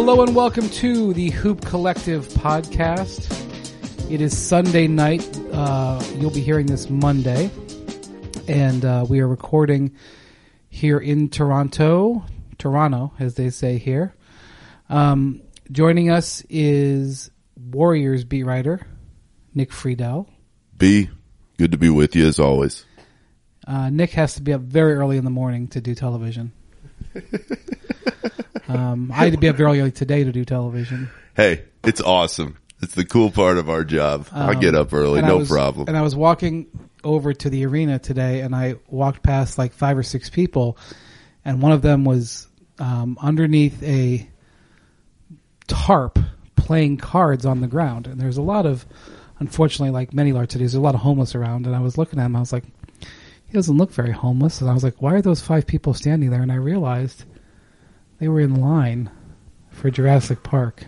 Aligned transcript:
Hello 0.00 0.22
and 0.22 0.32
welcome 0.32 0.70
to 0.70 1.12
the 1.12 1.30
Hoop 1.30 1.60
Collective 1.62 2.28
podcast. 2.28 3.28
It 4.08 4.20
is 4.20 4.38
Sunday 4.38 4.86
night. 4.86 5.28
Uh, 5.52 6.00
you'll 6.14 6.30
be 6.30 6.40
hearing 6.40 6.66
this 6.66 6.88
Monday, 6.88 7.50
and 8.46 8.84
uh, 8.84 9.04
we 9.08 9.18
are 9.18 9.26
recording 9.26 9.96
here 10.68 10.98
in 10.98 11.28
Toronto, 11.28 12.24
Toronto, 12.58 13.12
as 13.18 13.34
they 13.34 13.50
say 13.50 13.76
here. 13.76 14.14
Um, 14.88 15.42
joining 15.72 16.10
us 16.10 16.44
is 16.48 17.32
Warriors 17.56 18.22
beat 18.22 18.44
writer 18.44 18.86
Nick 19.52 19.72
Friedell. 19.72 20.28
B, 20.76 21.10
good 21.58 21.72
to 21.72 21.76
be 21.76 21.90
with 21.90 22.14
you 22.14 22.24
as 22.28 22.38
always. 22.38 22.84
Uh, 23.66 23.90
Nick 23.90 24.12
has 24.12 24.34
to 24.34 24.42
be 24.42 24.52
up 24.52 24.60
very 24.60 24.94
early 24.94 25.16
in 25.16 25.24
the 25.24 25.30
morning 25.30 25.66
to 25.68 25.80
do 25.80 25.96
television. 25.96 26.52
um, 28.68 29.10
I 29.12 29.16
had 29.24 29.32
to 29.32 29.38
be 29.38 29.48
up 29.48 29.56
very 29.56 29.80
early 29.80 29.92
today 29.92 30.24
to 30.24 30.32
do 30.32 30.44
television. 30.44 31.10
Hey, 31.34 31.62
it's 31.84 32.00
awesome. 32.00 32.56
It's 32.80 32.94
the 32.94 33.04
cool 33.04 33.30
part 33.30 33.58
of 33.58 33.68
our 33.68 33.82
job. 33.84 34.26
I 34.32 34.52
Um, 34.54 34.60
get 34.60 34.74
up 34.74 34.92
early, 34.92 35.20
no 35.22 35.38
was- 35.38 35.48
problem. 35.48 35.88
And 35.88 35.96
I 35.96 36.02
was 36.02 36.14
walking 36.14 36.66
over 37.04 37.32
to 37.32 37.50
the 37.50 37.64
arena 37.66 37.98
today, 37.98 38.40
and 38.40 38.54
I 38.54 38.76
walked 38.88 39.22
past 39.22 39.58
like 39.58 39.72
five 39.72 39.96
or 39.98 40.02
six 40.02 40.30
people, 40.30 40.76
and 41.44 41.60
one 41.62 41.72
of 41.72 41.82
them 41.82 42.04
was 42.04 42.46
um, 42.78 43.18
underneath 43.20 43.82
a 43.82 44.28
tarp 45.66 46.18
playing 46.56 46.96
cards 46.96 47.44
on 47.46 47.60
the 47.60 47.66
ground. 47.66 48.06
And 48.06 48.20
there's 48.20 48.36
a 48.36 48.42
lot 48.42 48.66
of, 48.66 48.86
unfortunately, 49.38 49.90
like 49.90 50.12
many 50.12 50.32
large 50.32 50.52
cities, 50.52 50.72
there's 50.72 50.80
a 50.80 50.84
lot 50.84 50.94
of 50.94 51.00
homeless 51.00 51.34
around. 51.34 51.66
And 51.66 51.74
I 51.74 51.80
was 51.80 51.98
looking 51.98 52.18
at 52.18 52.26
him, 52.26 52.36
I 52.36 52.40
was 52.40 52.52
like, 52.52 52.64
he 53.46 53.52
doesn't 53.52 53.76
look 53.76 53.92
very 53.92 54.12
homeless. 54.12 54.60
And 54.60 54.70
I 54.70 54.74
was 54.74 54.84
like, 54.84 55.00
why 55.00 55.14
are 55.14 55.22
those 55.22 55.40
five 55.40 55.66
people 55.66 55.94
standing 55.94 56.30
there? 56.30 56.42
And 56.42 56.52
I 56.52 56.56
realized 56.56 57.24
they 58.18 58.28
were 58.28 58.40
in 58.40 58.60
line 58.60 59.10
for 59.70 59.90
Jurassic 59.90 60.42
Park 60.42 60.86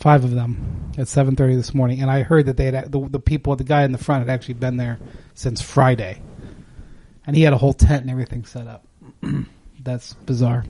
five 0.00 0.24
of 0.24 0.30
them 0.30 0.92
at 0.96 1.06
7.30 1.06 1.56
this 1.56 1.74
morning. 1.74 2.00
And 2.00 2.10
i 2.10 2.22
heard 2.22 2.46
that 2.46 2.56
they 2.56 2.64
had 2.66 2.90
the, 2.90 3.06
the 3.08 3.20
people 3.20 3.54
the 3.54 3.64
guy 3.64 3.84
in 3.84 3.92
the 3.92 3.98
front 3.98 4.26
had 4.26 4.32
actually 4.32 4.54
been 4.54 4.76
there 4.76 4.98
since 5.34 5.60
friday. 5.60 6.20
And 7.26 7.36
he 7.36 7.42
had 7.42 7.52
a 7.52 7.58
whole 7.58 7.74
tent 7.74 8.02
and 8.02 8.10
everything 8.10 8.44
set 8.44 8.66
up. 8.66 8.86
That's 9.82 10.14
bizarre. 10.14 10.64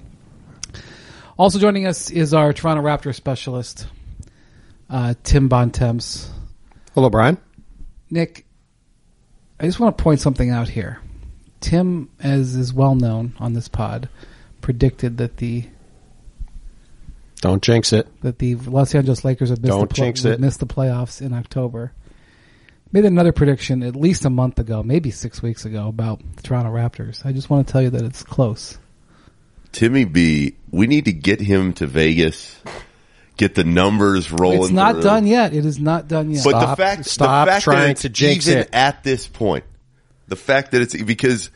Also 1.38 1.58
joining 1.58 1.86
us 1.86 2.11
is 2.11 2.34
our 2.34 2.52
toronto 2.52 2.83
Raptor 2.83 3.14
specialist 3.14 3.86
uh, 4.91 5.14
tim 5.22 5.48
bontemps. 5.48 6.30
Hello, 6.94 7.08
Brian. 7.08 7.38
nick 8.11 8.44
i 9.61 9.64
just 9.64 9.78
want 9.78 9.96
to 9.96 10.02
point 10.02 10.20
something 10.20 10.50
out 10.50 10.68
here. 10.68 11.00
Tim 11.61 12.11
as 12.20 12.56
is 12.56 12.74
well 12.74 12.96
known 12.96 13.34
on 13.38 13.52
this 13.52 13.68
pod 13.68 14.08
predicted 14.61 15.18
that 15.18 15.36
the 15.36 15.66
Don't 17.41 17.62
jinx 17.62 17.92
it. 17.92 18.06
that 18.22 18.38
the 18.38 18.55
Los 18.56 18.94
Angeles 18.94 19.24
Lakers 19.24 19.48
have 19.48 19.60
missed, 19.62 19.70
Don't 19.70 19.88
the, 19.88 19.94
pl- 19.94 20.05
jinx 20.05 20.24
would 20.24 20.34
it. 20.34 20.41
miss 20.41 20.56
the 20.58 20.66
playoffs 20.66 21.22
in 21.22 21.33
October. 21.33 21.92
Made 22.92 23.05
another 23.05 23.33
prediction 23.33 23.83
at 23.83 23.94
least 23.96 24.24
a 24.24 24.30
month 24.30 24.58
ago, 24.58 24.83
maybe 24.83 25.10
six 25.10 25.41
weeks 25.42 25.64
ago, 25.64 25.88
about 25.88 26.20
the 26.36 26.42
Toronto 26.42 26.70
Raptors. 26.72 27.24
I 27.24 27.33
just 27.33 27.48
want 27.48 27.66
to 27.66 27.72
tell 27.72 27.80
you 27.83 27.91
that 27.91 28.02
it's 28.05 28.22
close. 28.24 28.78
Timmy 29.72 30.05
B, 30.05 30.56
we 30.72 30.86
need 30.88 31.05
to 31.05 31.12
get 31.12 31.41
him 31.41 31.72
to 31.74 31.86
Vegas, 31.86 32.61
get 33.36 33.55
the 33.55 33.62
numbers 33.62 34.33
rolling. 34.33 34.62
it's 34.62 34.70
not 34.72 34.94
through. 34.94 35.02
done 35.02 35.27
yet. 35.28 35.55
It 35.55 35.64
is 35.64 35.78
not 35.78 36.08
done 36.08 36.30
yet. 36.33 36.42
But 36.44 36.50
Stop- 36.58 36.68
the 36.70 36.77
fact, 36.83 37.05
stop 37.06 37.46
the 37.46 37.52
fact 37.52 37.64
trying 37.64 37.78
that 37.78 37.91
it's 37.92 38.02
to 38.02 38.08
jinx 38.08 38.48
even 38.48 38.62
it. 38.62 38.70
at 38.72 39.05
this 39.05 39.28
point, 39.28 39.64
the 40.27 40.34
fact 40.36 40.72
that 40.72 40.83
it's 40.83 41.00
because 41.00 41.50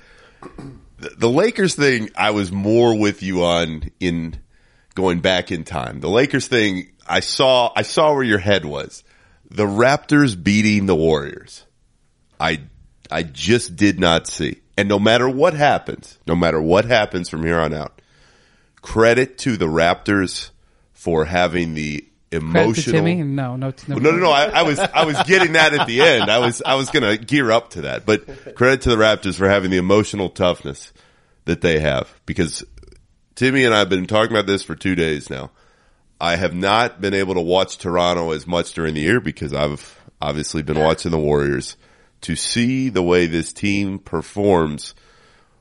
the, 0.99 1.09
the 1.19 1.29
Lakers 1.29 1.75
thing, 1.75 2.11
I 2.17 2.31
was 2.31 2.53
more 2.53 2.97
with 2.97 3.25
you 3.25 3.45
on 3.45 3.91
in 3.99 4.37
going 4.95 5.21
back 5.21 5.51
in 5.51 5.65
time. 5.65 6.01
The 6.01 6.09
Lakers 6.09 6.47
thing, 6.47 6.91
I 7.07 7.21
saw, 7.21 7.73
I 7.75 7.83
saw 7.83 8.15
where 8.15 8.23
your 8.23 8.39
head 8.39 8.65
was. 8.65 9.05
The 9.51 9.67
Raptors 9.67 10.41
beating 10.41 10.87
the 10.87 10.97
Warriors. 10.97 11.65
I, 12.41 12.63
I 13.11 13.23
just 13.23 13.77
did 13.77 14.01
not 14.01 14.27
see. 14.27 14.61
And 14.77 14.89
no 14.89 14.99
matter 14.99 15.29
what 15.29 15.55
happens, 15.55 16.19
no 16.27 16.35
matter 16.35 16.61
what 16.61 16.85
happens 16.85 17.29
from 17.29 17.45
here 17.45 17.61
on 17.61 17.73
out, 17.75 18.01
credit 18.83 19.39
to 19.39 19.57
the 19.57 19.67
Raptors 19.67 20.51
for 20.93 21.25
having 21.25 21.75
the 21.75 22.07
emotional. 22.33 23.03
No, 23.35 23.57
no, 23.57 23.71
no, 23.89 23.97
No, 23.99 24.11
no, 24.11 24.17
no. 24.17 24.31
I, 24.31 24.47
I 24.47 24.63
was, 24.63 24.79
I 24.79 25.05
was 25.05 25.23
getting 25.25 25.53
that 25.53 25.73
at 25.75 25.87
the 25.87 26.01
end. 26.01 26.31
I 26.31 26.39
was, 26.39 26.63
I 26.65 26.75
was 26.75 26.91
going 26.91 27.03
to 27.03 27.25
gear 27.25 27.53
up 27.53 27.71
to 27.71 27.83
that. 27.83 28.05
But 28.05 28.55
credit 28.57 28.83
to 28.83 28.91
the 28.91 28.97
Raptors 28.97 29.37
for 29.37 29.49
having 29.49 29.71
the 29.71 29.77
emotional 29.77 30.31
toughness 30.31 30.93
that 31.45 31.61
they 31.61 31.79
have 31.79 32.13
because 32.27 32.65
Timmy 33.35 33.65
and 33.65 33.75
I 33.75 33.81
have 33.81 33.89
been 33.89 34.07
talking 34.07 34.31
about 34.31 34.47
this 34.47 34.63
for 34.63 34.77
two 34.77 34.95
days 34.95 35.29
now. 35.29 35.51
I 36.21 36.37
have 36.37 36.55
not 36.55 37.01
been 37.01 37.15
able 37.15 37.35
to 37.35 37.41
watch 37.41 37.79
Toronto 37.79 38.31
as 38.31 38.47
much 38.47 38.73
during 38.73 38.95
the 38.95 39.01
year 39.01 39.21
because 39.21 39.53
I've 39.53 40.01
obviously 40.21 40.63
been 40.63 40.79
watching 40.79 41.11
the 41.11 41.19
Warriors 41.19 41.77
to 42.23 42.37
see 42.37 42.89
the 42.89 43.03
way 43.03 43.27
this 43.27 43.53
team 43.53 43.99
performs 43.99 44.95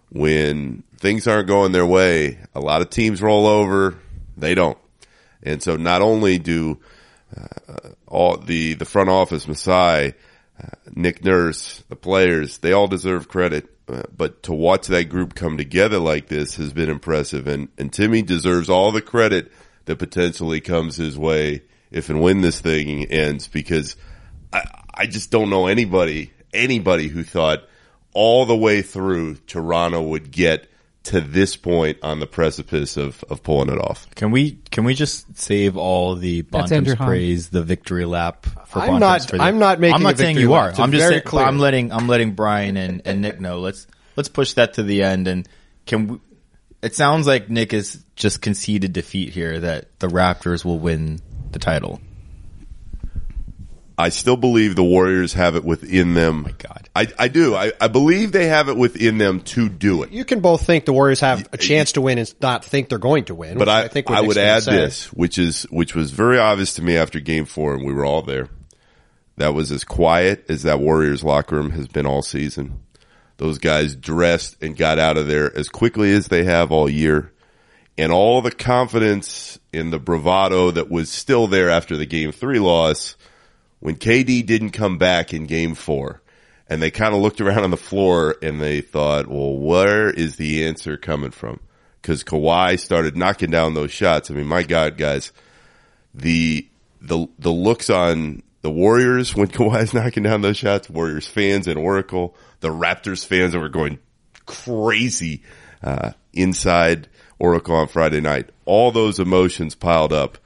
when 0.09 0.83
things 0.97 1.27
aren't 1.27 1.47
going 1.47 1.71
their 1.71 1.85
way. 1.85 2.37
A 2.53 2.59
lot 2.59 2.81
of 2.81 2.89
teams 2.89 3.21
roll 3.21 3.47
over. 3.47 3.97
They 4.37 4.53
don't. 4.53 4.77
And 5.41 5.61
so 5.61 5.75
not 5.75 6.01
only 6.01 6.39
do 6.39 6.79
all 8.07 8.37
the 8.37 8.75
the 8.75 8.85
front 8.85 9.09
office, 9.09 9.47
Masai, 9.47 10.13
uh, 10.61 10.67
Nick 10.93 11.23
Nurse, 11.25 11.83
the 11.89 11.95
players, 11.95 12.59
they 12.59 12.71
all 12.71 12.87
deserve 12.87 13.27
credit. 13.27 13.72
But 13.85 14.43
to 14.43 14.53
watch 14.53 14.87
that 14.87 15.09
group 15.09 15.35
come 15.35 15.57
together 15.57 15.99
like 15.99 16.27
this 16.27 16.55
has 16.55 16.71
been 16.71 16.89
impressive, 16.89 17.47
and 17.47 17.67
and 17.77 17.91
Timmy 17.91 18.21
deserves 18.21 18.69
all 18.69 18.91
the 18.91 19.01
credit 19.01 19.51
that 19.85 19.97
potentially 19.97 20.61
comes 20.61 20.95
his 20.95 21.17
way 21.17 21.63
if 21.91 22.09
and 22.09 22.21
when 22.21 22.41
this 22.41 22.61
thing 22.61 23.05
ends. 23.05 23.47
Because 23.47 23.95
I 24.53 24.63
I 24.93 25.05
just 25.05 25.31
don't 25.31 25.49
know 25.49 25.67
anybody 25.67 26.31
anybody 26.53 27.07
who 27.07 27.23
thought 27.23 27.67
all 28.13 28.45
the 28.45 28.55
way 28.55 28.81
through 28.81 29.35
Toronto 29.47 30.01
would 30.01 30.31
get 30.31 30.69
to 31.03 31.19
this 31.19 31.55
point 31.57 31.97
on 32.01 32.19
the 32.19 32.25
precipice 32.25 32.95
of 32.97 33.23
of 33.29 33.43
pulling 33.43 33.69
it 33.69 33.77
off. 33.79 34.07
Can 34.15 34.31
we 34.31 34.59
can 34.71 34.83
we 34.85 34.93
just 34.93 35.37
save 35.37 35.75
all 35.75 36.15
the 36.15 36.41
That's 36.41 36.69
Bontem's 36.71 36.95
praise, 36.95 37.49
the 37.49 37.61
victory 37.61 38.05
lap 38.05 38.45
for 38.67 38.79
I'm 38.79 38.87
Bontem's 38.87 38.99
not- 39.01 39.29
for 39.29 39.37
the- 39.37 39.43
I'm 39.43 39.59
not 39.59 39.79
making 39.79 39.95
I'm 39.95 40.01
a 40.01 40.03
not 40.05 40.17
saying 40.17 40.37
you 40.37 40.53
are. 40.53 40.69
I'm 40.69 40.91
just 40.91 41.01
very 41.01 41.13
saying 41.15 41.23
clear. 41.23 41.45
I'm 41.45 41.59
letting 41.59 41.91
I'm 41.91 42.07
letting 42.07 42.31
Brian 42.31 42.77
and, 42.77 43.01
and 43.05 43.21
Nick 43.21 43.41
know. 43.41 43.59
Let's 43.59 43.85
let's 44.15 44.29
push 44.29 44.53
that 44.53 44.75
to 44.75 44.83
the 44.83 45.03
end 45.03 45.27
and 45.27 45.47
can 45.85 46.07
we, 46.07 46.19
it 46.81 46.95
sounds 46.95 47.27
like 47.27 47.49
Nick 47.49 47.71
has 47.73 48.03
just 48.15 48.41
conceded 48.41 48.93
defeat 48.93 49.33
here 49.33 49.59
that 49.59 49.99
the 49.99 50.07
Raptors 50.07 50.63
will 50.63 50.79
win 50.79 51.19
the 51.51 51.59
title. 51.59 51.99
I 53.97 54.09
still 54.09 54.37
believe 54.37 54.75
the 54.75 54.83
Warriors 54.83 55.33
have 55.33 55.55
it 55.55 55.63
within 55.63 56.13
them. 56.13 56.45
Oh 56.45 56.49
my 56.49 56.55
God. 56.57 56.89
I, 56.95 57.07
I 57.17 57.27
do. 57.27 57.55
I, 57.55 57.73
I 57.79 57.87
believe 57.87 58.31
they 58.31 58.47
have 58.47 58.69
it 58.69 58.75
within 58.75 59.17
them 59.17 59.41
to 59.41 59.69
do 59.69 60.03
it. 60.03 60.11
You 60.11 60.25
can 60.25 60.39
both 60.39 60.65
think 60.65 60.85
the 60.85 60.93
Warriors 60.93 61.19
have 61.19 61.47
a 61.53 61.57
chance 61.57 61.93
to 61.93 62.01
win 62.01 62.17
and 62.17 62.33
not 62.41 62.65
think 62.65 62.89
they're 62.89 62.97
going 62.97 63.25
to 63.25 63.35
win. 63.35 63.57
But 63.57 63.67
which 63.67 63.69
I, 63.69 63.87
think 63.87 64.09
I 64.09 64.21
would 64.21 64.37
add 64.37 64.63
say. 64.63 64.71
this, 64.71 65.13
which 65.13 65.37
is 65.37 65.63
which 65.63 65.93
was 65.93 66.11
very 66.11 66.39
obvious 66.39 66.73
to 66.75 66.81
me 66.81 66.97
after 66.97 67.19
Game 67.19 67.45
Four, 67.45 67.75
and 67.75 67.85
we 67.85 67.93
were 67.93 68.05
all 68.05 68.23
there. 68.23 68.49
That 69.37 69.53
was 69.53 69.71
as 69.71 69.83
quiet 69.83 70.45
as 70.49 70.63
that 70.63 70.79
Warriors 70.79 71.23
locker 71.23 71.55
room 71.55 71.71
has 71.71 71.87
been 71.87 72.05
all 72.05 72.21
season. 72.21 72.79
Those 73.37 73.57
guys 73.57 73.95
dressed 73.95 74.61
and 74.61 74.77
got 74.77 74.99
out 74.99 75.17
of 75.17 75.27
there 75.27 75.55
as 75.55 75.69
quickly 75.69 76.13
as 76.13 76.27
they 76.27 76.43
have 76.43 76.71
all 76.71 76.89
year, 76.89 77.31
and 77.97 78.11
all 78.11 78.41
the 78.41 78.51
confidence 78.51 79.59
in 79.71 79.89
the 79.89 79.99
bravado 79.99 80.71
that 80.71 80.89
was 80.89 81.09
still 81.09 81.47
there 81.47 81.69
after 81.69 81.97
the 81.97 82.05
Game 82.05 82.31
Three 82.31 82.59
loss 82.59 83.17
when 83.83 83.97
KD 83.97 84.45
didn't 84.45 84.69
come 84.69 84.97
back 84.97 85.33
in 85.33 85.45
Game 85.45 85.75
Four. 85.75 86.21
And 86.69 86.81
they 86.81 86.89
kind 86.89 87.13
of 87.13 87.19
looked 87.19 87.41
around 87.41 87.65
on 87.65 87.69
the 87.69 87.75
floor 87.75 88.37
and 88.41 88.61
they 88.61 88.79
thought, 88.79 89.27
well, 89.27 89.57
where 89.57 90.09
is 90.09 90.37
the 90.37 90.63
answer 90.63 90.95
coming 90.95 91.31
from? 91.31 91.59
Cause 92.01 92.23
Kawhi 92.23 92.79
started 92.79 93.17
knocking 93.17 93.51
down 93.51 93.73
those 93.73 93.91
shots. 93.91 94.31
I 94.31 94.35
mean, 94.35 94.47
my 94.47 94.63
God, 94.63 94.97
guys, 94.97 95.33
the, 96.13 96.65
the, 97.01 97.27
the 97.37 97.51
looks 97.51 97.89
on 97.89 98.41
the 98.61 98.71
Warriors 98.71 99.35
when 99.35 99.47
Kawhi's 99.49 99.93
knocking 99.93 100.23
down 100.23 100.39
those 100.39 100.57
shots, 100.57 100.89
Warriors 100.89 101.27
fans 101.27 101.67
and 101.67 101.77
Oracle, 101.77 102.37
the 102.61 102.69
Raptors 102.69 103.25
fans 103.25 103.51
that 103.51 103.59
were 103.59 103.67
going 103.67 103.99
crazy, 104.45 105.43
uh, 105.83 106.11
inside 106.31 107.09
Oracle 107.37 107.75
on 107.75 107.89
Friday 107.89 108.21
night. 108.21 108.49
All 108.63 108.93
those 108.93 109.19
emotions 109.19 109.75
piled 109.75 110.13
up. 110.13 110.37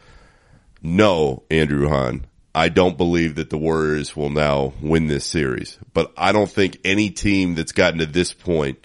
No, 0.82 1.44
Andrew 1.52 1.88
Han. 1.88 2.26
I 2.58 2.70
don't 2.70 2.98
believe 2.98 3.36
that 3.36 3.52
the 3.52 3.58
Warriors 3.58 4.16
will 4.16 4.32
now 4.32 4.74
win 4.82 5.06
this 5.06 5.26
series, 5.26 5.78
but 5.94 6.12
I 6.18 6.32
don't 6.32 6.50
think 6.50 6.80
any 6.84 7.12
team 7.12 7.54
that's 7.54 7.72
gotten 7.72 8.00
to 8.00 8.08
this 8.08 8.34
point 8.34 8.80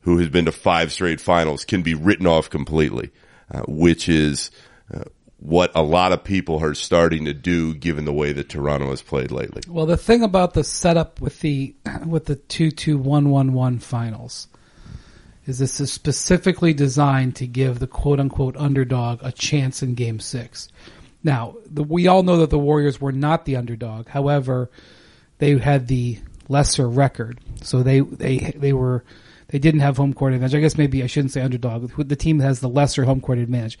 who 0.00 0.18
has 0.18 0.28
been 0.28 0.46
to 0.46 0.52
five 0.52 0.92
straight 0.92 1.20
finals 1.20 1.64
can 1.64 1.82
be 1.82 1.94
written 1.94 2.26
off 2.26 2.50
completely, 2.50 3.12
uh, 3.48 3.60
which 3.68 4.08
is 4.08 4.50
uh, 4.92 5.04
what 5.38 5.70
a 5.76 5.84
lot 5.84 6.10
of 6.10 6.24
people 6.24 6.60
are 6.60 6.74
starting 6.74 7.26
to 7.26 7.32
do 7.32 7.74
given 7.74 8.06
the 8.06 8.12
way 8.12 8.32
that 8.32 8.48
Toronto 8.48 8.90
has 8.90 9.02
played 9.02 9.30
lately. 9.30 9.62
Well, 9.68 9.86
the 9.86 9.96
thing 9.96 10.24
about 10.24 10.54
the 10.54 10.64
setup 10.64 11.20
with 11.20 11.38
the 11.42 11.76
with 12.04 12.24
the 12.24 12.34
two 12.34 12.72
two 12.72 12.98
one 12.98 13.30
one 13.30 13.52
one 13.52 13.78
finals 13.78 14.48
is 15.46 15.60
this 15.60 15.78
is 15.78 15.92
specifically 15.92 16.74
designed 16.74 17.36
to 17.36 17.46
give 17.46 17.78
the 17.78 17.86
quote 17.86 18.18
unquote 18.18 18.56
underdog 18.56 19.20
a 19.22 19.30
chance 19.30 19.80
in 19.80 19.94
game 19.94 20.18
six. 20.18 20.68
Now, 21.26 21.56
the, 21.66 21.82
we 21.82 22.06
all 22.06 22.22
know 22.22 22.36
that 22.36 22.50
the 22.50 22.58
Warriors 22.58 23.00
were 23.00 23.10
not 23.10 23.46
the 23.46 23.56
underdog. 23.56 24.06
However, 24.06 24.70
they 25.38 25.58
had 25.58 25.88
the 25.88 26.20
lesser 26.48 26.88
record. 26.88 27.40
So 27.62 27.82
they, 27.82 27.98
they, 27.98 28.54
they 28.56 28.72
were, 28.72 29.02
they 29.48 29.58
didn't 29.58 29.80
have 29.80 29.96
home 29.96 30.14
court 30.14 30.34
advantage. 30.34 30.54
I 30.54 30.60
guess 30.60 30.78
maybe 30.78 31.02
I 31.02 31.08
shouldn't 31.08 31.32
say 31.32 31.40
underdog. 31.40 31.90
The 31.96 32.14
team 32.14 32.38
has 32.38 32.60
the 32.60 32.68
lesser 32.68 33.02
home 33.02 33.20
court 33.20 33.38
advantage. 33.38 33.76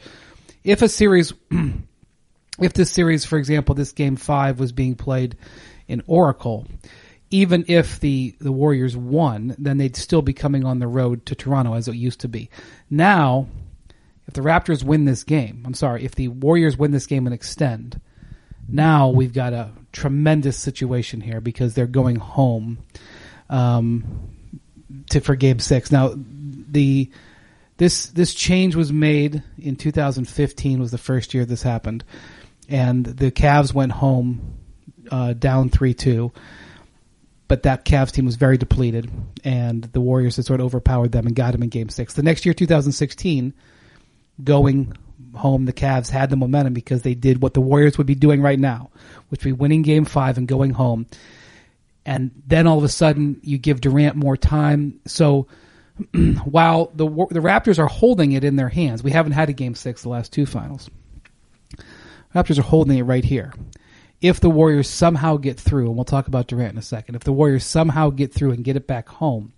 If 0.64 0.82
a 0.82 0.88
series, 0.88 1.34
if 2.60 2.72
this 2.72 2.90
series, 2.90 3.24
for 3.24 3.38
example, 3.38 3.76
this 3.76 3.92
game 3.92 4.16
five 4.16 4.58
was 4.58 4.72
being 4.72 4.96
played 4.96 5.36
in 5.86 6.02
Oracle, 6.08 6.66
even 7.30 7.64
if 7.68 8.00
the, 8.00 8.34
the 8.40 8.50
Warriors 8.50 8.96
won, 8.96 9.54
then 9.56 9.78
they'd 9.78 9.94
still 9.94 10.22
be 10.22 10.32
coming 10.32 10.64
on 10.64 10.80
the 10.80 10.88
road 10.88 11.24
to 11.26 11.36
Toronto 11.36 11.74
as 11.74 11.86
it 11.86 11.94
used 11.94 12.22
to 12.22 12.28
be. 12.28 12.50
Now, 12.90 13.46
if 14.26 14.34
the 14.34 14.40
Raptors 14.40 14.82
win 14.82 15.04
this 15.04 15.24
game, 15.24 15.62
I'm 15.64 15.74
sorry, 15.74 16.04
if 16.04 16.14
the 16.14 16.28
Warriors 16.28 16.76
win 16.76 16.90
this 16.90 17.06
game 17.06 17.26
and 17.26 17.34
extend, 17.34 18.00
now 18.68 19.08
we've 19.08 19.32
got 19.32 19.52
a 19.52 19.70
tremendous 19.92 20.56
situation 20.56 21.20
here 21.20 21.40
because 21.40 21.74
they're 21.74 21.86
going 21.86 22.16
home 22.16 22.78
um, 23.48 24.30
to 25.10 25.20
for 25.20 25.36
Game 25.36 25.60
Six. 25.60 25.92
Now, 25.92 26.12
the 26.16 27.10
this 27.76 28.06
this 28.06 28.34
change 28.34 28.74
was 28.74 28.92
made 28.92 29.42
in 29.58 29.76
2015 29.76 30.80
was 30.80 30.90
the 30.90 30.98
first 30.98 31.34
year 31.34 31.44
this 31.44 31.62
happened, 31.62 32.04
and 32.68 33.06
the 33.06 33.30
Cavs 33.30 33.72
went 33.72 33.92
home 33.92 34.58
uh, 35.10 35.34
down 35.34 35.68
three 35.68 35.94
two. 35.94 36.32
But 37.48 37.62
that 37.62 37.84
Cavs 37.84 38.10
team 38.10 38.24
was 38.24 38.34
very 38.34 38.58
depleted, 38.58 39.08
and 39.44 39.84
the 39.84 40.00
Warriors 40.00 40.34
had 40.34 40.46
sort 40.46 40.58
of 40.58 40.66
overpowered 40.66 41.12
them 41.12 41.28
and 41.28 41.36
got 41.36 41.52
them 41.52 41.62
in 41.62 41.68
Game 41.68 41.88
Six. 41.88 42.14
The 42.14 42.24
next 42.24 42.44
year, 42.44 42.52
2016, 42.52 43.54
going 44.42 44.96
home, 45.34 45.64
the 45.64 45.72
Cavs 45.72 46.10
had 46.10 46.30
the 46.30 46.36
momentum 46.36 46.74
because 46.74 47.02
they 47.02 47.14
did 47.14 47.42
what 47.42 47.54
the 47.54 47.60
Warriors 47.60 47.98
would 47.98 48.06
be 48.06 48.14
doing 48.14 48.42
right 48.42 48.58
now, 48.58 48.90
which 49.28 49.44
would 49.44 49.50
be 49.50 49.52
winning 49.52 49.82
game 49.82 50.04
five 50.04 50.38
and 50.38 50.48
going 50.48 50.70
home. 50.70 51.06
And 52.04 52.30
then 52.46 52.66
all 52.66 52.78
of 52.78 52.84
a 52.84 52.88
sudden 52.88 53.40
you 53.42 53.58
give 53.58 53.80
Durant 53.80 54.16
more 54.16 54.36
time. 54.36 55.00
So 55.06 55.48
while 56.44 56.90
the, 56.94 57.06
the 57.06 57.40
Raptors 57.40 57.78
are 57.78 57.88
holding 57.88 58.32
it 58.32 58.44
in 58.44 58.56
their 58.56 58.68
hands, 58.68 59.02
we 59.02 59.10
haven't 59.10 59.32
had 59.32 59.48
a 59.48 59.52
game 59.52 59.74
six 59.74 60.02
the 60.02 60.08
last 60.08 60.32
two 60.32 60.46
finals. 60.46 60.90
Raptors 62.34 62.58
are 62.58 62.62
holding 62.62 62.98
it 62.98 63.02
right 63.02 63.24
here. 63.24 63.52
If 64.20 64.40
the 64.40 64.50
Warriors 64.50 64.88
somehow 64.88 65.36
get 65.36 65.58
through, 65.58 65.86
and 65.86 65.94
we'll 65.94 66.04
talk 66.04 66.26
about 66.26 66.46
Durant 66.46 66.72
in 66.72 66.78
a 66.78 66.82
second, 66.82 67.16
if 67.16 67.24
the 67.24 67.32
Warriors 67.32 67.64
somehow 67.64 68.10
get 68.10 68.32
through 68.32 68.52
and 68.52 68.64
get 68.64 68.76
it 68.76 68.86
back 68.86 69.08
home, 69.08 69.52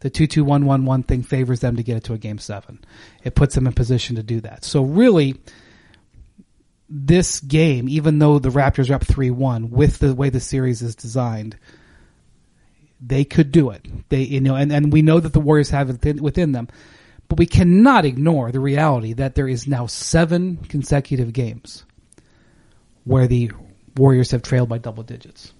the 0.00 0.10
two 0.10 0.26
two 0.26 0.44
one 0.44 0.66
one 0.66 0.84
one 0.84 1.02
thing 1.02 1.22
favors 1.22 1.60
them 1.60 1.76
to 1.76 1.82
get 1.82 1.96
it 1.96 2.04
to 2.04 2.12
a 2.12 2.18
game 2.18 2.38
seven. 2.38 2.84
It 3.24 3.34
puts 3.34 3.54
them 3.54 3.66
in 3.66 3.72
position 3.72 4.16
to 4.16 4.22
do 4.22 4.40
that. 4.40 4.64
So 4.64 4.82
really, 4.82 5.36
this 6.88 7.40
game, 7.40 7.88
even 7.88 8.18
though 8.18 8.38
the 8.38 8.50
Raptors 8.50 8.90
are 8.90 8.94
up 8.94 9.04
three 9.04 9.30
one, 9.30 9.70
with 9.70 9.98
the 9.98 10.14
way 10.14 10.30
the 10.30 10.40
series 10.40 10.82
is 10.82 10.94
designed, 10.94 11.56
they 13.00 13.24
could 13.24 13.52
do 13.52 13.70
it. 13.70 13.86
They 14.08 14.22
you 14.22 14.40
know, 14.40 14.54
and, 14.54 14.72
and 14.72 14.92
we 14.92 15.02
know 15.02 15.20
that 15.20 15.32
the 15.32 15.40
Warriors 15.40 15.70
have 15.70 15.90
it 15.90 16.20
within 16.20 16.52
them, 16.52 16.68
but 17.28 17.38
we 17.38 17.46
cannot 17.46 18.04
ignore 18.04 18.52
the 18.52 18.60
reality 18.60 19.14
that 19.14 19.34
there 19.34 19.48
is 19.48 19.66
now 19.66 19.86
seven 19.86 20.56
consecutive 20.56 21.32
games 21.32 21.84
where 23.04 23.26
the 23.26 23.52
Warriors 23.96 24.32
have 24.32 24.42
trailed 24.42 24.68
by 24.68 24.78
double 24.78 25.02
digits. 25.02 25.52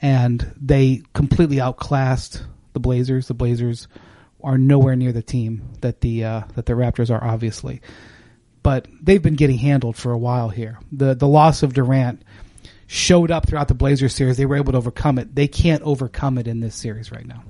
And 0.00 0.54
they 0.60 1.02
completely 1.14 1.60
outclassed 1.60 2.42
the 2.74 2.80
Blazers. 2.80 3.28
The 3.28 3.34
Blazers 3.34 3.88
are 4.42 4.58
nowhere 4.58 4.94
near 4.94 5.12
the 5.12 5.22
team 5.22 5.70
that 5.80 6.02
the 6.02 6.24
uh, 6.24 6.42
that 6.54 6.66
the 6.66 6.74
Raptors 6.74 7.10
are, 7.10 7.24
obviously. 7.24 7.80
But 8.62 8.86
they've 9.02 9.22
been 9.22 9.34
getting 9.34 9.58
handled 9.58 9.96
for 9.96 10.12
a 10.12 10.18
while 10.18 10.50
here. 10.50 10.78
The 10.92 11.14
the 11.14 11.28
loss 11.28 11.62
of 11.62 11.72
Durant 11.72 12.22
showed 12.86 13.30
up 13.30 13.48
throughout 13.48 13.68
the 13.68 13.74
Blazers 13.74 14.14
series. 14.14 14.36
They 14.36 14.46
were 14.46 14.56
able 14.56 14.72
to 14.72 14.78
overcome 14.78 15.18
it. 15.18 15.34
They 15.34 15.48
can't 15.48 15.82
overcome 15.82 16.36
it 16.36 16.46
in 16.46 16.60
this 16.60 16.74
series 16.74 17.10
right 17.10 17.26
now. 17.26 17.42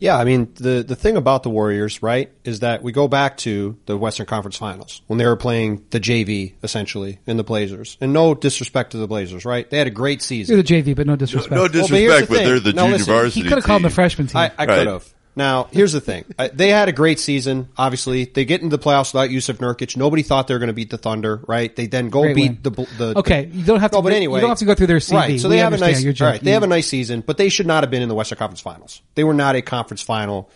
Yeah, 0.00 0.16
I 0.16 0.24
mean 0.24 0.50
the 0.54 0.82
the 0.82 0.96
thing 0.96 1.16
about 1.18 1.42
the 1.42 1.50
Warriors, 1.50 2.02
right, 2.02 2.32
is 2.42 2.60
that 2.60 2.82
we 2.82 2.90
go 2.90 3.06
back 3.06 3.36
to 3.38 3.76
the 3.86 3.96
Western 3.98 4.24
Conference 4.26 4.56
Finals 4.56 5.02
when 5.06 5.18
they 5.18 5.26
were 5.26 5.36
playing 5.36 5.84
the 5.90 6.00
JV 6.00 6.54
essentially 6.62 7.18
in 7.26 7.36
the 7.36 7.44
Blazers. 7.44 7.98
And 8.00 8.12
no 8.14 8.34
disrespect 8.34 8.92
to 8.92 8.96
the 8.96 9.06
Blazers, 9.06 9.44
right? 9.44 9.68
They 9.68 9.76
had 9.78 9.86
a 9.86 9.90
great 9.90 10.22
season. 10.22 10.56
They're 10.56 10.62
the 10.62 10.82
JV, 10.92 10.96
but 10.96 11.06
no 11.06 11.16
disrespect. 11.16 11.52
No 11.54 11.62
Well, 11.62 11.68
but 11.68 11.74
here's 11.74 11.88
disrespect, 11.90 12.28
the 12.28 12.32
but 12.34 12.36
thing. 12.38 12.46
they're 12.48 12.60
the 12.60 12.72
Now 12.72 12.82
junior 12.84 12.96
listen, 12.98 13.12
he 13.14 13.18
varsity 13.20 13.40
he 13.42 13.48
could 13.48 13.58
have 13.58 13.64
called 13.64 13.76
them 13.76 13.82
the 13.82 13.88
team. 13.90 13.94
freshman 13.94 14.26
team. 14.28 14.36
I, 14.38 14.44
I 14.58 14.64
Right. 14.64 14.78
could 14.78 14.86
have. 14.86 15.14
Now, 15.40 15.68
here's 15.72 15.92
the 15.92 16.02
thing. 16.02 16.26
They 16.52 16.68
had 16.68 16.90
a 16.90 16.92
great 16.92 17.18
season. 17.18 17.70
Obviously, 17.78 18.26
they 18.26 18.44
get 18.44 18.60
into 18.60 18.76
the 18.76 18.82
playoffs 18.82 19.14
without 19.14 19.30
Jusuf 19.30 19.56
Nurkic. 19.56 19.96
Nobody 19.96 20.22
thought 20.22 20.48
they 20.48 20.54
were 20.54 20.58
going 20.58 20.68
to 20.68 20.74
beat 20.74 20.90
the 20.90 20.98
Thunder, 20.98 21.42
right? 21.48 21.74
They 21.74 21.86
then 21.86 22.10
go 22.10 22.20
Great 22.20 22.36
beat 22.36 22.62
the, 22.62 22.70
the 22.70 23.14
Okay, 23.16 23.48
you 23.50 23.64
don't 23.64 23.80
have 23.80 23.90
to 23.92 23.96
No, 23.96 24.02
but 24.02 24.12
anyway, 24.12 24.36
you 24.36 24.40
don't 24.42 24.50
have 24.50 24.58
to 24.58 24.66
go 24.66 24.74
through 24.74 24.88
their 24.88 24.98
CV. 24.98 25.14
Right. 25.14 25.40
So 25.40 25.48
We 25.48 25.54
they 25.54 25.62
have 25.62 25.72
a 25.72 25.78
nice. 25.78 26.04
Right, 26.20 26.42
they 26.42 26.50
have 26.50 26.62
a 26.62 26.66
nice 26.66 26.88
season, 26.88 27.22
but 27.22 27.38
they 27.38 27.48
should 27.48 27.66
not 27.66 27.82
have 27.82 27.90
been 27.90 28.02
in 28.02 28.10
the 28.10 28.14
Western 28.14 28.36
Conference 28.36 28.60
Finals. 28.60 29.00
They 29.14 29.24
were 29.24 29.32
not 29.32 29.56
a 29.56 29.62
conference 29.62 30.02
final 30.02 30.50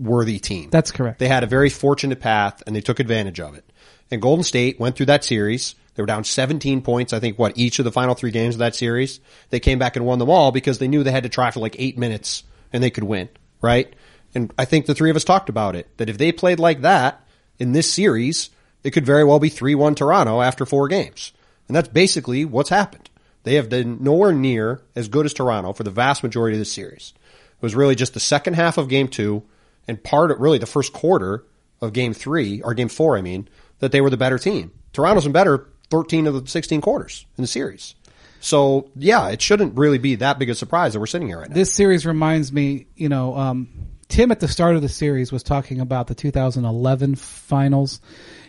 worthy 0.00 0.40
team. 0.40 0.70
That's 0.70 0.90
correct. 0.90 1.20
They 1.20 1.28
had 1.28 1.44
a 1.44 1.46
very 1.46 1.70
fortunate 1.70 2.18
path, 2.18 2.60
and 2.66 2.74
they 2.74 2.80
took 2.80 2.98
advantage 2.98 3.38
of 3.38 3.54
it. 3.54 3.64
And 4.10 4.20
Golden 4.20 4.42
State 4.42 4.80
went 4.80 4.96
through 4.96 5.06
that 5.06 5.22
series. 5.22 5.76
They 5.94 6.02
were 6.02 6.08
down 6.08 6.24
17 6.24 6.82
points, 6.82 7.12
I 7.12 7.20
think, 7.20 7.38
what, 7.38 7.56
each 7.56 7.78
of 7.78 7.84
the 7.84 7.92
final 7.92 8.16
three 8.16 8.32
games 8.32 8.56
of 8.56 8.58
that 8.58 8.74
series. 8.74 9.20
They 9.50 9.60
came 9.60 9.78
back 9.78 9.94
and 9.94 10.04
won 10.04 10.18
them 10.18 10.28
all 10.28 10.50
because 10.50 10.80
they 10.80 10.88
knew 10.88 11.04
they 11.04 11.12
had 11.12 11.22
to 11.22 11.28
try 11.28 11.52
for 11.52 11.60
like 11.60 11.76
eight 11.78 11.96
minutes 11.96 12.42
and 12.72 12.82
they 12.82 12.90
could 12.90 13.04
win, 13.04 13.28
right? 13.62 13.94
And 14.34 14.52
I 14.58 14.64
think 14.64 14.86
the 14.86 14.94
three 14.94 15.10
of 15.10 15.16
us 15.16 15.24
talked 15.24 15.48
about 15.48 15.76
it, 15.76 15.96
that 15.98 16.08
if 16.08 16.18
they 16.18 16.32
played 16.32 16.58
like 16.58 16.80
that 16.80 17.24
in 17.58 17.72
this 17.72 17.92
series, 17.92 18.50
it 18.82 18.90
could 18.90 19.06
very 19.06 19.24
well 19.24 19.38
be 19.38 19.50
3-1 19.50 19.96
Toronto 19.96 20.40
after 20.40 20.66
four 20.66 20.88
games. 20.88 21.32
And 21.68 21.76
that's 21.76 21.88
basically 21.88 22.44
what's 22.44 22.70
happened. 22.70 23.08
They 23.44 23.54
have 23.54 23.68
been 23.68 24.02
nowhere 24.02 24.32
near 24.32 24.82
as 24.96 25.08
good 25.08 25.26
as 25.26 25.32
Toronto 25.32 25.72
for 25.72 25.82
the 25.82 25.90
vast 25.90 26.22
majority 26.22 26.56
of 26.56 26.60
this 26.60 26.72
series. 26.72 27.12
It 27.24 27.62
was 27.62 27.74
really 27.74 27.94
just 27.94 28.14
the 28.14 28.20
second 28.20 28.54
half 28.54 28.78
of 28.78 28.88
game 28.88 29.08
two 29.08 29.42
and 29.86 30.02
part 30.02 30.30
of 30.30 30.40
really 30.40 30.58
the 30.58 30.66
first 30.66 30.92
quarter 30.92 31.44
of 31.80 31.92
game 31.92 32.14
three, 32.14 32.62
or 32.62 32.74
game 32.74 32.88
four, 32.88 33.18
I 33.18 33.22
mean, 33.22 33.48
that 33.80 33.92
they 33.92 34.00
were 34.00 34.10
the 34.10 34.16
better 34.16 34.38
team. 34.38 34.72
Toronto's 34.92 35.24
been 35.24 35.32
better 35.32 35.68
13 35.90 36.26
of 36.26 36.44
the 36.44 36.50
16 36.50 36.80
quarters 36.80 37.26
in 37.36 37.42
the 37.42 37.48
series. 37.48 37.94
So 38.40 38.90
yeah, 38.96 39.28
it 39.28 39.40
shouldn't 39.40 39.76
really 39.76 39.98
be 39.98 40.16
that 40.16 40.38
big 40.38 40.50
a 40.50 40.54
surprise 40.54 40.92
that 40.92 41.00
we're 41.00 41.06
sitting 41.06 41.28
here 41.28 41.40
right 41.40 41.48
now. 41.48 41.54
this 41.54 41.72
series 41.72 42.04
reminds 42.04 42.52
me, 42.52 42.86
you 42.94 43.08
know, 43.08 43.36
um, 43.36 43.68
Tim 44.14 44.30
at 44.30 44.38
the 44.38 44.46
start 44.46 44.76
of 44.76 44.82
the 44.82 44.88
series 44.88 45.32
was 45.32 45.42
talking 45.42 45.80
about 45.80 46.06
the 46.06 46.14
2011 46.14 47.16
finals. 47.16 48.00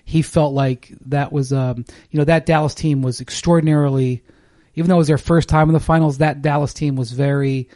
He 0.03 0.22
felt 0.22 0.53
like 0.53 0.93
that 1.07 1.31
was, 1.31 1.51
um, 1.51 1.86
you 2.12 2.19
know, 2.19 2.25
that 2.25 2.45
Dallas 2.45 2.75
team 2.75 3.01
was 3.01 3.19
extraordinarily, 3.19 4.22
even 4.75 4.89
though 4.89 4.98
it 4.98 5.00
was 5.00 5.07
their 5.07 5.17
first 5.17 5.50
time 5.50 5.67
in 5.67 5.74
the 5.74 5.79
finals, 5.79 6.19
that 6.19 6.43
Dallas 6.43 6.72
team 6.72 6.95
was 6.95 7.13
very 7.13 7.67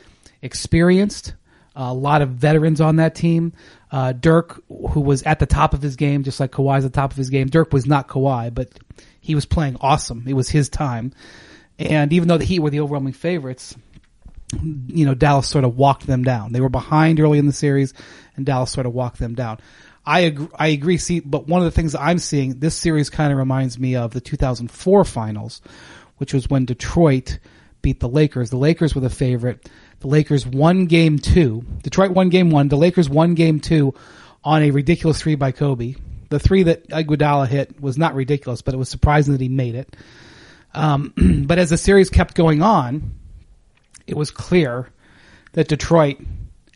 experienced. 0.43 1.33
a 1.75 1.91
lot 1.91 2.21
of 2.21 2.29
veterans 2.29 2.79
on 2.79 2.97
that 2.97 3.15
team. 3.15 3.53
Uh, 3.91 4.11
Dirk, 4.11 4.61
who 4.67 5.01
was 5.01 5.23
at 5.23 5.39
the 5.39 5.47
top 5.47 5.73
of 5.73 5.81
his 5.81 5.95
game, 5.95 6.21
just 6.21 6.39
like 6.39 6.51
Kawhi's 6.51 6.85
at 6.85 6.93
the 6.93 7.01
top 7.01 7.09
of 7.09 7.17
his 7.17 7.31
game. 7.31 7.47
Dirk 7.47 7.73
was 7.73 7.87
not 7.87 8.07
Kawhi, 8.07 8.53
but 8.53 8.69
he 9.19 9.33
was 9.33 9.47
playing 9.47 9.77
awesome. 9.81 10.25
It 10.27 10.33
was 10.33 10.47
his 10.47 10.69
time. 10.69 11.11
And 11.79 12.13
even 12.13 12.27
though 12.27 12.37
the 12.37 12.45
Heat 12.45 12.59
were 12.59 12.69
the 12.69 12.81
overwhelming 12.81 13.13
favorites, 13.13 13.75
you 14.53 15.05
know, 15.05 15.13
Dallas 15.13 15.47
sort 15.47 15.63
of 15.63 15.77
walked 15.77 16.07
them 16.07 16.23
down. 16.23 16.51
They 16.51 16.61
were 16.61 16.69
behind 16.69 17.19
early 17.19 17.37
in 17.37 17.45
the 17.45 17.53
series, 17.53 17.93
and 18.35 18.45
Dallas 18.45 18.71
sort 18.71 18.85
of 18.85 18.93
walked 18.93 19.19
them 19.19 19.35
down. 19.35 19.59
I 20.05 20.21
agree, 20.21 20.47
I 20.55 20.67
agree. 20.67 20.97
See, 20.97 21.19
but 21.19 21.47
one 21.47 21.61
of 21.61 21.65
the 21.65 21.71
things 21.71 21.93
I'm 21.93 22.19
seeing, 22.19 22.59
this 22.59 22.75
series 22.75 23.09
kind 23.09 23.31
of 23.31 23.37
reminds 23.37 23.77
me 23.77 23.95
of 23.95 24.11
the 24.11 24.21
2004 24.21 25.05
finals, 25.05 25.61
which 26.17 26.33
was 26.33 26.49
when 26.49 26.65
Detroit 26.65 27.39
beat 27.81 27.99
the 27.99 28.09
Lakers. 28.09 28.49
The 28.49 28.57
Lakers 28.57 28.95
were 28.95 29.01
the 29.01 29.09
favorite. 29.09 29.69
The 29.99 30.07
Lakers 30.07 30.47
won 30.47 30.85
game 30.85 31.19
two. 31.19 31.63
Detroit 31.83 32.11
won 32.11 32.29
game 32.29 32.49
one. 32.49 32.69
The 32.69 32.77
Lakers 32.77 33.09
won 33.09 33.35
game 33.35 33.59
two 33.59 33.93
on 34.43 34.63
a 34.63 34.71
ridiculous 34.71 35.21
three 35.21 35.35
by 35.35 35.51
Kobe. 35.51 35.95
The 36.29 36.39
three 36.39 36.63
that 36.63 36.87
Iguodala 36.89 37.47
hit 37.47 37.79
was 37.81 37.97
not 37.97 38.15
ridiculous, 38.15 38.61
but 38.61 38.73
it 38.73 38.77
was 38.77 38.89
surprising 38.89 39.33
that 39.33 39.41
he 39.41 39.49
made 39.49 39.75
it. 39.75 39.95
Um, 40.73 41.13
but 41.47 41.59
as 41.59 41.69
the 41.69 41.77
series 41.77 42.09
kept 42.09 42.35
going 42.35 42.61
on, 42.61 43.18
it 44.09 44.17
was 44.17 44.31
clear 44.31 44.89
that 45.53 45.67
Detroit 45.67 46.17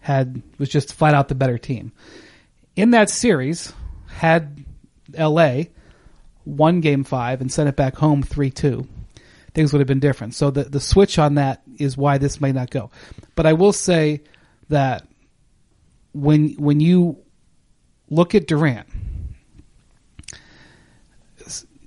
had 0.01 0.41
was 0.57 0.69
just 0.69 0.93
flat 0.93 1.13
out 1.13 1.27
the 1.27 1.35
better 1.35 1.57
team. 1.57 1.91
In 2.75 2.91
that 2.91 3.09
series, 3.09 3.73
had 4.07 4.63
LA 5.17 5.63
won 6.45 6.81
game 6.81 7.03
five 7.03 7.41
and 7.41 7.51
sent 7.51 7.69
it 7.69 7.75
back 7.75 7.95
home 7.95 8.23
three 8.23 8.49
two, 8.49 8.87
things 9.53 9.71
would 9.71 9.79
have 9.79 9.87
been 9.87 9.99
different. 9.99 10.33
So 10.35 10.51
the 10.51 10.63
the 10.63 10.79
switch 10.79 11.17
on 11.17 11.35
that 11.35 11.61
is 11.77 11.97
why 11.97 12.17
this 12.17 12.41
may 12.41 12.51
not 12.51 12.69
go. 12.69 12.91
But 13.35 13.45
I 13.45 13.53
will 13.53 13.73
say 13.73 14.23
that 14.69 15.07
when 16.13 16.53
when 16.53 16.79
you 16.79 17.17
look 18.09 18.35
at 18.35 18.47
Durant, 18.47 18.87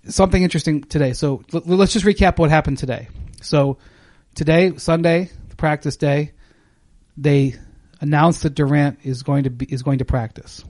something 0.09 0.43
interesting 0.43 0.83
today. 0.85 1.13
So 1.13 1.43
let's 1.53 1.93
just 1.93 2.05
recap 2.05 2.39
what 2.39 2.51
happened 2.51 2.79
today. 2.79 3.09
So 3.43 3.79
today, 4.37 4.77
Sunday, 4.77 5.31
the 5.49 5.57
practice 5.57 5.97
day, 5.97 6.31
they 7.17 7.57
announced 8.01 8.45
that 8.45 8.55
Durant 8.55 9.01
is 9.03 9.25
going 9.25 9.45
to 9.45 9.51
be, 9.51 9.67
is 9.67 9.83
going 9.83 9.99
to 9.99 10.05
practice. 10.05 10.65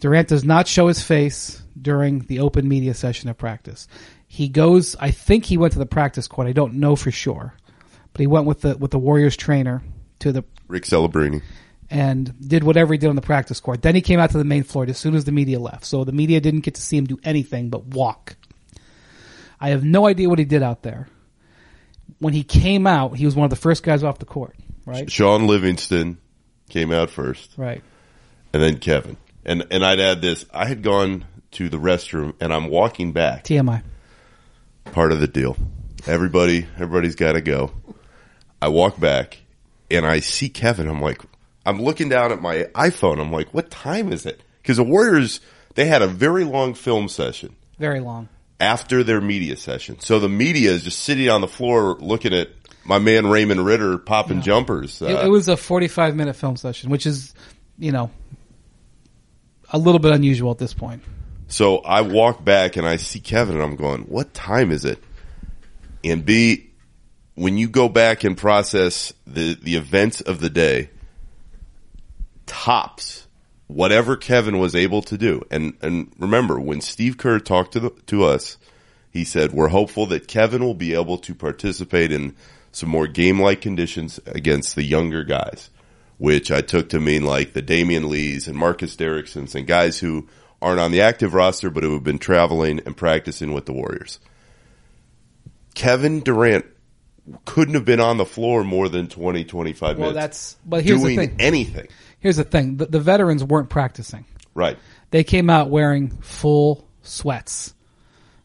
Durant 0.00 0.28
does 0.28 0.44
not 0.44 0.66
show 0.68 0.88
his 0.88 1.02
face 1.02 1.62
during 1.80 2.20
the 2.20 2.40
open 2.40 2.66
media 2.68 2.94
session 2.94 3.28
of 3.28 3.36
practice. 3.36 3.88
He 4.26 4.48
goes. 4.48 4.96
I 4.98 5.10
think 5.10 5.44
he 5.44 5.58
went 5.58 5.74
to 5.74 5.78
the 5.78 5.86
practice 5.86 6.28
court. 6.28 6.48
I 6.48 6.52
don't 6.52 6.74
know 6.74 6.96
for 6.96 7.10
sure, 7.10 7.54
but 8.12 8.20
he 8.20 8.26
went 8.26 8.46
with 8.46 8.62
the 8.62 8.76
with 8.76 8.90
the 8.90 8.98
Warriors 8.98 9.36
trainer 9.36 9.82
to 10.20 10.32
the 10.32 10.44
Rick 10.68 10.84
Celebrini. 10.84 11.42
and 11.90 12.34
did 12.40 12.64
whatever 12.64 12.94
he 12.94 12.98
did 12.98 13.08
on 13.08 13.16
the 13.16 13.22
practice 13.22 13.60
court. 13.60 13.82
Then 13.82 13.94
he 13.94 14.00
came 14.00 14.20
out 14.20 14.30
to 14.30 14.38
the 14.38 14.44
main 14.44 14.64
floor 14.64 14.84
as 14.88 14.98
soon 14.98 15.14
as 15.14 15.24
the 15.24 15.32
media 15.32 15.58
left. 15.58 15.84
So 15.84 16.04
the 16.04 16.12
media 16.12 16.40
didn't 16.40 16.60
get 16.60 16.74
to 16.74 16.82
see 16.82 16.96
him 16.96 17.06
do 17.06 17.18
anything 17.24 17.70
but 17.70 17.84
walk. 17.86 18.36
I 19.60 19.70
have 19.70 19.84
no 19.84 20.06
idea 20.06 20.28
what 20.28 20.38
he 20.38 20.44
did 20.44 20.62
out 20.62 20.82
there. 20.82 21.08
When 22.18 22.32
he 22.32 22.42
came 22.44 22.86
out, 22.86 23.16
he 23.16 23.24
was 23.26 23.34
one 23.36 23.44
of 23.44 23.50
the 23.50 23.56
first 23.56 23.82
guys 23.82 24.02
off 24.02 24.18
the 24.18 24.24
court, 24.24 24.56
right? 24.86 25.10
Shaun 25.10 25.46
Livingston 25.46 26.18
came 26.70 26.90
out 26.92 27.10
first, 27.10 27.52
Right. 27.56 27.82
and 28.52 28.62
then 28.62 28.78
Kevin. 28.78 29.16
And 29.44 29.66
and 29.70 29.84
I'd 29.84 30.00
add 30.00 30.22
this: 30.22 30.44
I 30.52 30.66
had 30.66 30.82
gone 30.82 31.24
to 31.52 31.68
the 31.68 31.76
restroom, 31.78 32.34
and 32.40 32.52
I'm 32.52 32.68
walking 32.68 33.12
back. 33.12 33.44
TMI. 33.44 33.82
Part 34.92 35.12
of 35.12 35.20
the 35.20 35.26
deal. 35.28 35.56
Everybody, 36.06 36.66
everybody's 36.76 37.16
got 37.16 37.32
to 37.32 37.40
go. 37.40 37.72
I 38.62 38.68
walk 38.68 38.98
back, 38.98 39.38
and 39.90 40.06
I 40.06 40.20
see 40.20 40.48
Kevin. 40.48 40.88
I'm 40.88 41.00
like, 41.02 41.20
I'm 41.64 41.82
looking 41.82 42.08
down 42.08 42.32
at 42.32 42.40
my 42.40 42.64
iPhone. 42.74 43.20
I'm 43.20 43.32
like, 43.32 43.52
what 43.52 43.70
time 43.70 44.12
is 44.12 44.24
it? 44.26 44.40
Because 44.62 44.76
the 44.78 44.84
Warriors, 44.84 45.40
they 45.74 45.86
had 45.86 46.02
a 46.02 46.06
very 46.06 46.44
long 46.44 46.74
film 46.74 47.08
session. 47.08 47.54
Very 47.78 48.00
long. 48.00 48.28
After 48.60 49.04
their 49.04 49.20
media 49.20 49.56
session. 49.56 50.00
So 50.00 50.18
the 50.18 50.28
media 50.28 50.70
is 50.70 50.82
just 50.84 51.00
sitting 51.00 51.28
on 51.28 51.40
the 51.40 51.48
floor 51.48 51.96
looking 52.00 52.32
at 52.34 52.48
my 52.84 52.98
man 52.98 53.26
Raymond 53.26 53.64
Ritter 53.64 53.98
popping 53.98 54.42
jumpers. 54.42 55.02
Uh, 55.02 55.06
It, 55.06 55.26
it 55.26 55.28
was 55.28 55.48
a 55.48 55.56
45 55.56 56.14
minute 56.16 56.36
film 56.36 56.56
session, 56.56 56.90
which 56.90 57.06
is, 57.06 57.34
you 57.78 57.92
know, 57.92 58.10
a 59.70 59.78
little 59.78 59.98
bit 59.98 60.12
unusual 60.12 60.52
at 60.52 60.58
this 60.58 60.72
point. 60.72 61.02
so 61.48 61.78
I 61.78 62.02
walk 62.02 62.44
back 62.44 62.76
and 62.76 62.86
I 62.86 62.96
see 62.96 63.20
Kevin 63.20 63.56
and 63.56 63.64
I'm 63.64 63.76
going, 63.76 64.02
what 64.02 64.32
time 64.32 64.70
is 64.70 64.84
it? 64.84 65.02
And 66.04 66.24
B, 66.24 66.70
when 67.34 67.58
you 67.58 67.68
go 67.68 67.88
back 67.88 68.22
and 68.24 68.36
process 68.38 69.12
the, 69.26 69.54
the 69.54 69.74
events 69.74 70.20
of 70.20 70.40
the 70.40 70.48
day, 70.48 70.90
tops 72.46 73.25
whatever 73.66 74.16
Kevin 74.16 74.58
was 74.58 74.74
able 74.74 75.02
to 75.02 75.18
do. 75.18 75.42
And, 75.50 75.74
and 75.82 76.12
remember, 76.18 76.58
when 76.60 76.80
Steve 76.80 77.16
Kerr 77.18 77.38
talked 77.38 77.72
to 77.72 77.80
the, 77.80 77.90
to 78.06 78.24
us, 78.24 78.56
he 79.10 79.24
said, 79.24 79.52
we're 79.52 79.68
hopeful 79.68 80.06
that 80.06 80.28
Kevin 80.28 80.62
will 80.62 80.74
be 80.74 80.94
able 80.94 81.18
to 81.18 81.34
participate 81.34 82.12
in 82.12 82.34
some 82.70 82.88
more 82.90 83.06
game-like 83.06 83.60
conditions 83.62 84.20
against 84.26 84.76
the 84.76 84.84
younger 84.84 85.24
guys, 85.24 85.70
which 86.18 86.50
I 86.50 86.60
took 86.60 86.90
to 86.90 87.00
mean 87.00 87.24
like 87.24 87.54
the 87.54 87.62
Damion 87.62 88.08
Lees 88.08 88.46
and 88.46 88.56
Marcus 88.56 88.94
Derricksons 88.94 89.54
and 89.54 89.66
guys 89.66 89.98
who 89.98 90.28
aren't 90.60 90.80
on 90.80 90.92
the 90.92 91.00
active 91.00 91.32
roster, 91.34 91.70
but 91.70 91.82
who 91.82 91.94
have 91.94 92.04
been 92.04 92.18
traveling 92.18 92.80
and 92.86 92.96
practicing 92.96 93.52
with 93.52 93.66
the 93.66 93.72
Warriors. 93.72 94.18
Kevin 95.74 96.20
Durant 96.20 96.64
couldn't 97.44 97.74
have 97.74 97.84
been 97.84 98.00
on 98.00 98.16
the 98.18 98.24
floor 98.24 98.64
more 98.64 98.88
than 98.88 99.08
20, 99.08 99.44
25 99.44 99.98
Well, 99.98 100.10
minutes. 100.12 100.14
that's- 100.14 100.56
but 100.64 100.84
here's 100.84 101.02
the 101.02 101.16
thing. 101.16 101.36
anything. 101.38 101.88
Here's 102.18 102.36
the 102.36 102.44
thing 102.44 102.76
the, 102.76 102.86
the 102.86 103.00
veterans 103.00 103.44
weren't 103.44 103.70
practicing. 103.70 104.24
Right. 104.54 104.78
They 105.10 105.24
came 105.24 105.50
out 105.50 105.70
wearing 105.70 106.10
full 106.10 106.88
sweats. 107.02 107.74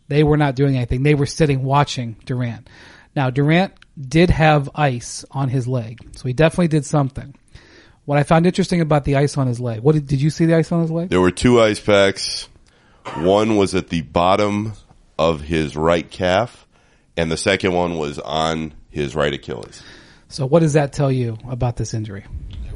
They 0.07 0.23
were 0.23 0.37
not 0.37 0.55
doing 0.55 0.75
anything. 0.75 1.03
They 1.03 1.15
were 1.15 1.25
sitting 1.25 1.63
watching 1.63 2.17
Durant. 2.25 2.69
Now, 3.15 3.29
Durant 3.29 3.73
did 3.99 4.29
have 4.29 4.69
ice 4.75 5.25
on 5.31 5.49
his 5.49 5.67
leg, 5.67 5.99
so 6.15 6.27
he 6.27 6.33
definitely 6.33 6.67
did 6.67 6.85
something. 6.85 7.33
What 8.05 8.17
I 8.17 8.23
found 8.23 8.45
interesting 8.45 8.81
about 8.81 9.05
the 9.05 9.15
ice 9.17 9.37
on 9.37 9.47
his 9.47 9.59
leg, 9.59 9.81
what 9.81 9.93
did, 9.93 10.07
did 10.07 10.21
you 10.21 10.29
see 10.29 10.45
the 10.45 10.55
ice 10.55 10.71
on 10.71 10.81
his 10.81 10.91
leg? 10.91 11.09
There 11.09 11.21
were 11.21 11.31
two 11.31 11.61
ice 11.61 11.79
packs. 11.79 12.49
One 13.17 13.55
was 13.57 13.73
at 13.73 13.89
the 13.89 14.01
bottom 14.01 14.73
of 15.17 15.41
his 15.41 15.75
right 15.75 16.09
calf, 16.09 16.67
and 17.15 17.31
the 17.31 17.37
second 17.37 17.73
one 17.73 17.97
was 17.97 18.19
on 18.19 18.73
his 18.89 19.15
right 19.15 19.33
Achilles. 19.33 19.81
So, 20.29 20.45
what 20.45 20.59
does 20.59 20.73
that 20.73 20.93
tell 20.93 21.11
you 21.11 21.37
about 21.47 21.77
this 21.77 21.93
injury? 21.93 22.25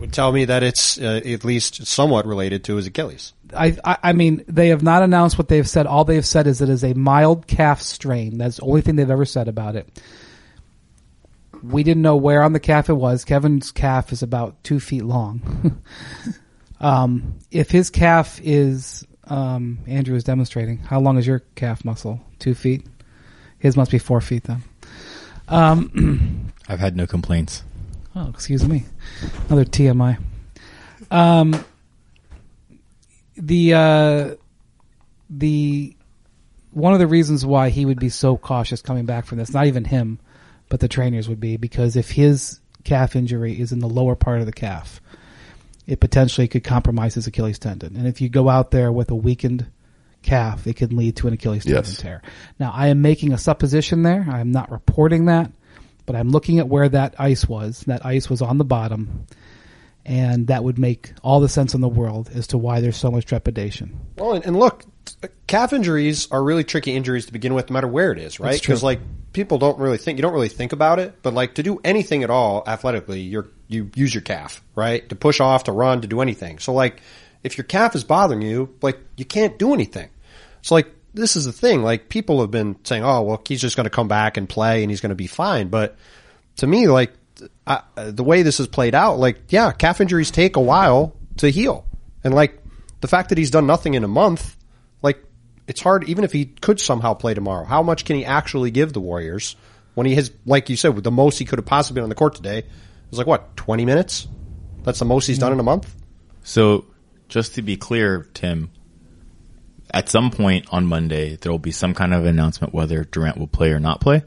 It 0.06 0.10
would 0.10 0.14
tell 0.14 0.32
me 0.32 0.46
that 0.46 0.62
it's 0.62 1.00
uh, 1.00 1.22
at 1.26 1.44
least 1.44 1.88
somewhat 1.88 2.28
related 2.28 2.64
to 2.66 2.76
his 2.76 2.86
Achilles. 2.86 3.34
I, 3.52 3.76
I, 3.84 3.98
I 4.04 4.14
mean, 4.14 4.46
they 4.48 4.68
have 4.68 4.84
not 4.84 5.02
announced 5.02 5.40
what 5.40 5.48
they've 5.48 5.68
said. 5.68 5.88
All 5.88 6.06
they've 6.06 6.24
said 6.24 6.46
is 6.46 6.62
it 6.62 6.70
is 6.70 6.84
a 6.84 6.94
mild 6.94 7.48
calf 7.48 7.82
strain. 7.82 8.38
That's 8.38 8.58
the 8.58 8.66
only 8.66 8.82
thing 8.82 8.98
they've 8.98 9.10
ever 9.10 9.26
said 9.26 9.48
about 9.48 9.76
it. 9.76 9.90
We 11.64 11.82
didn't 11.82 12.04
know 12.04 12.18
where 12.18 12.44
on 12.44 12.54
the 12.54 12.60
calf 12.60 12.88
it 12.88 12.94
was. 12.94 13.26
Kevin's 13.26 13.72
calf 13.72 14.12
is 14.12 14.22
about 14.22 14.64
two 14.64 14.80
feet 14.80 15.04
long. 15.04 15.82
um, 16.80 17.40
if 17.50 17.72
his 17.72 17.90
calf 17.90 18.40
is, 18.44 19.08
um, 19.24 19.80
Andrew 19.88 20.16
is 20.16 20.24
demonstrating, 20.24 20.78
how 20.78 21.00
long 21.00 21.18
is 21.18 21.26
your 21.26 21.40
calf 21.56 21.84
muscle? 21.84 22.22
Two 22.38 22.54
feet? 22.54 22.86
His 23.58 23.76
must 23.76 23.90
be 23.90 23.98
four 23.98 24.22
feet 24.22 24.44
then. 24.44 24.62
Um, 25.48 26.52
I've 26.70 26.80
had 26.80 26.96
no 26.96 27.08
complaints. 27.08 27.64
Oh, 28.16 28.30
excuse 28.30 28.66
me. 28.68 28.86
Another 29.50 29.66
TMI. 29.66 30.18
Um, 31.12 31.64
the 33.36 33.74
uh, 33.74 34.36
the 35.30 35.96
one 36.72 36.94
of 36.94 37.00
the 37.00 37.08
reasons 37.08 37.46
why 37.46 37.70
he 37.70 37.86
would 37.86 38.00
be 38.00 38.10
so 38.10 38.38
cautious 38.38 38.82
coming 38.82 39.06
back 39.06 39.26
from 39.26 39.38
this, 39.38 39.54
not 39.54 39.66
even 39.68 39.84
him, 39.84 40.20
but 40.70 40.80
the 40.80 40.88
trainers 40.88 41.28
would 41.30 41.40
be 41.40 41.58
because 41.58 41.96
if 41.96 42.12
his 42.12 42.60
calf 42.84 43.16
injury 43.16 43.60
is 43.60 43.72
in 43.72 43.80
the 43.80 43.88
lower 43.90 44.16
part 44.16 44.40
of 44.40 44.46
the 44.46 44.52
calf, 44.54 45.02
it 45.88 46.00
potentially 46.00 46.48
could 46.48 46.64
compromise 46.64 47.16
his 47.16 47.28
Achilles 47.28 47.60
tendon. 47.60 47.96
And 47.96 48.08
if 48.08 48.22
you 48.22 48.30
go 48.30 48.50
out 48.50 48.72
there 48.72 48.92
with 48.92 49.12
a 49.12 49.16
weakened 49.16 49.66
calf, 50.22 50.66
it 50.68 50.76
can 50.78 50.96
lead 50.96 51.16
to 51.18 51.28
an 51.28 51.34
Achilles 51.34 51.64
tendon 51.66 51.84
Yes. 51.84 51.98
tear. 51.98 52.22
Now, 52.60 52.72
I 52.74 52.88
am 52.88 53.02
making 53.02 53.32
a 53.34 53.38
supposition 53.38 54.04
there. 54.04 54.26
I 54.30 54.40
am 54.40 54.52
not 54.52 54.72
reporting 54.72 55.26
that, 55.26 55.52
but 56.06 56.16
I'm 56.16 56.30
looking 56.30 56.60
at 56.60 56.68
where 56.68 56.90
that 56.90 57.16
ice 57.20 57.48
was. 57.48 57.82
That 57.82 58.06
ice 58.06 58.30
was 58.30 58.42
on 58.42 58.58
the 58.58 58.66
bottom. 58.66 59.26
And 60.08 60.48
that 60.48 60.64
would 60.64 60.78
make 60.78 61.14
all 61.24 61.40
the 61.40 61.50
sense 61.50 61.74
in 61.74 61.82
the 61.82 61.90
world 61.90 62.30
as 62.32 62.48
to 62.48 62.60
why 62.60 62.80
there's 62.80 62.96
so 62.96 63.10
much 63.10 63.26
trepidation. 63.26 64.00
Well, 64.18 64.34
and, 64.34 64.46
and 64.46 64.60
look, 64.60 64.84
calf 65.48 65.74
injuries 65.74 66.28
are 66.32 66.44
really 66.44 66.64
tricky 66.64 66.96
injuries 66.96 67.26
to 67.26 67.34
begin 67.34 67.56
with, 67.56 67.70
no 67.70 67.74
matter 67.74 67.88
where 67.88 68.12
it 68.12 68.20
is, 68.20 68.40
right? 68.40 68.60
Because 68.60 68.84
like 68.84 69.00
people 69.34 69.58
don't 69.58 69.80
really 69.80 69.98
think 69.98 70.18
you 70.18 70.22
don't 70.22 70.34
really 70.34 70.50
think 70.50 70.74
about 70.74 71.00
it, 71.00 71.22
but 71.24 71.34
like 71.34 71.56
to 71.56 71.64
do 71.64 71.80
anything 71.84 72.24
at 72.24 72.30
all 72.30 72.64
athletically, 72.68 73.22
you're 73.22 73.48
you 73.68 73.90
use 73.96 74.14
your 74.14 74.22
calf, 74.22 74.64
right? 74.76 75.08
To 75.10 75.16
push 75.16 75.40
off, 75.40 75.64
to 75.66 75.72
run, 75.72 76.02
to 76.02 76.08
do 76.08 76.22
anything. 76.22 76.60
So 76.60 76.74
like, 76.74 77.02
if 77.44 77.58
your 77.58 77.66
calf 77.66 77.96
is 77.96 78.04
bothering 78.04 78.42
you, 78.42 78.76
like 78.82 79.00
you 79.18 79.26
can't 79.26 79.58
do 79.58 79.74
anything. 79.74 80.10
So 80.62 80.76
like, 80.76 80.88
this 81.16 81.36
is 81.36 81.46
the 81.46 81.54
thing. 81.54 81.82
Like 81.82 82.10
people 82.10 82.42
have 82.42 82.52
been 82.52 82.78
saying, 82.84 83.04
oh 83.04 83.22
well, 83.24 83.42
he's 83.48 83.62
just 83.62 83.76
going 83.76 83.86
to 83.86 83.90
come 83.90 84.08
back 84.08 84.38
and 84.38 84.48
play, 84.48 84.84
and 84.84 84.92
he's 84.92 85.02
going 85.02 85.10
to 85.10 85.16
be 85.16 85.28
fine. 85.28 85.70
But 85.70 85.96
to 86.58 86.68
me, 86.68 86.88
like 86.88 87.14
I, 87.66 87.82
the 87.96 88.24
way 88.24 88.44
this 88.44 88.60
has 88.60 88.68
played 88.68 88.94
out, 88.94 89.18
like 89.18 89.40
yeah, 89.50 89.72
calf 89.72 90.02
injuries 90.02 90.32
take 90.32 90.56
a 90.56 90.62
while 90.62 91.16
to 91.38 91.50
heal, 91.50 91.86
and 92.24 92.34
like 92.34 92.62
the 93.02 93.08
fact 93.08 93.30
that 93.30 93.38
he's 93.38 93.52
done 93.52 93.66
nothing 93.66 93.94
in 93.94 94.04
a 94.04 94.08
month, 94.08 94.56
like 95.02 95.24
it's 95.68 95.82
hard. 95.82 96.08
Even 96.10 96.24
if 96.24 96.32
he 96.32 96.46
could 96.46 96.80
somehow 96.80 97.14
play 97.14 97.34
tomorrow, 97.34 97.66
how 97.66 97.82
much 97.82 98.06
can 98.06 98.16
he 98.18 98.26
actually 98.26 98.72
give 98.72 98.94
the 98.94 99.02
Warriors 99.02 99.56
when 99.96 100.06
he 100.06 100.16
has, 100.16 100.32
like 100.46 100.70
you 100.70 100.76
said, 100.76 100.96
with 100.96 101.04
the 101.04 101.12
most 101.12 101.40
he 101.40 101.46
could 101.46 101.60
have 101.60 101.66
possibly 101.66 101.96
been 101.96 102.04
on 102.04 102.10
the 102.10 102.16
court 102.16 102.36
today 102.36 102.64
was 103.10 103.18
like 103.18 103.28
what 103.28 103.56
twenty 103.56 103.86
minutes? 103.86 104.28
That's 104.84 105.00
the 105.00 105.06
most 105.06 105.26
he's 105.26 105.40
done 105.40 105.52
mm. 105.52 105.56
in 105.56 105.60
a 105.62 105.64
month. 105.64 105.94
So, 106.44 106.86
just 107.28 107.56
to 107.56 107.62
be 107.62 107.76
clear, 107.76 108.30
Tim, 108.34 108.70
at 109.92 110.10
some 110.10 110.32
point 110.32 110.68
on 110.72 110.86
Monday, 110.86 111.36
there 111.38 111.52
will 111.52 111.60
be 111.60 111.72
some 111.72 111.94
kind 111.94 112.14
of 112.14 112.26
announcement 112.26 112.74
whether 112.74 113.04
Durant 113.04 113.38
will 113.38 113.48
play 113.48 113.72
or 113.72 113.80
not 113.80 114.02
play. 114.02 114.24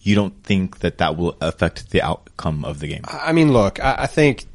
You 0.00 0.14
don't 0.14 0.42
think 0.42 0.80
that 0.80 0.98
that 0.98 1.16
will 1.16 1.36
affect 1.40 1.90
the 1.90 2.02
outcome 2.02 2.64
of 2.64 2.80
the 2.80 2.88
game? 2.88 3.02
I 3.06 3.32
mean, 3.32 3.52
look, 3.52 3.78
I, 3.78 3.96
I 4.00 4.06
think 4.06 4.46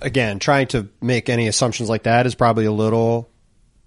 again, 0.00 0.38
trying 0.38 0.68
to 0.68 0.88
make 1.00 1.28
any 1.28 1.48
assumptions 1.48 1.88
like 1.88 2.04
that 2.04 2.26
is 2.26 2.34
probably 2.34 2.64
a 2.64 2.72
little, 2.72 3.28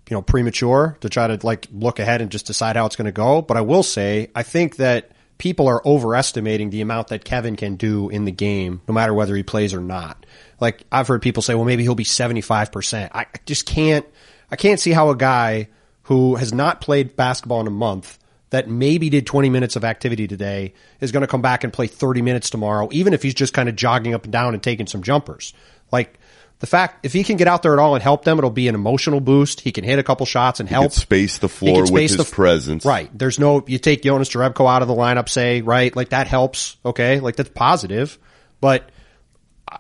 you 0.10 0.16
know, 0.16 0.22
premature 0.22 0.98
to 1.02 1.10
try 1.10 1.28
to 1.28 1.46
like 1.46 1.68
look 1.72 2.00
ahead 2.00 2.22
and 2.22 2.32
just 2.32 2.46
decide 2.46 2.76
how 2.76 2.86
it's 2.86 2.96
going 2.96 3.06
to 3.06 3.12
go. 3.12 3.42
But 3.42 3.58
I 3.58 3.62
will 3.62 3.84
say, 3.84 4.30
I 4.36 4.44
think 4.44 4.78
that 4.78 5.12
people 5.38 5.68
are 5.68 5.82
overestimating 5.86 6.70
the 6.70 6.82
amount 6.82 7.10
that 7.10 7.24
Kevin 7.24 7.56
can 7.56 7.76
do 7.76 8.10
in 8.10 8.26
the 8.26 8.32
game, 8.32 8.82
no 8.88 8.94
matter 8.94 9.14
whether 9.14 9.36
he 9.36 9.44
plays 9.44 9.74
or 9.74 9.82
not. 9.82 10.26
Like 10.60 10.84
I've 10.92 11.08
heard 11.08 11.22
people 11.22 11.44
say, 11.44 11.56
well, 11.56 11.66
maybe 11.66 11.84
he'll 11.84 11.96
be 11.96 12.04
seventy 12.04 12.42
five 12.42 12.72
percent. 12.72 13.12
I 13.14 13.22
I 13.22 13.40
just 13.46 13.66
can't. 13.66 14.06
I 14.50 14.56
can't 14.56 14.80
see 14.80 14.92
how 14.92 15.10
a 15.10 15.16
guy 15.16 15.68
who 16.08 16.36
has 16.36 16.52
not 16.54 16.82
played 16.82 17.16
basketball 17.16 17.62
in 17.62 17.68
a 17.68 17.72
month 17.72 18.18
that 18.50 18.70
maybe 18.70 19.10
did 19.10 19.26
20 19.28 19.50
minutes 19.50 19.76
of 19.76 19.84
activity 19.84 20.28
today 20.28 20.74
is 21.02 21.12
going 21.12 21.22
to 21.22 21.28
come 21.28 21.42
back 21.42 21.64
and 21.64 21.72
play 21.74 21.88
30 21.88 22.22
minutes 22.22 22.50
tomorrow, 22.50 22.88
even 22.92 23.14
if 23.14 23.22
he's 23.22 23.34
just 23.34 23.54
kind 23.54 23.68
of 23.70 23.76
jogging 23.76 24.14
up 24.14 24.24
and 24.24 24.32
down 24.32 24.54
and 24.54 24.64
taking 24.64 24.88
some 24.88 25.04
jumpers. 25.04 25.54
Like 25.92 26.18
the 26.60 26.66
fact, 26.68 27.06
if 27.06 27.12
he 27.12 27.26
can 27.26 27.36
get 27.36 27.48
out 27.50 27.62
there 27.62 27.74
at 27.74 27.80
all 27.80 27.94
and 27.94 28.02
help 28.02 28.24
them, 28.24 28.38
it'll 28.38 28.50
be 28.50 28.70
an 28.70 28.76
emotional 28.76 29.20
boost. 29.20 29.60
He 29.60 29.74
can 29.74 29.84
hit 29.84 30.00
a 30.00 30.04
couple 30.04 30.26
shots 30.26 30.62
and 30.62 30.70
He 30.70 30.74
help. 30.74 30.94
space 30.94 31.40
the 31.40 31.48
He 31.48 31.54
floor 31.54 31.74
can 31.74 31.82
with 31.82 31.88
space 31.90 32.16
his 32.16 32.26
the- 32.30 32.36
presence. 32.36 32.86
Right. 32.86 33.10
There's 33.18 33.38
no, 33.38 33.64
you 33.68 33.78
take 33.78 34.02
Jonas 34.02 34.30
Jerebko 34.30 34.66
out 34.74 34.82
of 34.82 34.88
the 34.88 34.96
lineup, 34.96 35.28
say, 35.28 35.62
right? 35.62 35.94
Like 35.94 36.10
that 36.10 36.28
helps. 36.28 36.78
Okay. 36.86 37.20
Like 37.20 37.36
that's 37.36 37.50
positive. 37.50 38.18
But 38.62 38.90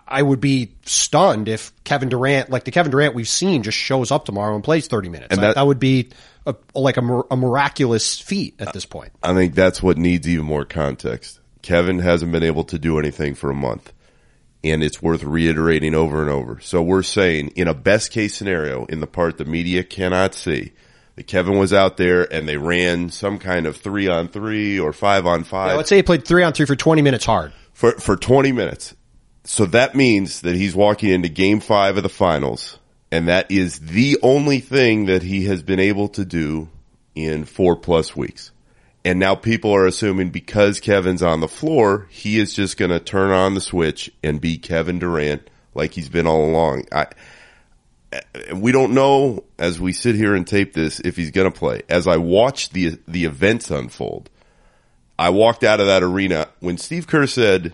I 0.08 0.22
would 0.22 0.41
be 0.41 0.72
stunned 0.86 1.48
if 1.48 1.72
Kevin 1.84 2.10
Durant, 2.10 2.50
like 2.50 2.63
the 2.65 2.72
Kevin 2.72 2.91
Durant 2.91 3.15
we've 3.15 3.27
seen, 3.27 3.63
just 3.63 3.77
shows 3.77 4.12
up 4.12 4.25
tomorrow 4.25 4.53
and 4.56 4.63
plays 4.63 4.88
30 4.88 5.10
minutes. 5.10 5.27
And 5.32 5.41
that, 5.41 5.48
that- 5.48 5.56
that 5.56 5.65
would 5.67 5.79
be 5.79 6.10
a, 6.46 6.56
like 6.75 6.98
a, 6.98 7.24
a 7.32 7.36
miraculous 7.38 8.20
feat 8.20 8.56
at 8.60 8.74
this 8.74 8.86
point. 8.86 9.12
I 9.24 9.34
think 9.34 9.53
that's 9.56 9.82
what 9.84 9.98
needs 9.98 10.27
even 10.27 10.46
more 10.46 10.65
context. 10.65 11.39
Kevin 11.62 12.00
hasn't 12.00 12.32
been 12.32 12.44
able 12.44 12.63
to 12.65 12.79
do 12.79 13.00
anything 13.00 13.36
for 13.36 13.50
a 13.50 13.53
month, 13.56 13.91
and 14.63 14.82
it's 14.84 15.01
worth 15.01 15.24
reiterating 15.24 15.94
over 15.94 16.22
and 16.22 16.29
over. 16.29 16.60
So 16.62 16.82
we're 16.82 17.03
saying, 17.03 17.50
in 17.56 17.67
a 17.67 17.74
best 17.74 18.12
case 18.12 18.36
scenario, 18.36 18.86
in 18.86 19.00
the 19.01 19.08
part 19.08 19.38
the 19.38 19.46
media 19.46 19.84
cannot 19.84 20.34
see, 20.34 20.72
that 21.15 21.27
Kevin 21.27 21.58
was 21.58 21.74
out 21.74 21.98
there 21.98 22.32
and 22.32 22.48
they 22.48 22.58
ran 22.58 23.10
some 23.10 23.39
kind 23.39 23.65
of 23.65 23.75
three 23.75 24.08
on 24.08 24.27
three 24.27 24.79
or 24.79 24.94
five 24.94 25.25
on 25.25 25.44
five 25.44 25.70
Yeah, 25.72 25.75
let's 25.75 25.89
say 25.89 25.98
he 25.98 26.03
played 26.03 26.25
three 26.25 26.44
on 26.44 26.53
three 26.53 26.65
for 26.65 26.75
20 26.75 27.01
minutes 27.01 27.25
hard. 27.25 27.51
for 27.74 27.94
for 27.94 28.15
20 28.15 28.51
minutes. 28.51 28.94
So 29.47 29.65
that 29.67 29.95
means 29.95 30.41
that 30.41 30.55
he's 30.55 30.75
walking 30.75 31.09
into 31.09 31.29
game 31.29 31.61
5 31.61 31.97
of 31.97 32.03
the 32.03 32.09
finals 32.09 32.77
and 33.11 33.27
that 33.29 33.49
is 33.51 33.79
the 33.79 34.17
only 34.21 34.59
thing 34.59 35.05
that 35.05 35.23
he 35.23 35.45
has 35.45 35.63
been 35.63 35.79
able 35.79 36.09
to 36.09 36.25
do 36.25 36.69
in 37.15 37.45
4 37.45 37.77
plus 37.77 38.15
weeks. 38.15 38.51
And 39.05 39.19
now 39.19 39.35
people 39.35 39.73
are 39.73 39.85
assuming 39.85 40.29
because 40.29 40.81
Kevin's 40.81 41.23
on 41.23 41.39
the 41.39 41.47
floor, 41.47 42.07
he 42.09 42.37
is 42.37 42.53
just 42.53 42.75
going 42.75 42.91
to 42.91 42.99
turn 42.99 43.31
on 43.31 43.53
the 43.53 43.61
switch 43.61 44.11
and 44.21 44.41
be 44.41 44.57
Kevin 44.57 44.99
Durant 44.99 45.49
like 45.73 45.93
he's 45.93 46.09
been 46.09 46.27
all 46.27 46.43
along. 46.43 46.85
I 46.91 47.07
we 48.53 48.71
don't 48.71 48.93
know 48.93 49.43
as 49.59 49.81
we 49.81 49.91
sit 49.91 50.15
here 50.15 50.33
and 50.33 50.47
tape 50.47 50.73
this 50.73 50.99
if 51.01 51.15
he's 51.15 51.31
going 51.31 51.51
to 51.51 51.57
play. 51.57 51.81
As 51.89 52.07
I 52.07 52.17
watch 52.17 52.69
the 52.69 52.97
the 53.07 53.25
events 53.25 53.71
unfold, 53.71 54.29
I 55.17 55.29
walked 55.29 55.63
out 55.63 55.79
of 55.79 55.87
that 55.87 56.03
arena 56.03 56.49
when 56.59 56.77
Steve 56.77 57.07
Kerr 57.07 57.27
said 57.27 57.73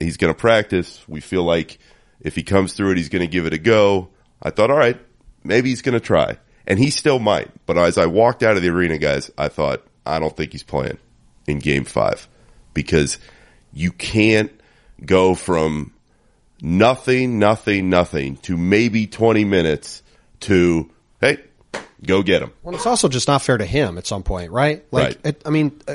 he's 0.00 0.16
going 0.16 0.32
to 0.32 0.38
practice. 0.38 1.02
We 1.08 1.20
feel 1.20 1.42
like 1.42 1.78
if 2.20 2.34
he 2.34 2.42
comes 2.42 2.74
through 2.74 2.92
it, 2.92 2.96
he's 2.98 3.08
going 3.08 3.22
to 3.22 3.26
give 3.26 3.46
it 3.46 3.52
a 3.52 3.58
go. 3.58 4.10
I 4.42 4.50
thought, 4.50 4.70
all 4.70 4.76
right, 4.76 5.00
maybe 5.44 5.70
he's 5.70 5.82
going 5.82 5.94
to 5.94 6.00
try. 6.00 6.38
And 6.66 6.78
he 6.78 6.90
still 6.90 7.18
might. 7.18 7.50
But 7.66 7.78
as 7.78 7.98
I 7.98 8.06
walked 8.06 8.42
out 8.42 8.56
of 8.56 8.62
the 8.62 8.68
arena, 8.68 8.98
guys, 8.98 9.30
I 9.38 9.48
thought, 9.48 9.86
I 10.04 10.18
don't 10.18 10.36
think 10.36 10.52
he's 10.52 10.62
playing 10.62 10.98
in 11.46 11.58
game 11.58 11.84
five 11.84 12.28
because 12.74 13.18
you 13.72 13.92
can't 13.92 14.52
go 15.04 15.34
from 15.34 15.92
nothing, 16.60 17.38
nothing, 17.38 17.90
nothing 17.90 18.36
to 18.38 18.56
maybe 18.56 19.06
20 19.06 19.44
minutes 19.44 20.02
to, 20.40 20.90
hey, 21.20 21.38
go 22.04 22.22
get 22.22 22.42
him. 22.42 22.52
Well, 22.62 22.74
it's 22.74 22.86
also 22.86 23.08
just 23.08 23.28
not 23.28 23.42
fair 23.42 23.58
to 23.58 23.64
him 23.64 23.98
at 23.98 24.06
some 24.06 24.22
point, 24.22 24.50
right? 24.50 24.84
Like, 24.90 25.04
Right. 25.04 25.18
It, 25.24 25.42
I 25.44 25.50
mean, 25.50 25.80
uh, 25.86 25.94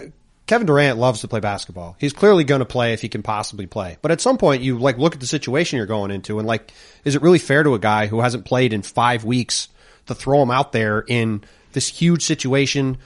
Kevin 0.52 0.68
Durant 0.68 1.00
loves 1.00 1.22
to 1.22 1.30
play 1.30 1.40
basketball. 1.40 1.96
He's 1.98 2.12
clearly 2.12 2.44
going 2.44 2.60
to 2.60 2.66
play 2.66 2.92
if 2.92 3.00
he 3.00 3.08
can 3.08 3.24
possibly 3.24 3.68
play. 3.68 3.96
But 4.02 4.12
at 4.12 4.20
some 4.20 4.38
point, 4.38 4.62
you 4.62 4.78
like 4.78 4.98
look 4.98 5.14
at 5.14 5.22
the 5.22 5.26
situation 5.26 5.78
you're 5.78 5.86
going 5.86 6.12
into, 6.12 6.40
and 6.40 6.46
like, 6.46 6.74
is 7.06 7.16
it 7.16 7.22
really 7.22 7.40
fair 7.40 7.64
to 7.64 7.74
a 7.74 7.80
guy 7.80 8.08
who 8.08 8.20
hasn't 8.20 8.44
played 8.44 8.74
in 8.74 8.82
five 8.82 9.24
weeks 9.24 9.70
to 10.08 10.14
throw 10.14 10.44
him 10.44 10.52
out 10.52 10.74
there 10.74 11.06
in 11.08 11.46
this 11.72 11.88
huge 11.88 12.24
situation, 12.24 12.98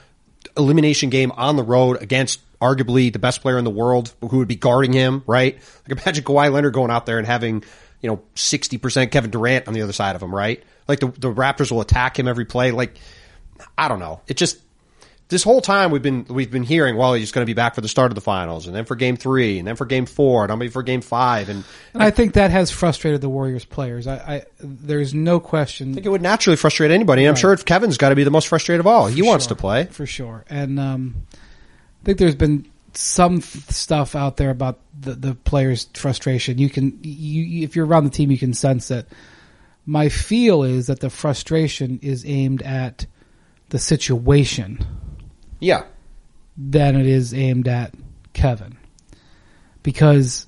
elimination 0.56 1.08
game 1.08 1.30
on 1.36 1.54
the 1.54 1.62
road 1.62 2.02
against 2.02 2.40
arguably 2.58 3.12
the 3.12 3.20
best 3.20 3.42
player 3.42 3.58
in 3.58 3.64
the 3.64 3.70
world 3.70 4.12
who 4.28 4.38
would 4.38 4.48
be 4.48 4.56
guarding 4.56 4.92
him, 4.92 5.22
right? 5.28 5.56
Like 5.88 6.02
imagine 6.02 6.24
Kawhi 6.24 6.52
Leonard 6.52 6.74
going 6.74 6.90
out 6.90 7.06
there 7.06 7.18
and 7.18 7.26
having, 7.28 7.62
you 8.00 8.10
know, 8.10 8.22
60% 8.34 9.12
Kevin 9.12 9.30
Durant 9.30 9.68
on 9.68 9.74
the 9.74 9.82
other 9.82 9.92
side 9.92 10.16
of 10.16 10.22
him, 10.24 10.34
right? 10.34 10.64
Like 10.88 10.98
the, 10.98 11.06
the 11.06 11.32
Raptors 11.32 11.70
will 11.70 11.80
attack 11.80 12.18
him 12.18 12.26
every 12.26 12.44
play. 12.44 12.72
Like, 12.72 12.98
I 13.78 13.86
don't 13.86 14.00
know. 14.00 14.20
It 14.26 14.36
just, 14.36 14.58
this 15.28 15.42
whole 15.42 15.60
time 15.60 15.90
we've 15.90 16.02
been, 16.02 16.24
we've 16.28 16.50
been 16.50 16.62
hearing, 16.62 16.96
well, 16.96 17.14
he's 17.14 17.32
going 17.32 17.42
to 17.44 17.46
be 17.50 17.54
back 17.54 17.74
for 17.74 17.80
the 17.80 17.88
start 17.88 18.12
of 18.12 18.14
the 18.14 18.20
finals 18.20 18.66
and 18.66 18.76
then 18.76 18.84
for 18.84 18.94
game 18.94 19.16
three 19.16 19.58
and 19.58 19.66
then 19.66 19.74
for 19.74 19.84
game 19.84 20.06
four 20.06 20.44
and 20.44 20.52
I'm 20.52 20.58
be 20.60 20.68
for 20.68 20.82
game 20.84 21.00
five. 21.00 21.48
And 21.48 21.64
And 21.94 22.02
I 22.02 22.10
think 22.10 22.34
that 22.34 22.50
has 22.52 22.70
frustrated 22.70 23.20
the 23.20 23.28
Warriors 23.28 23.64
players. 23.64 24.06
I, 24.06 24.14
I 24.16 24.42
there's 24.60 25.14
no 25.14 25.40
question 25.40 25.90
I 25.90 25.94
think 25.94 26.06
it 26.06 26.10
would 26.10 26.22
naturally 26.22 26.56
frustrate 26.56 26.90
anybody. 26.92 27.24
And 27.24 27.30
I'm 27.30 27.34
sure 27.36 27.52
if 27.52 27.64
Kevin's 27.64 27.98
got 27.98 28.10
to 28.10 28.14
be 28.14 28.22
the 28.24 28.30
most 28.30 28.46
frustrated 28.46 28.80
of 28.80 28.86
all. 28.86 29.06
He 29.08 29.22
wants 29.22 29.46
to 29.48 29.56
play. 29.56 29.86
for 29.86 30.06
sure. 30.06 30.44
And 30.48 30.78
um, 30.78 31.26
I 31.32 32.04
think 32.04 32.18
there's 32.18 32.36
been 32.36 32.66
some 32.94 33.40
stuff 33.40 34.14
out 34.14 34.36
there 34.36 34.50
about 34.50 34.78
the, 34.98 35.14
the 35.14 35.34
players' 35.34 35.88
frustration. 35.94 36.58
You 36.58 36.70
can, 36.70 36.98
you- 37.02 37.64
if 37.64 37.74
you're 37.74 37.84
around 37.86 38.04
the 38.04 38.10
team, 38.10 38.30
you 38.30 38.38
can 38.38 38.54
sense 38.54 38.90
it. 38.92 39.08
My 39.84 40.08
feel 40.08 40.62
is 40.62 40.86
that 40.86 41.00
the 41.00 41.10
frustration 41.10 41.98
is 42.02 42.24
aimed 42.26 42.62
at 42.62 43.06
the 43.70 43.78
situation 43.80 44.84
Yeah. 45.66 45.84
than 46.56 46.96
it 46.96 47.06
is 47.06 47.34
aimed 47.34 47.68
at 47.68 47.92
Kevin, 48.32 48.76
because 49.82 50.46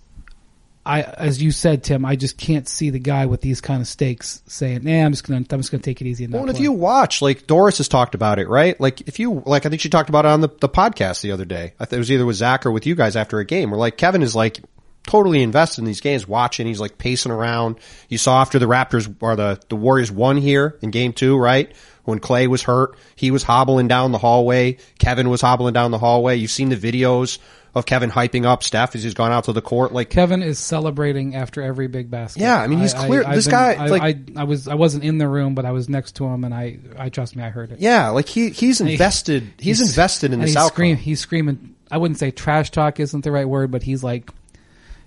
I, 0.86 1.02
as 1.02 1.42
you 1.42 1.50
said, 1.50 1.84
Tim, 1.84 2.06
I 2.06 2.16
just 2.16 2.38
can't 2.38 2.66
see 2.66 2.88
the 2.88 2.98
guy 2.98 3.26
with 3.26 3.42
these 3.42 3.60
kind 3.60 3.82
of 3.82 3.86
stakes 3.86 4.42
saying, 4.46 4.84
"Nah, 4.84 5.04
I'm 5.04 5.12
just 5.12 5.26
gonna, 5.26 5.44
I'm 5.50 5.58
just 5.58 5.70
gonna 5.70 5.82
take 5.82 6.00
it 6.00 6.06
easy." 6.06 6.24
And 6.24 6.32
Well, 6.32 6.42
and 6.42 6.50
if 6.50 6.60
you 6.60 6.72
watch, 6.72 7.20
like 7.20 7.46
Doris 7.46 7.76
has 7.76 7.88
talked 7.88 8.14
about 8.14 8.38
it, 8.38 8.48
right? 8.48 8.80
Like 8.80 9.02
if 9.02 9.18
you, 9.18 9.42
like 9.44 9.66
I 9.66 9.68
think 9.68 9.82
she 9.82 9.90
talked 9.90 10.08
about 10.08 10.24
it 10.24 10.28
on 10.28 10.40
the, 10.40 10.48
the 10.60 10.68
podcast 10.68 11.20
the 11.20 11.32
other 11.32 11.44
day. 11.44 11.74
I 11.78 11.84
think 11.84 11.96
it 11.96 11.98
was 11.98 12.10
either 12.10 12.24
with 12.24 12.36
Zach 12.36 12.64
or 12.64 12.70
with 12.70 12.86
you 12.86 12.94
guys 12.94 13.16
after 13.16 13.38
a 13.38 13.44
game 13.44 13.70
where 13.70 13.78
like 13.78 13.98
Kevin 13.98 14.22
is 14.22 14.34
like 14.34 14.60
totally 15.06 15.42
invested 15.42 15.80
in 15.82 15.86
these 15.86 16.00
games, 16.00 16.26
watching. 16.26 16.66
He's 16.66 16.80
like 16.80 16.96
pacing 16.96 17.32
around. 17.32 17.76
You 18.08 18.16
saw 18.16 18.40
after 18.40 18.58
the 18.58 18.66
Raptors 18.66 19.14
or 19.20 19.36
the, 19.36 19.60
the 19.68 19.76
Warriors 19.76 20.10
won 20.10 20.36
here 20.38 20.78
in 20.80 20.90
game 20.90 21.12
two, 21.12 21.36
right? 21.36 21.70
When 22.08 22.20
Clay 22.20 22.46
was 22.46 22.62
hurt, 22.62 22.96
he 23.16 23.30
was 23.30 23.42
hobbling 23.42 23.86
down 23.86 24.12
the 24.12 24.18
hallway. 24.18 24.78
Kevin 24.98 25.28
was 25.28 25.42
hobbling 25.42 25.74
down 25.74 25.90
the 25.90 25.98
hallway. 25.98 26.36
You've 26.36 26.50
seen 26.50 26.70
the 26.70 26.76
videos 26.76 27.38
of 27.74 27.84
Kevin 27.84 28.10
hyping 28.10 28.46
up 28.46 28.62
Steph 28.62 28.94
as 28.96 29.02
he's 29.02 29.12
gone 29.12 29.30
out 29.30 29.44
to 29.44 29.52
the 29.52 29.60
court. 29.60 29.92
Like 29.92 30.08
Kevin 30.08 30.42
is 30.42 30.58
celebrating 30.58 31.36
after 31.36 31.60
every 31.60 31.86
big 31.86 32.10
basket. 32.10 32.40
Yeah, 32.40 32.56
I 32.62 32.66
mean, 32.66 32.78
he's 32.78 32.94
clear- 32.94 33.24
I've 33.26 33.34
this 33.34 33.44
been- 33.44 33.50
guy, 33.52 33.72
I, 33.74 33.86
like- 33.88 34.02
I, 34.02 34.40
I 34.40 34.44
was, 34.44 34.68
I 34.68 34.74
wasn't 34.74 35.04
in 35.04 35.18
the 35.18 35.28
room, 35.28 35.54
but 35.54 35.66
I 35.66 35.72
was 35.72 35.90
next 35.90 36.16
to 36.16 36.24
him, 36.24 36.44
and 36.44 36.54
I, 36.54 36.78
I 36.98 37.10
trust 37.10 37.36
me, 37.36 37.42
I 37.42 37.50
heard 37.50 37.72
it. 37.72 37.78
Yeah, 37.80 38.08
like 38.08 38.26
he 38.26 38.48
he's 38.48 38.80
invested. 38.80 39.46
He's, 39.58 39.82
invested 39.82 40.32
in 40.32 40.40
this 40.40 40.50
he's 40.50 40.56
outcome. 40.56 40.74
Scream, 40.76 40.96
he's 40.96 41.20
screaming. 41.20 41.74
I 41.90 41.98
wouldn't 41.98 42.18
say 42.18 42.30
trash 42.30 42.70
talk 42.70 43.00
isn't 43.00 43.22
the 43.22 43.30
right 43.32 43.46
word, 43.46 43.70
but 43.70 43.82
he's 43.82 44.02
like, 44.02 44.30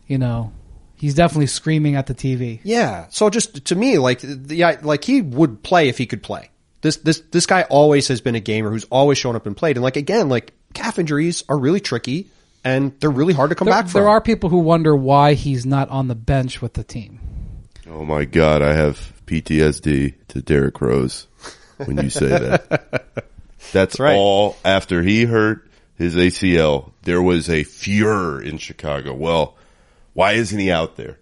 you 0.05 0.19
know, 0.19 0.51
he's 0.97 1.15
definitely 1.15 1.47
screaming 1.47 1.95
at 1.95 2.05
the 2.05 2.13
TV. 2.13 2.59
Yeah. 2.63 3.07
So 3.09 3.31
just 3.31 3.65
to 3.65 3.75
me, 3.75 3.97
like 3.97 4.19
the 4.19 4.77
like 4.83 5.03
he 5.03 5.23
would 5.23 5.63
play 5.63 5.89
if 5.89 5.97
he 5.97 6.05
could 6.05 6.21
play. 6.21 6.51
This 6.81 6.97
this 6.97 7.19
this 7.31 7.45
guy 7.45 7.63
always 7.63 8.07
has 8.07 8.21
been 8.21 8.35
a 8.35 8.39
gamer 8.39 8.69
who's 8.71 8.85
always 8.85 9.17
shown 9.17 9.35
up 9.35 9.45
and 9.45 9.55
played. 9.55 9.77
And 9.77 9.83
like 9.83 9.97
again, 9.97 10.29
like 10.29 10.53
calf 10.73 10.97
injuries 10.99 11.43
are 11.49 11.57
really 11.57 11.79
tricky 11.79 12.27
and 12.63 12.93
they're 12.99 13.09
really 13.09 13.33
hard 13.33 13.49
to 13.51 13.55
come 13.55 13.65
There, 13.67 13.73
back 13.75 13.85
from. 13.89 14.01
there 14.01 14.09
are 14.09 14.21
people 14.21 14.49
who 14.49 14.59
wonder 14.59 14.95
why 14.95 15.33
he's 15.33 15.65
not 15.65 15.89
on 15.89 16.07
the 16.07 16.15
bench 16.15 16.61
with 16.61 16.73
the 16.73 16.83
team. 16.83 17.19
Oh 17.89 18.03
my 18.05 18.25
God, 18.25 18.61
I 18.61 18.73
have 18.73 19.13
PTSD 19.27 20.13
to 20.29 20.41
Derrick 20.41 20.79
Rose 20.81 21.27
when 21.77 21.97
you 21.97 22.09
say 22.09 22.27
that. 22.27 23.25
That's 23.73 23.99
right. 23.99 24.15
all 24.15 24.57
after 24.65 25.03
he 25.03 25.25
hurt 25.25 25.67
his 25.95 26.15
ACL. 26.15 26.91
There 27.03 27.21
was 27.21 27.49
a 27.49 27.63
furor 27.63 28.41
in 28.41 28.57
Chicago. 28.57 29.13
Well, 29.13 29.55
why 30.13 30.33
isn't 30.33 30.57
he 30.59 30.71
out 30.71 30.95
there? 30.97 31.19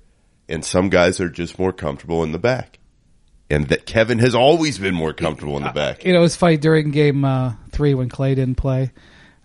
And 0.48 0.64
some 0.66 0.90
guys 0.90 1.20
are 1.20 1.30
just 1.30 1.60
more 1.60 1.74
comfortable 1.74 2.24
in 2.24 2.32
the 2.32 2.40
back. 2.40 2.79
And 3.50 3.68
that 3.70 3.86
Kevin 3.86 4.20
has 4.20 4.36
always 4.36 4.78
been 4.78 4.94
more 4.94 5.12
comfortable 5.14 5.58
in 5.58 5.64
the 5.64 5.72
back. 5.72 6.06
You 6.06 6.14
know, 6.14 6.20
it 6.20 6.22
was 6.24 6.36
funny 6.36 6.58
during 6.58 6.92
game 6.92 7.26
uh, 7.26 7.54
three 7.72 7.94
when 7.96 8.08
Clay 8.10 8.36
didn't 8.36 8.56
play. 8.56 8.92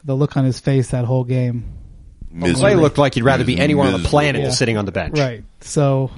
The 0.05 0.15
look 0.15 0.37
on 0.37 0.45
his 0.45 0.61
face 0.61 0.91
that 0.91 1.07
whole 1.07 1.25
game. 1.25 1.65
Clay 2.39 2.75
looked 2.75 2.99
like 2.99 3.15
he'd 3.15 3.23
rather 3.23 3.45
be 3.45 3.59
anywhere 3.59 3.87
on 3.87 4.03
the 4.03 4.07
planet 4.09 4.43
Yeah. 4.43 4.51
sitting 4.51 4.77
on 4.77 4.85
the 4.85 4.93
bench. 4.93 5.19
Right. 5.19 5.45
So, 5.61 6.11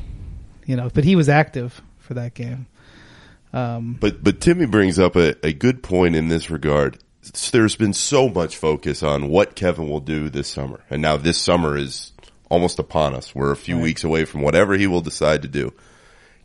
you 0.64 0.74
know, 0.74 0.90
but 0.92 1.04
he 1.04 1.14
was 1.14 1.28
active 1.28 1.80
for 1.98 2.14
that 2.14 2.34
game. 2.34 2.66
Um, 3.52 3.96
But 4.00 4.24
but 4.24 4.40
Timmy 4.40 4.66
brings 4.66 4.98
up 4.98 5.14
a, 5.16 5.36
a 5.46 5.52
good 5.52 5.82
point 5.82 6.16
in 6.16 6.28
this 6.28 6.50
regard. 6.50 6.98
There's 7.52 7.76
been 7.76 7.92
so 7.92 8.28
much 8.28 8.56
focus 8.56 9.02
on 9.02 9.28
what 9.28 9.54
Kevin 9.56 9.88
will 9.88 10.00
do 10.00 10.28
this 10.28 10.48
summer, 10.48 10.80
and 10.90 11.02
now 11.02 11.16
this 11.16 11.38
summer 11.38 11.76
is 11.76 12.12
almost 12.50 12.78
upon 12.78 13.14
us. 13.14 13.34
We're 13.34 13.50
a 13.52 13.56
few 13.56 13.78
weeks 13.78 14.04
away 14.04 14.24
from 14.24 14.42
whatever 14.42 14.76
he 14.76 14.86
will 14.86 15.00
decide 15.00 15.42
to 15.42 15.48
do. 15.48 15.72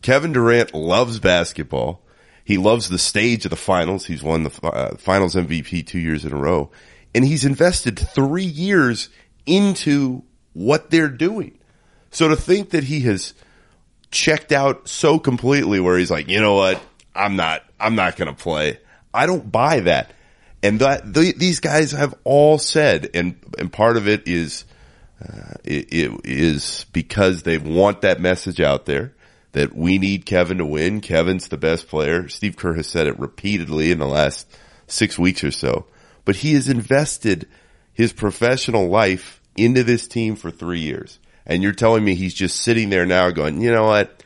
Kevin 0.01 0.33
Durant 0.33 0.73
loves 0.73 1.19
basketball. 1.19 2.01
He 2.43 2.57
loves 2.57 2.89
the 2.89 2.97
stage 2.97 3.45
of 3.45 3.51
the 3.51 3.55
finals. 3.55 4.05
He's 4.05 4.23
won 4.23 4.43
the 4.43 4.65
uh, 4.65 4.95
finals 4.97 5.35
MVP 5.35 5.85
two 5.85 5.99
years 5.99 6.25
in 6.25 6.33
a 6.33 6.37
row, 6.37 6.71
and 7.13 7.23
he's 7.23 7.45
invested 7.45 7.99
three 7.99 8.43
years 8.43 9.09
into 9.45 10.23
what 10.53 10.89
they're 10.89 11.09
doing. 11.09 11.57
So 12.09 12.27
to 12.27 12.35
think 12.35 12.71
that 12.71 12.83
he 12.83 13.01
has 13.01 13.33
checked 14.09 14.51
out 14.51 14.89
so 14.89 15.19
completely 15.19 15.79
where 15.79 15.97
he's 15.97 16.11
like, 16.11 16.27
you 16.27 16.41
know 16.41 16.55
what? 16.55 16.81
I'm 17.15 17.35
not, 17.35 17.63
I'm 17.79 17.95
not 17.95 18.17
going 18.17 18.27
to 18.33 18.41
play. 18.41 18.79
I 19.13 19.25
don't 19.25 19.49
buy 19.51 19.81
that. 19.81 20.11
And 20.63 20.79
that, 20.79 21.13
the, 21.13 21.33
these 21.33 21.59
guys 21.59 21.91
have 21.91 22.13
all 22.23 22.57
said, 22.57 23.09
and, 23.13 23.37
and 23.57 23.71
part 23.71 23.97
of 23.97 24.07
it 24.07 24.27
is, 24.27 24.65
uh, 25.21 25.53
it, 25.63 25.93
it 25.93 26.21
is 26.25 26.85
because 26.91 27.43
they 27.43 27.57
want 27.57 28.01
that 28.01 28.19
message 28.19 28.59
out 28.59 28.85
there 28.85 29.13
that 29.53 29.75
we 29.75 29.97
need 29.97 30.25
Kevin 30.25 30.59
to 30.59 30.65
win. 30.65 31.01
Kevin's 31.01 31.47
the 31.47 31.57
best 31.57 31.87
player. 31.87 32.27
Steve 32.29 32.55
Kerr 32.55 32.75
has 32.75 32.87
said 32.87 33.07
it 33.07 33.19
repeatedly 33.19 33.91
in 33.91 33.99
the 33.99 34.07
last 34.07 34.47
six 34.87 35.17
weeks 35.17 35.43
or 35.43 35.51
so, 35.51 35.87
but 36.25 36.37
he 36.37 36.53
has 36.53 36.69
invested 36.69 37.47
his 37.93 38.13
professional 38.13 38.87
life 38.87 39.41
into 39.55 39.83
this 39.83 40.07
team 40.07 40.35
for 40.35 40.51
three 40.51 40.79
years. 40.79 41.19
And 41.45 41.63
you're 41.63 41.73
telling 41.73 42.03
me 42.03 42.15
he's 42.15 42.33
just 42.33 42.61
sitting 42.61 42.89
there 42.89 43.05
now 43.05 43.29
going, 43.31 43.61
you 43.61 43.71
know 43.71 43.85
what? 43.85 44.23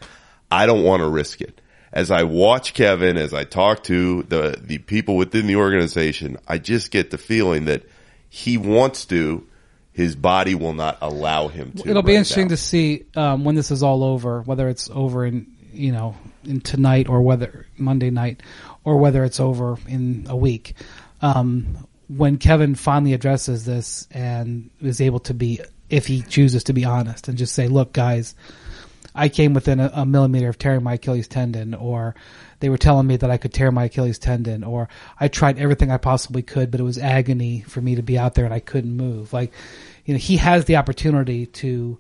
I 0.52 0.66
don't 0.66 0.84
want 0.84 1.02
to 1.02 1.10
risk 1.10 1.42
it. 1.42 1.62
As 1.92 2.12
I 2.12 2.24
watch 2.24 2.74
Kevin, 2.74 3.18
as 3.18 3.34
I 3.34 3.46
talk 3.46 3.84
to 3.84 4.24
the, 4.24 4.58
the 4.62 4.80
people 4.80 5.16
within 5.16 5.48
the 5.48 5.56
organization, 5.56 6.38
I 6.48 6.58
just 6.58 6.92
get 6.92 7.10
the 7.10 7.18
feeling 7.18 7.66
that 7.66 7.84
he 8.30 8.58
wants 8.58 9.06
to, 9.06 9.48
his 9.96 10.14
body 10.14 10.56
will 10.56 10.74
not 10.74 10.98
allow 11.02 11.48
him 11.48 11.72
to. 11.72 11.90
It'll 11.90 12.04
be 12.04 12.12
right 12.12 12.18
interesting 12.18 12.48
now. 12.48 12.50
to 12.50 12.58
see 12.58 13.06
um, 13.16 13.46
when 13.46 13.56
this 13.56 13.72
is 13.72 13.82
all 13.82 14.04
over, 14.04 14.42
whether 14.42 14.68
it's 14.68 14.90
over 14.90 15.26
in 15.26 15.48
you 15.72 15.94
know 15.94 16.18
in 16.44 16.60
tonight 16.60 17.08
or 17.08 17.22
whether 17.22 17.66
Monday 17.78 18.10
night, 18.10 18.44
or 18.84 18.98
whether 18.98 19.24
it's 19.24 19.40
over 19.40 19.78
in 19.88 20.26
a 20.28 20.36
week. 20.36 20.74
Um, 21.22 21.88
when 22.10 22.38
Kevin 22.38 22.76
finally 22.76 23.14
addresses 23.14 23.64
this 23.64 24.06
and 24.12 24.70
is 24.82 25.00
able 25.00 25.20
to 25.20 25.34
be, 25.34 25.62
if 25.90 26.08
he 26.08 26.22
chooses 26.24 26.66
to 26.66 26.74
be 26.74 26.84
honest 26.84 27.30
and 27.30 27.38
just 27.38 27.56
say, 27.56 27.70
"Look, 27.70 27.94
guys, 27.94 28.36
I 29.16 29.30
came 29.30 29.54
within 29.54 29.80
a, 29.80 29.90
a 29.94 30.06
millimeter 30.06 30.50
of 30.50 30.58
tearing 30.58 30.84
my 30.84 30.96
Achilles 30.96 31.30
tendon," 31.30 31.74
or 31.74 32.16
they 32.60 32.70
were 32.70 32.78
telling 32.78 33.08
me 33.08 33.18
that 33.18 33.30
I 33.30 33.38
could 33.38 33.54
tear 33.54 33.72
my 33.72 33.86
Achilles 33.86 34.20
tendon, 34.20 34.64
or 34.64 34.90
I 35.20 35.28
tried 35.28 35.60
everything 35.60 35.92
I 35.92 35.98
possibly 35.98 36.42
could, 36.42 36.72
but 36.72 36.80
it 36.80 36.84
was 36.84 36.98
agony 36.98 37.62
for 37.62 37.82
me 37.82 37.96
to 37.96 38.02
be 38.02 38.18
out 38.18 38.36
there 38.36 38.46
and 38.46 38.54
I 38.54 38.60
couldn't 38.60 38.96
move. 38.96 39.34
Like, 39.34 39.52
you 40.06 40.14
know, 40.14 40.20
he 40.20 40.38
has 40.38 40.66
the 40.66 40.78
opportunity 40.78 41.46
to 41.48 41.98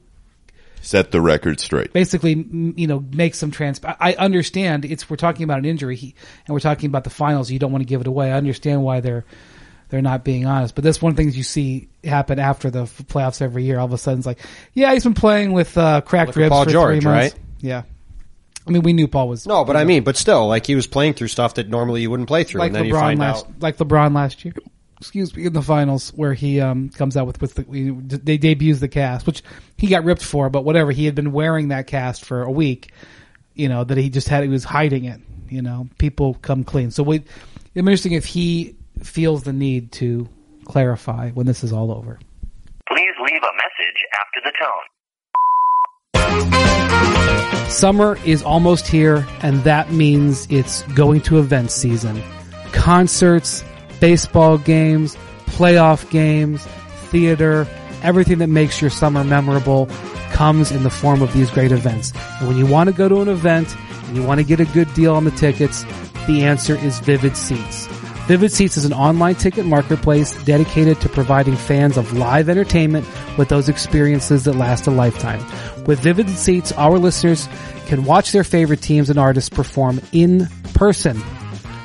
Set 0.82 1.12
the 1.12 1.20
record 1.20 1.60
straight. 1.60 1.94
basically, 1.94 2.34
you 2.34 2.86
know, 2.86 3.04
make 3.12 3.34
some 3.34 3.50
trans. 3.50 3.82
I 3.84 3.96
I 4.00 4.14
understand 4.16 4.86
it's 4.86 5.10
we're 5.10 5.16
talking 5.16 5.44
about 5.44 5.58
an 5.58 5.66
injury, 5.66 5.96
he, 5.96 6.14
and 6.46 6.54
we're 6.54 6.60
talking 6.60 6.88
about 6.88 7.04
the 7.04 7.10
finals. 7.10 7.50
You 7.50 7.58
don't 7.58 7.72
want 7.72 7.82
to 7.82 7.88
give 7.88 8.02
it 8.02 8.08
away. 8.08 8.32
I 8.32 8.38
understand 8.38 8.84
why 8.84 9.00
they're 9.00 9.26
they're 9.90 10.04
not 10.04 10.24
being 10.24 10.46
honest, 10.46 10.76
but 10.76 10.84
that's 10.84 11.02
one 11.02 11.12
of 11.12 11.16
the 11.16 11.24
things 11.24 11.36
you 11.38 11.44
see 11.44 11.88
happen 12.04 12.38
after 12.38 12.70
the 12.70 12.84
playoffs 12.84 13.42
every 13.42 13.64
year. 13.64 13.80
All 13.80 13.86
of 13.86 13.94
a 13.94 13.98
sudden, 13.98 14.20
it's 14.20 14.28
like, 14.28 14.40
yeah, 14.74 14.94
he's 14.94 15.04
been 15.04 15.16
playing 15.16 15.54
with 15.54 15.76
uh, 15.78 16.02
cracked 16.02 16.30
Look 16.30 16.36
ribs 16.38 16.50
Paul 16.50 16.64
for 16.66 16.70
George, 16.70 17.02
three 17.02 17.12
months. 17.12 17.34
right? 17.34 17.44
Yeah, 17.62 17.82
I 18.68 18.72
mean, 18.72 18.82
we 18.82 18.94
knew 18.94 19.08
Paul 19.08 19.30
was 19.30 19.46
No, 19.46 19.64
but 19.64 19.76
I 19.76 19.84
mean, 19.84 20.04
but 20.04 20.18
still, 20.18 20.48
like 20.48 20.66
he 20.66 20.76
was 20.76 20.88
playing 20.88 21.14
through 21.14 21.28
stuff 21.28 21.56
that 21.56 21.70
normally 21.70 22.02
you 22.02 22.10
wouldn't 22.10 22.28
play 22.28 22.44
through, 22.44 22.60
like 22.60 22.68
and 22.68 22.76
then 22.76 22.86
you 22.86 22.94
LeBron 22.94 23.00
find 23.00 23.20
last, 23.20 23.46
out. 23.46 23.60
like 23.60 23.78
LeBron 23.78 24.16
last 24.16 24.44
year. 24.44 24.54
Excuse 25.00 25.36
me, 25.36 25.46
in 25.46 25.54
the 25.54 25.62
finals 25.62 26.10
where 26.16 26.34
he 26.34 26.62
um, 26.62 26.90
comes 26.90 27.16
out 27.18 27.28
with 27.28 27.42
with 27.42 27.56
the, 27.56 27.66
we, 27.68 27.92
they 27.92 28.38
debuts 28.38 28.80
the 28.80 28.88
cast, 28.88 29.28
which 29.28 29.44
he 29.78 29.88
got 29.88 30.04
ripped 30.04 30.24
for, 30.24 30.50
but 30.50 30.64
whatever. 30.64 30.92
He 30.92 31.06
had 31.06 31.16
been 31.16 31.32
wearing 31.32 31.68
that 31.68 31.86
cast 31.86 32.26
for 32.26 32.42
a 32.42 32.52
week, 32.52 32.92
you 33.54 33.70
know, 33.70 33.84
that 33.84 33.98
he 33.98 34.10
just 34.10 34.30
had 34.30 34.44
he 34.44 34.50
was 34.50 34.64
hiding 34.64 35.06
it. 35.06 35.22
You 35.50 35.62
know, 35.62 35.88
people 36.00 36.34
come 36.36 36.64
clean. 36.64 36.90
So 36.90 37.04
we, 37.04 37.18
it'd 37.18 37.26
be 37.76 37.80
interesting 37.80 38.14
if 38.14 38.26
he 38.26 38.76
feels 39.04 39.44
the 39.44 39.54
need 39.54 39.92
to 39.94 40.28
clarify 40.66 41.30
when 41.32 41.46
this 41.46 41.64
is 41.64 41.72
all 41.72 41.92
over. 41.92 42.18
Please 42.88 43.14
leave 43.20 43.44
a 43.44 43.54
message 43.56 44.00
after 44.14 44.42
the 44.44 44.54
tone. 44.60 44.86
Summer 47.70 48.18
is 48.26 48.42
almost 48.42 48.88
here, 48.88 49.28
and 49.42 49.64
that 49.64 49.92
means 49.92 50.48
it's 50.50 50.84
going 50.94 51.22
to 51.22 51.40
event 51.40 51.72
season. 51.72 52.22
Concerts, 52.72 53.64
baseball 54.00 54.58
games, 54.58 55.16
playoff 55.46 56.10
games, 56.10 56.66
theater, 57.10 57.68
everything 58.02 58.38
that 58.38 58.48
makes 58.48 58.82
your 58.82 58.90
summer 58.90 59.24
memorable 59.24 59.88
comes 60.32 60.72
in 60.72 60.84
the 60.84 60.90
form 60.90 61.22
of 61.22 61.32
these 61.34 61.50
great 61.52 61.72
events. 61.72 62.12
And 62.40 62.48
when 62.48 62.58
you 62.58 62.66
want 62.66 62.90
to 62.90 62.96
go 62.96 63.08
to 63.08 63.22
an 63.22 63.28
event 63.28 63.76
and 64.08 64.16
you 64.16 64.24
want 64.24 64.40
to 64.40 64.46
get 64.46 64.60
a 64.60 64.66
good 64.66 64.94
deal 64.94 65.14
on 65.16 65.24
the 65.24 65.32
tickets, 65.32 65.84
the 66.28 66.44
answer 66.44 66.76
is 66.76 67.00
Vivid 67.00 67.38
Seats. 67.38 67.88
Vivid 68.28 68.52
Seats 68.52 68.76
is 68.76 68.86
an 68.86 68.94
online 68.94 69.36
ticket 69.36 69.66
marketplace 69.66 70.36
dedicated 70.46 71.00
to 71.02 71.10
providing 71.10 71.56
fans 71.56 71.96
of 71.96 72.14
live 72.14 72.50
entertainment 72.50 73.08
with 73.38 73.50
those 73.50 73.70
experiences 73.70 74.46
that 74.46 74.54
last 74.54 74.88
a 74.88 74.92
lifetime. 74.92 75.40
With 75.86 76.00
Vivid 76.00 76.30
Seats, 76.30 76.72
our 76.72 76.98
listeners 76.98 77.48
can 77.86 78.06
watch 78.06 78.32
their 78.32 78.44
favorite 78.44 78.82
teams 78.82 79.10
and 79.10 79.20
artists 79.20 79.50
perform 79.50 80.02
in 80.12 80.48
person. 80.74 81.22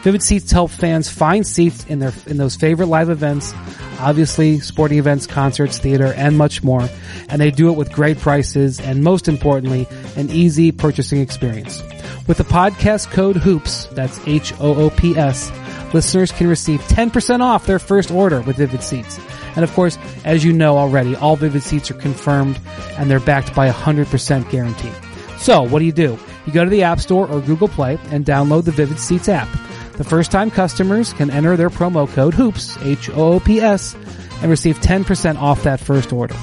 Vivid 0.02 0.22
Seats 0.22 0.50
help 0.50 0.70
fans 0.70 1.10
find 1.10 1.46
seats 1.46 1.84
in 1.84 1.98
their 1.98 2.14
in 2.26 2.38
those 2.38 2.56
favorite 2.56 2.86
live 2.86 3.10
events, 3.10 3.52
obviously 3.98 4.58
sporting 4.60 4.98
events, 4.98 5.26
concerts, 5.26 5.78
theater, 5.78 6.14
and 6.14 6.38
much 6.38 6.64
more. 6.64 6.88
And 7.28 7.38
they 7.38 7.50
do 7.50 7.68
it 7.70 7.76
with 7.76 7.92
great 7.92 8.18
prices 8.18 8.80
and 8.80 9.04
most 9.04 9.28
importantly, 9.28 9.86
an 10.16 10.30
easy 10.30 10.72
purchasing 10.72 11.20
experience. 11.20 11.82
With 12.26 12.38
the 12.38 12.44
podcast 12.44 13.10
code 13.10 13.36
HOOPS, 13.36 13.86
that's 13.92 14.18
H-O-O-P-S, 14.26 15.50
listeners 15.92 16.33
can 16.33 16.46
receive 16.46 16.81
10% 16.83 17.40
off 17.40 17.66
their 17.66 17.79
first 17.79 18.11
order 18.11 18.40
with 18.42 18.57
Vivid 18.57 18.83
Seats. 18.83 19.18
And 19.57 19.64
of 19.64 19.72
course, 19.72 19.98
as 20.24 20.44
you 20.44 20.53
know 20.53 20.79
already, 20.79 21.16
all 21.16 21.37
Vivid 21.37 21.62
Seats 21.62 21.90
are 21.90 21.94
confirmed 21.94 22.61
and 22.98 23.11
they're 23.11 23.20
backed 23.20 23.55
by 23.55 23.66
a 23.66 23.72
100% 23.72 24.50
guarantee. 24.50 24.92
So, 25.38 25.62
what 25.62 25.79
do 25.79 25.85
you 25.85 25.92
do? 25.92 26.18
You 26.46 26.53
go 26.53 26.64
to 26.64 26.70
the 26.70 26.83
App 26.83 27.00
Store 27.00 27.29
or 27.29 27.40
Google 27.40 27.68
Play 27.68 27.98
and 28.11 28.24
download 28.24 28.64
the 28.64 28.72
Vivid 28.72 28.98
Seats 28.98 29.29
app. 29.29 29.48
The 29.92 30.05
first 30.05 30.31
time 30.31 30.50
customers 30.50 31.12
can 31.12 31.31
enter 31.31 31.57
their 31.57 31.70
promo 31.70 32.09
code 32.09 32.35
HOOPS, 32.35 32.79
H-O-O-P-S, 32.83 33.94
and 34.40 34.50
receive 34.50 34.79
10% 34.81 35.37
off 35.37 35.62
that 35.64 35.81
first 35.81 36.12
order. 36.12 36.37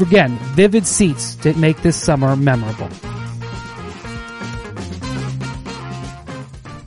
Again, 0.00 0.38
Vivid 0.54 0.86
Seats 0.86 1.34
to 1.36 1.52
make 1.54 1.82
this 1.82 1.96
summer 1.96 2.34
memorable. 2.34 2.88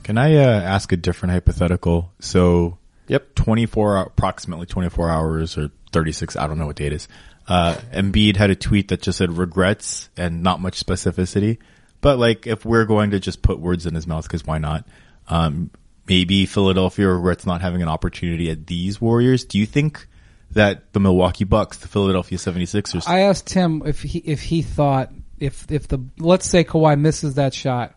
Can 0.06 0.18
I 0.18 0.36
uh, 0.36 0.60
ask 0.60 0.92
a 0.92 0.96
different 0.96 1.32
hypothetical? 1.32 2.12
So, 2.20 2.78
Yep. 3.08 3.34
24, 3.34 3.96
approximately 3.96 4.64
24 4.64 5.10
hours 5.10 5.58
or 5.58 5.72
36, 5.90 6.36
I 6.36 6.46
don't 6.46 6.58
know 6.58 6.66
what 6.66 6.76
date 6.76 6.92
is. 6.92 7.08
Uh, 7.48 7.74
Embiid 7.92 8.36
had 8.36 8.50
a 8.50 8.54
tweet 8.54 8.86
that 8.88 9.02
just 9.02 9.18
said 9.18 9.36
regrets 9.36 10.08
and 10.16 10.44
not 10.44 10.60
much 10.60 10.80
specificity. 10.80 11.58
But 12.00 12.20
like, 12.20 12.46
if 12.46 12.64
we're 12.64 12.84
going 12.84 13.10
to 13.10 13.18
just 13.18 13.42
put 13.42 13.58
words 13.58 13.84
in 13.84 13.96
his 13.96 14.06
mouth, 14.06 14.28
cause 14.28 14.46
why 14.46 14.58
not? 14.58 14.86
Um, 15.26 15.72
maybe 16.06 16.46
Philadelphia 16.46 17.08
regrets 17.08 17.44
not 17.44 17.60
having 17.60 17.82
an 17.82 17.88
opportunity 17.88 18.48
at 18.48 18.68
these 18.68 19.00
Warriors. 19.00 19.44
Do 19.44 19.58
you 19.58 19.66
think 19.66 20.06
that 20.52 20.92
the 20.92 21.00
Milwaukee 21.00 21.42
Bucks, 21.42 21.78
the 21.78 21.88
Philadelphia 21.88 22.38
76ers, 22.38 23.08
I 23.08 23.22
asked 23.22 23.52
him 23.52 23.82
if 23.84 24.02
he 24.02 24.20
if 24.20 24.40
he 24.42 24.62
thought 24.62 25.10
if 25.40 25.68
if 25.68 25.88
the 25.88 25.98
let's 26.16 26.48
say 26.48 26.62
Kawhi 26.62 26.96
misses 26.96 27.34
that 27.34 27.54
shot, 27.54 27.96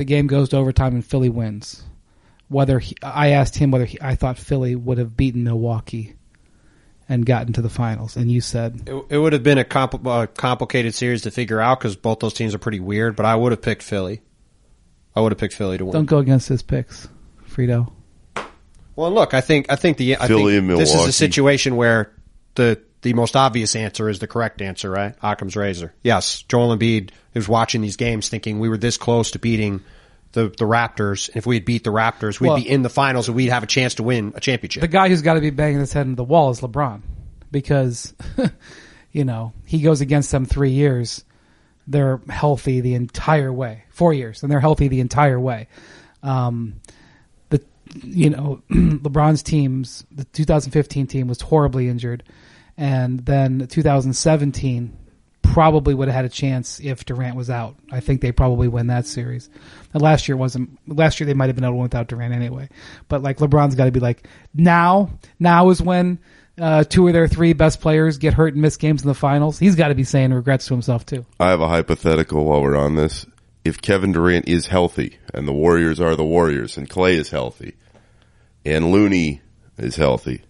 the 0.00 0.04
game 0.06 0.26
goes 0.26 0.48
to 0.48 0.56
overtime 0.56 0.94
and 0.94 1.04
Philly 1.04 1.28
wins. 1.28 1.82
Whether 2.48 2.78
he, 2.78 2.96
I 3.02 3.32
asked 3.32 3.54
him 3.54 3.70
whether 3.70 3.84
he, 3.84 3.98
I 4.00 4.14
thought 4.14 4.38
Philly 4.38 4.74
would 4.74 4.96
have 4.96 5.14
beaten 5.14 5.44
Milwaukee 5.44 6.14
and 7.06 7.26
gotten 7.26 7.52
to 7.52 7.60
the 7.60 7.68
finals, 7.68 8.16
and 8.16 8.32
you 8.32 8.40
said 8.40 8.84
It, 8.86 9.04
it 9.10 9.18
would 9.18 9.34
have 9.34 9.42
been 9.42 9.58
a 9.58 9.64
compl- 9.64 10.06
uh, 10.06 10.26
complicated 10.26 10.94
series 10.94 11.20
to 11.22 11.30
figure 11.30 11.60
out 11.60 11.80
because 11.80 11.96
both 11.96 12.18
those 12.20 12.32
teams 12.32 12.54
are 12.54 12.58
pretty 12.58 12.80
weird. 12.80 13.14
But 13.14 13.26
I 13.26 13.36
would 13.36 13.52
have 13.52 13.60
picked 13.60 13.82
Philly. 13.82 14.22
I 15.14 15.20
would 15.20 15.32
have 15.32 15.38
picked 15.38 15.52
Philly 15.52 15.76
to 15.76 15.84
win. 15.84 15.92
don't 15.92 16.06
go 16.06 16.16
against 16.16 16.48
his 16.48 16.62
picks, 16.62 17.06
Frito. 17.50 17.92
Well, 18.96 19.10
look, 19.10 19.34
I 19.34 19.42
think 19.42 19.66
I 19.70 19.76
think 19.76 19.98
the 19.98 20.16
I 20.16 20.28
Philly 20.28 20.54
think 20.54 20.70
and 20.70 20.80
this 20.80 20.94
is 20.94 21.08
a 21.08 21.12
situation 21.12 21.76
where 21.76 22.10
the 22.54 22.80
the 23.02 23.14
most 23.14 23.36
obvious 23.36 23.74
answer 23.76 24.08
is 24.08 24.18
the 24.18 24.26
correct 24.26 24.60
answer, 24.60 24.90
right? 24.90 25.14
Occam's 25.22 25.56
razor. 25.56 25.92
Yes, 26.02 26.42
Joel 26.42 26.76
Embiid 26.76 27.10
was 27.34 27.48
watching 27.48 27.80
these 27.80 27.96
games 27.96 28.28
thinking 28.28 28.58
we 28.58 28.68
were 28.68 28.76
this 28.78 28.96
close 28.96 29.30
to 29.32 29.38
beating 29.38 29.82
the 30.32 30.44
the 30.44 30.64
Raptors. 30.66 31.30
If 31.34 31.46
we 31.46 31.56
had 31.56 31.64
beat 31.64 31.84
the 31.84 31.90
Raptors, 31.90 32.40
we'd 32.40 32.48
Well- 32.48 32.56
be 32.58 32.68
in 32.68 32.82
the 32.82 32.90
finals 32.90 33.28
and 33.28 33.36
we'd 33.36 33.48
have 33.50 33.62
a 33.62 33.66
chance 33.66 33.94
to 33.96 34.02
win 34.02 34.32
a 34.36 34.40
championship. 34.40 34.80
The 34.82 34.88
guy 34.88 35.08
who's 35.08 35.22
got 35.22 35.34
to 35.34 35.40
be 35.40 35.50
banging 35.50 35.80
his 35.80 35.92
head 35.92 36.02
into 36.06 36.16
the 36.16 36.24
wall 36.24 36.50
is 36.50 36.60
LeBron, 36.60 37.00
because 37.50 38.14
you 39.12 39.24
know 39.24 39.52
he 39.64 39.80
goes 39.80 40.00
against 40.00 40.30
them 40.30 40.44
three 40.46 40.70
years. 40.70 41.24
They're 41.88 42.20
healthy 42.28 42.80
the 42.80 42.94
entire 42.94 43.52
way, 43.52 43.84
four 43.90 44.12
years, 44.12 44.42
and 44.42 44.52
they're 44.52 44.60
healthy 44.60 44.86
the 44.88 45.00
entire 45.00 45.40
way. 45.40 45.66
Um, 46.22 46.74
the 47.48 47.62
you 48.04 48.30
know 48.30 48.62
LeBron's 48.70 49.42
teams, 49.42 50.04
the 50.12 50.24
2015 50.24 51.06
team 51.08 51.26
was 51.26 51.40
horribly 51.40 51.88
injured, 51.88 52.22
and 52.80 53.20
then 53.26 53.68
2017 53.68 54.96
probably 55.42 55.94
would 55.94 56.08
have 56.08 56.14
had 56.14 56.24
a 56.24 56.30
chance 56.30 56.80
if 56.80 57.04
Durant 57.04 57.36
was 57.36 57.50
out. 57.50 57.76
I 57.92 58.00
think 58.00 58.22
they 58.22 58.32
probably 58.32 58.68
win 58.68 58.86
that 58.86 59.06
series. 59.06 59.50
And 59.92 60.02
last 60.02 60.28
year 60.28 60.36
wasn't. 60.36 60.78
Last 60.88 61.20
year 61.20 61.26
they 61.26 61.34
might 61.34 61.48
have 61.48 61.56
been 61.56 61.64
able 61.64 61.74
to 61.74 61.76
win 61.76 61.82
without 61.82 62.08
Durant 62.08 62.32
anyway. 62.32 62.70
But 63.08 63.22
like 63.22 63.36
LeBron's 63.36 63.74
got 63.74 63.84
to 63.84 63.90
be 63.90 64.00
like 64.00 64.26
now. 64.54 65.10
Now 65.38 65.68
is 65.68 65.82
when 65.82 66.20
uh, 66.58 66.84
two 66.84 67.06
of 67.06 67.12
their 67.12 67.28
three 67.28 67.52
best 67.52 67.82
players 67.82 68.16
get 68.16 68.32
hurt 68.32 68.54
and 68.54 68.62
miss 68.62 68.78
games 68.78 69.02
in 69.02 69.08
the 69.08 69.14
finals. 69.14 69.58
He's 69.58 69.76
got 69.76 69.88
to 69.88 69.94
be 69.94 70.04
saying 70.04 70.32
regrets 70.32 70.66
to 70.68 70.74
himself 70.74 71.04
too. 71.04 71.26
I 71.38 71.50
have 71.50 71.60
a 71.60 71.68
hypothetical 71.68 72.46
while 72.46 72.62
we're 72.62 72.76
on 72.76 72.96
this. 72.96 73.26
If 73.62 73.82
Kevin 73.82 74.12
Durant 74.12 74.48
is 74.48 74.68
healthy 74.68 75.18
and 75.34 75.46
the 75.46 75.52
Warriors 75.52 76.00
are 76.00 76.16
the 76.16 76.24
Warriors 76.24 76.78
and 76.78 76.88
Clay 76.88 77.16
is 77.16 77.28
healthy 77.28 77.76
and 78.64 78.90
Looney 78.90 79.42
is 79.76 79.96
healthy, 79.96 80.44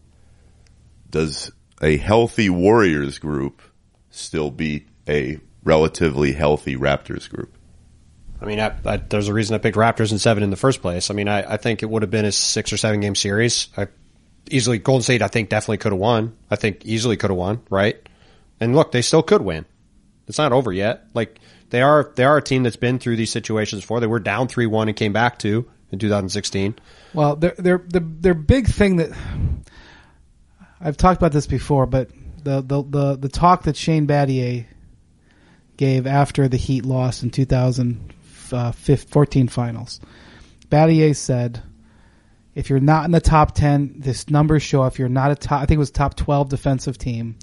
does 1.10 1.50
a 1.80 1.96
healthy 1.96 2.50
Warriors 2.50 3.18
group 3.18 3.62
still 4.10 4.50
beat 4.50 4.88
a 5.08 5.38
relatively 5.64 6.32
healthy 6.32 6.76
Raptors 6.76 7.28
group? 7.28 7.56
I 8.40 8.46
mean, 8.46 8.60
I, 8.60 8.74
I, 8.84 8.96
there's 8.96 9.28
a 9.28 9.34
reason 9.34 9.54
I 9.54 9.58
picked 9.58 9.76
Raptors 9.76 10.12
in 10.12 10.18
seven 10.18 10.42
in 10.42 10.50
the 10.50 10.56
first 10.56 10.80
place. 10.80 11.10
I 11.10 11.14
mean, 11.14 11.28
I, 11.28 11.54
I 11.54 11.56
think 11.58 11.82
it 11.82 11.90
would 11.90 12.02
have 12.02 12.10
been 12.10 12.24
a 12.24 12.32
six 12.32 12.72
or 12.72 12.76
seven 12.76 13.00
game 13.00 13.14
series. 13.14 13.68
I 13.76 13.88
easily 14.50 14.78
Golden 14.78 15.02
State. 15.02 15.22
I 15.22 15.28
think 15.28 15.48
definitely 15.48 15.78
could 15.78 15.92
have 15.92 16.00
won. 16.00 16.36
I 16.50 16.56
think 16.56 16.84
easily 16.84 17.16
could 17.16 17.30
have 17.30 17.36
won. 17.36 17.60
Right. 17.68 17.96
And 18.58 18.74
look, 18.74 18.92
they 18.92 19.02
still 19.02 19.22
could 19.22 19.42
win. 19.42 19.66
It's 20.26 20.38
not 20.38 20.52
over 20.52 20.72
yet. 20.72 21.06
Like 21.12 21.38
they 21.70 21.82
are, 21.82 22.12
they 22.14 22.24
are 22.24 22.38
a 22.38 22.42
team 22.42 22.62
that's 22.62 22.76
been 22.76 22.98
through 22.98 23.16
these 23.16 23.32
situations 23.32 23.82
before. 23.82 24.00
They 24.00 24.06
were 24.06 24.20
down 24.20 24.48
three 24.48 24.66
one 24.66 24.88
and 24.88 24.96
came 24.96 25.12
back 25.12 25.38
two 25.38 25.68
in 25.90 25.98
2016. 25.98 26.76
Well, 27.12 27.36
their 27.36 27.54
their 27.58 27.78
the 27.78 28.00
their 28.00 28.34
big 28.34 28.68
thing 28.68 28.96
that 28.96 29.10
I've 30.80 30.96
talked 30.96 31.20
about 31.20 31.32
this 31.32 31.46
before, 31.46 31.84
but 31.86 32.08
the 32.42 32.62
the 32.62 32.82
the, 32.82 33.16
the 33.16 33.28
talk 33.28 33.64
that 33.64 33.76
Shane 33.76 34.06
Battier 34.06 34.64
gave 35.76 36.06
after 36.06 36.48
the 36.48 36.56
Heat 36.56 36.86
lost 36.86 37.22
in 37.22 37.28
2014 37.30 39.48
finals, 39.48 40.00
Battier 40.70 41.14
said, 41.14 41.62
"If 42.54 42.70
you're 42.70 42.80
not 42.80 43.04
in 43.04 43.10
the 43.10 43.20
top 43.20 43.54
10, 43.54 43.96
this 43.98 44.30
numbers 44.30 44.62
show 44.62 44.86
if 44.86 44.98
you're 44.98 45.10
not 45.10 45.32
a 45.32 45.34
top, 45.34 45.60
I 45.62 45.66
think 45.66 45.76
it 45.76 45.78
was 45.78 45.90
top 45.90 46.16
12 46.16 46.48
defensive 46.48 46.96
team." 46.98 47.36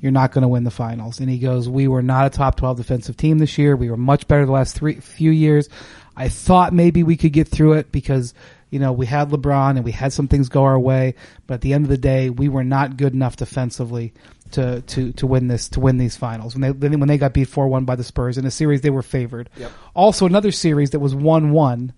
You're 0.00 0.12
not 0.12 0.32
going 0.32 0.42
to 0.42 0.48
win 0.48 0.64
the 0.64 0.70
finals. 0.70 1.20
And 1.20 1.30
he 1.30 1.38
goes, 1.38 1.66
"We 1.66 1.88
were 1.88 2.02
not 2.02 2.26
a 2.26 2.30
top 2.30 2.56
12 2.56 2.76
defensive 2.76 3.16
team 3.16 3.38
this 3.38 3.56
year. 3.56 3.74
We 3.74 3.90
were 3.90 3.96
much 3.96 4.28
better 4.28 4.44
the 4.44 4.52
last 4.52 4.76
three 4.76 5.00
few 5.00 5.30
years. 5.30 5.70
I 6.14 6.28
thought 6.28 6.74
maybe 6.74 7.02
we 7.02 7.16
could 7.16 7.32
get 7.32 7.48
through 7.48 7.72
it 7.74 7.90
because, 7.90 8.34
you 8.74 8.80
know, 8.80 8.90
we 8.90 9.06
had 9.06 9.30
LeBron 9.30 9.76
and 9.76 9.84
we 9.84 9.92
had 9.92 10.12
some 10.12 10.26
things 10.26 10.48
go 10.48 10.64
our 10.64 10.78
way, 10.80 11.14
but 11.46 11.54
at 11.54 11.60
the 11.60 11.74
end 11.74 11.84
of 11.84 11.90
the 11.90 11.96
day, 11.96 12.28
we 12.28 12.48
were 12.48 12.64
not 12.64 12.96
good 12.96 13.14
enough 13.14 13.36
defensively 13.36 14.12
to, 14.50 14.80
to, 14.82 15.12
to 15.12 15.28
win 15.28 15.46
this, 15.46 15.68
to 15.68 15.80
win 15.80 15.96
these 15.96 16.16
finals. 16.16 16.56
When 16.56 16.76
they, 16.80 16.88
when 16.88 17.06
they 17.06 17.16
got 17.16 17.34
beat 17.34 17.46
4-1 17.46 17.86
by 17.86 17.94
the 17.94 18.02
Spurs 18.02 18.36
in 18.36 18.44
a 18.44 18.50
series, 18.50 18.80
they 18.80 18.90
were 18.90 19.04
favored. 19.04 19.48
Also 19.94 20.26
another 20.26 20.50
series 20.50 20.90
that 20.90 20.98
was 20.98 21.14
1-1 21.14 21.72
and 21.72 21.92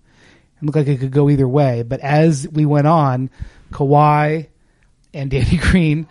looked 0.61 0.75
like 0.75 0.87
it 0.87 0.99
could 0.99 1.11
go 1.11 1.31
either 1.31 1.47
way, 1.47 1.81
but 1.81 1.99
as 2.01 2.47
we 2.47 2.67
went 2.67 2.85
on, 2.85 3.31
Kawhi 3.71 4.45
and 5.15 5.31
Danny 5.31 5.57
Green 5.57 6.07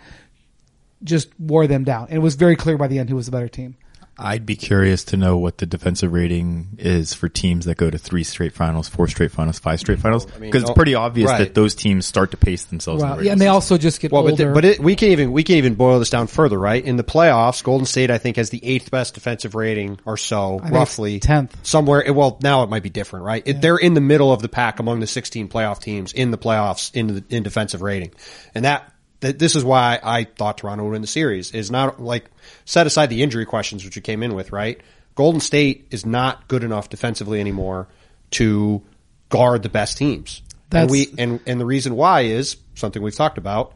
just 1.01 1.29
wore 1.39 1.67
them 1.67 1.85
down. 1.85 2.07
And 2.09 2.17
it 2.17 2.21
was 2.21 2.35
very 2.35 2.57
clear 2.57 2.77
by 2.77 2.87
the 2.87 2.99
end 2.99 3.09
who 3.09 3.15
was 3.15 3.27
the 3.27 3.31
better 3.31 3.47
team. 3.47 3.77
I'd 4.19 4.45
be 4.45 4.55
curious 4.55 5.03
to 5.05 5.17
know 5.17 5.37
what 5.37 5.59
the 5.59 5.65
defensive 5.65 6.11
rating 6.11 6.69
is 6.79 7.13
for 7.13 7.29
teams 7.29 7.65
that 7.65 7.77
go 7.77 7.89
to 7.89 7.97
three 7.97 8.23
straight 8.23 8.53
finals, 8.53 8.89
four 8.89 9.07
straight 9.07 9.31
finals, 9.31 9.59
five 9.59 9.79
straight 9.79 9.99
finals. 9.99 10.25
mean, 10.33 10.49
Because 10.49 10.63
no- 10.63 10.69
it's 10.69 10.71
oh, 10.71 10.73
pretty 10.73 10.95
obvious 10.95 11.29
right. 11.29 11.39
that 11.39 11.53
those 11.53 11.75
teams 11.75 12.05
start 12.05 12.31
to 12.31 12.37
pace 12.37 12.65
themselves. 12.65 13.03
in 13.03 13.09
the 13.09 13.23
yeah, 13.25 13.31
and 13.33 13.41
they 13.41 13.47
also 13.47 13.77
just 13.77 13.99
get 13.99 14.11
Well, 14.11 14.23
but, 14.23 14.37
the, 14.37 14.47
but 14.47 14.65
it, 14.65 14.79
we 14.79 14.95
can 14.95 15.09
even 15.09 15.31
we 15.31 15.43
can 15.43 15.55
even 15.55 15.75
boil 15.75 15.99
this 15.99 16.09
down 16.09 16.27
further, 16.27 16.57
right? 16.57 16.83
In 16.83 16.95
the 16.97 17.03
playoffs, 17.03 17.63
Golden 17.63 17.85
State 17.85 18.09
I 18.09 18.17
think 18.17 18.37
has 18.37 18.49
the 18.49 18.63
eighth 18.65 18.89
best 18.89 19.13
defensive 19.13 19.53
rating 19.55 19.99
or 20.05 20.17
so, 20.17 20.59
think 20.59 20.73
roughly 20.73 21.17
it's 21.17 21.27
10th. 21.27 21.51
somewhere. 21.63 22.05
Eh, 22.07 22.11
well, 22.11 22.39
now 22.41 22.63
it 22.63 22.69
might 22.69 22.83
be 22.83 22.89
different, 22.89 23.25
right? 23.25 23.43
It, 23.45 23.61
they're 23.61 23.77
in 23.77 23.93
the 23.93 24.01
middle 24.01 24.31
of 24.31 24.41
the 24.41 24.49
pack 24.49 24.79
among 24.79 24.99
the 24.99 25.07
16 25.07 25.47
playoff 25.49 25.79
teams 25.79 26.13
in 26.13 26.31
the 26.31 26.37
playoffs 26.37 26.93
in 26.95 27.07
the, 27.07 27.23
in 27.29 27.43
defensive 27.43 27.81
rating, 27.81 28.11
and 28.55 28.65
that. 28.65 28.91
That 29.21 29.39
this 29.39 29.55
is 29.55 29.63
why 29.63 29.99
I 30.03 30.25
thought 30.25 30.59
Toronto 30.59 30.83
would 30.83 30.91
win 30.91 31.01
the 31.01 31.07
series. 31.07 31.51
Is 31.51 31.71
not 31.71 32.01
like 32.01 32.25
set 32.65 32.87
aside 32.87 33.07
the 33.07 33.23
injury 33.23 33.45
questions 33.45 33.83
which 33.83 33.95
you 33.95 34.01
came 34.01 34.23
in 34.23 34.35
with, 34.35 34.51
right? 34.51 34.79
Golden 35.15 35.41
State 35.41 35.87
is 35.89 36.05
not 36.05 36.47
good 36.47 36.63
enough 36.63 36.89
defensively 36.89 37.39
anymore 37.39 37.87
to 38.31 38.83
guard 39.29 39.63
the 39.63 39.69
best 39.69 39.97
teams. 39.97 40.43
That's- 40.69 40.83
and 40.83 40.91
we 40.91 41.13
and 41.17 41.39
and 41.47 41.59
the 41.59 41.65
reason 41.65 41.95
why 41.95 42.21
is 42.21 42.57
something 42.75 43.01
we've 43.01 43.15
talked 43.15 43.37
about. 43.37 43.73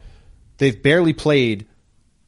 They've 0.58 0.80
barely 0.80 1.12
played 1.12 1.66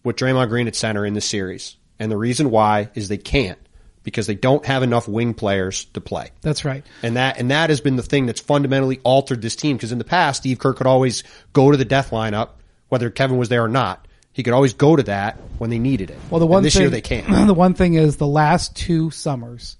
with 0.02 0.16
Draymond 0.16 0.48
Green 0.48 0.66
at 0.66 0.74
center 0.74 1.06
in 1.06 1.14
this 1.14 1.26
series, 1.26 1.76
and 1.98 2.10
the 2.10 2.16
reason 2.16 2.50
why 2.50 2.90
is 2.94 3.08
they 3.08 3.16
can't 3.18 3.58
because 4.02 4.26
they 4.26 4.34
don't 4.34 4.64
have 4.66 4.82
enough 4.82 5.08
wing 5.08 5.34
players 5.34 5.86
to 5.86 6.00
play. 6.00 6.30
That's 6.42 6.64
right. 6.64 6.84
And 7.02 7.16
that 7.16 7.38
and 7.38 7.50
that 7.50 7.70
has 7.70 7.80
been 7.80 7.96
the 7.96 8.02
thing 8.02 8.26
that's 8.26 8.40
fundamentally 8.40 9.00
altered 9.02 9.42
this 9.42 9.56
team 9.56 9.76
because 9.76 9.92
in 9.92 9.98
the 9.98 10.04
past 10.04 10.42
Steve 10.42 10.58
Kerr 10.58 10.74
could 10.74 10.86
always 10.86 11.24
go 11.52 11.70
to 11.70 11.76
the 11.76 11.84
death 11.84 12.10
lineup 12.10 12.50
whether 12.94 13.10
Kevin 13.10 13.38
was 13.38 13.48
there 13.48 13.64
or 13.64 13.68
not. 13.68 14.06
He 14.32 14.44
could 14.44 14.52
always 14.52 14.72
go 14.72 14.94
to 14.94 15.02
that 15.02 15.36
when 15.58 15.70
they 15.70 15.80
needed 15.80 16.10
it. 16.10 16.18
Well, 16.30 16.38
the 16.38 16.46
one 16.46 16.58
And 16.58 16.66
this 16.66 16.74
thing, 16.74 16.82
year 16.82 16.90
they 16.90 17.00
can't. 17.00 17.28
The 17.48 17.52
one 17.52 17.74
thing 17.74 17.94
is 17.94 18.18
the 18.18 18.26
last 18.28 18.76
two 18.76 19.10
summers, 19.10 19.76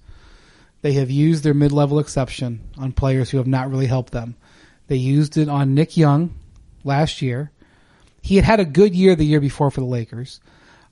they 0.81 0.91
have 0.93 1.09
used 1.09 1.45
their 1.45 1.53
mid-level 1.53 1.99
exception 1.99 2.59
on 2.77 2.91
players 2.91 3.29
who 3.29 3.37
have 3.37 3.47
not 3.47 3.69
really 3.69 3.85
helped 3.85 4.11
them. 4.11 4.35
They 4.87 4.97
used 4.97 5.37
it 5.37 5.47
on 5.47 5.75
Nick 5.75 5.95
Young 5.95 6.35
last 6.83 7.21
year. 7.21 7.51
He 8.21 8.35
had 8.35 8.43
had 8.43 8.59
a 8.59 8.65
good 8.65 8.93
year 8.93 9.15
the 9.15 9.25
year 9.25 9.39
before 9.39 9.71
for 9.71 9.79
the 9.79 9.87
Lakers. 9.87 10.41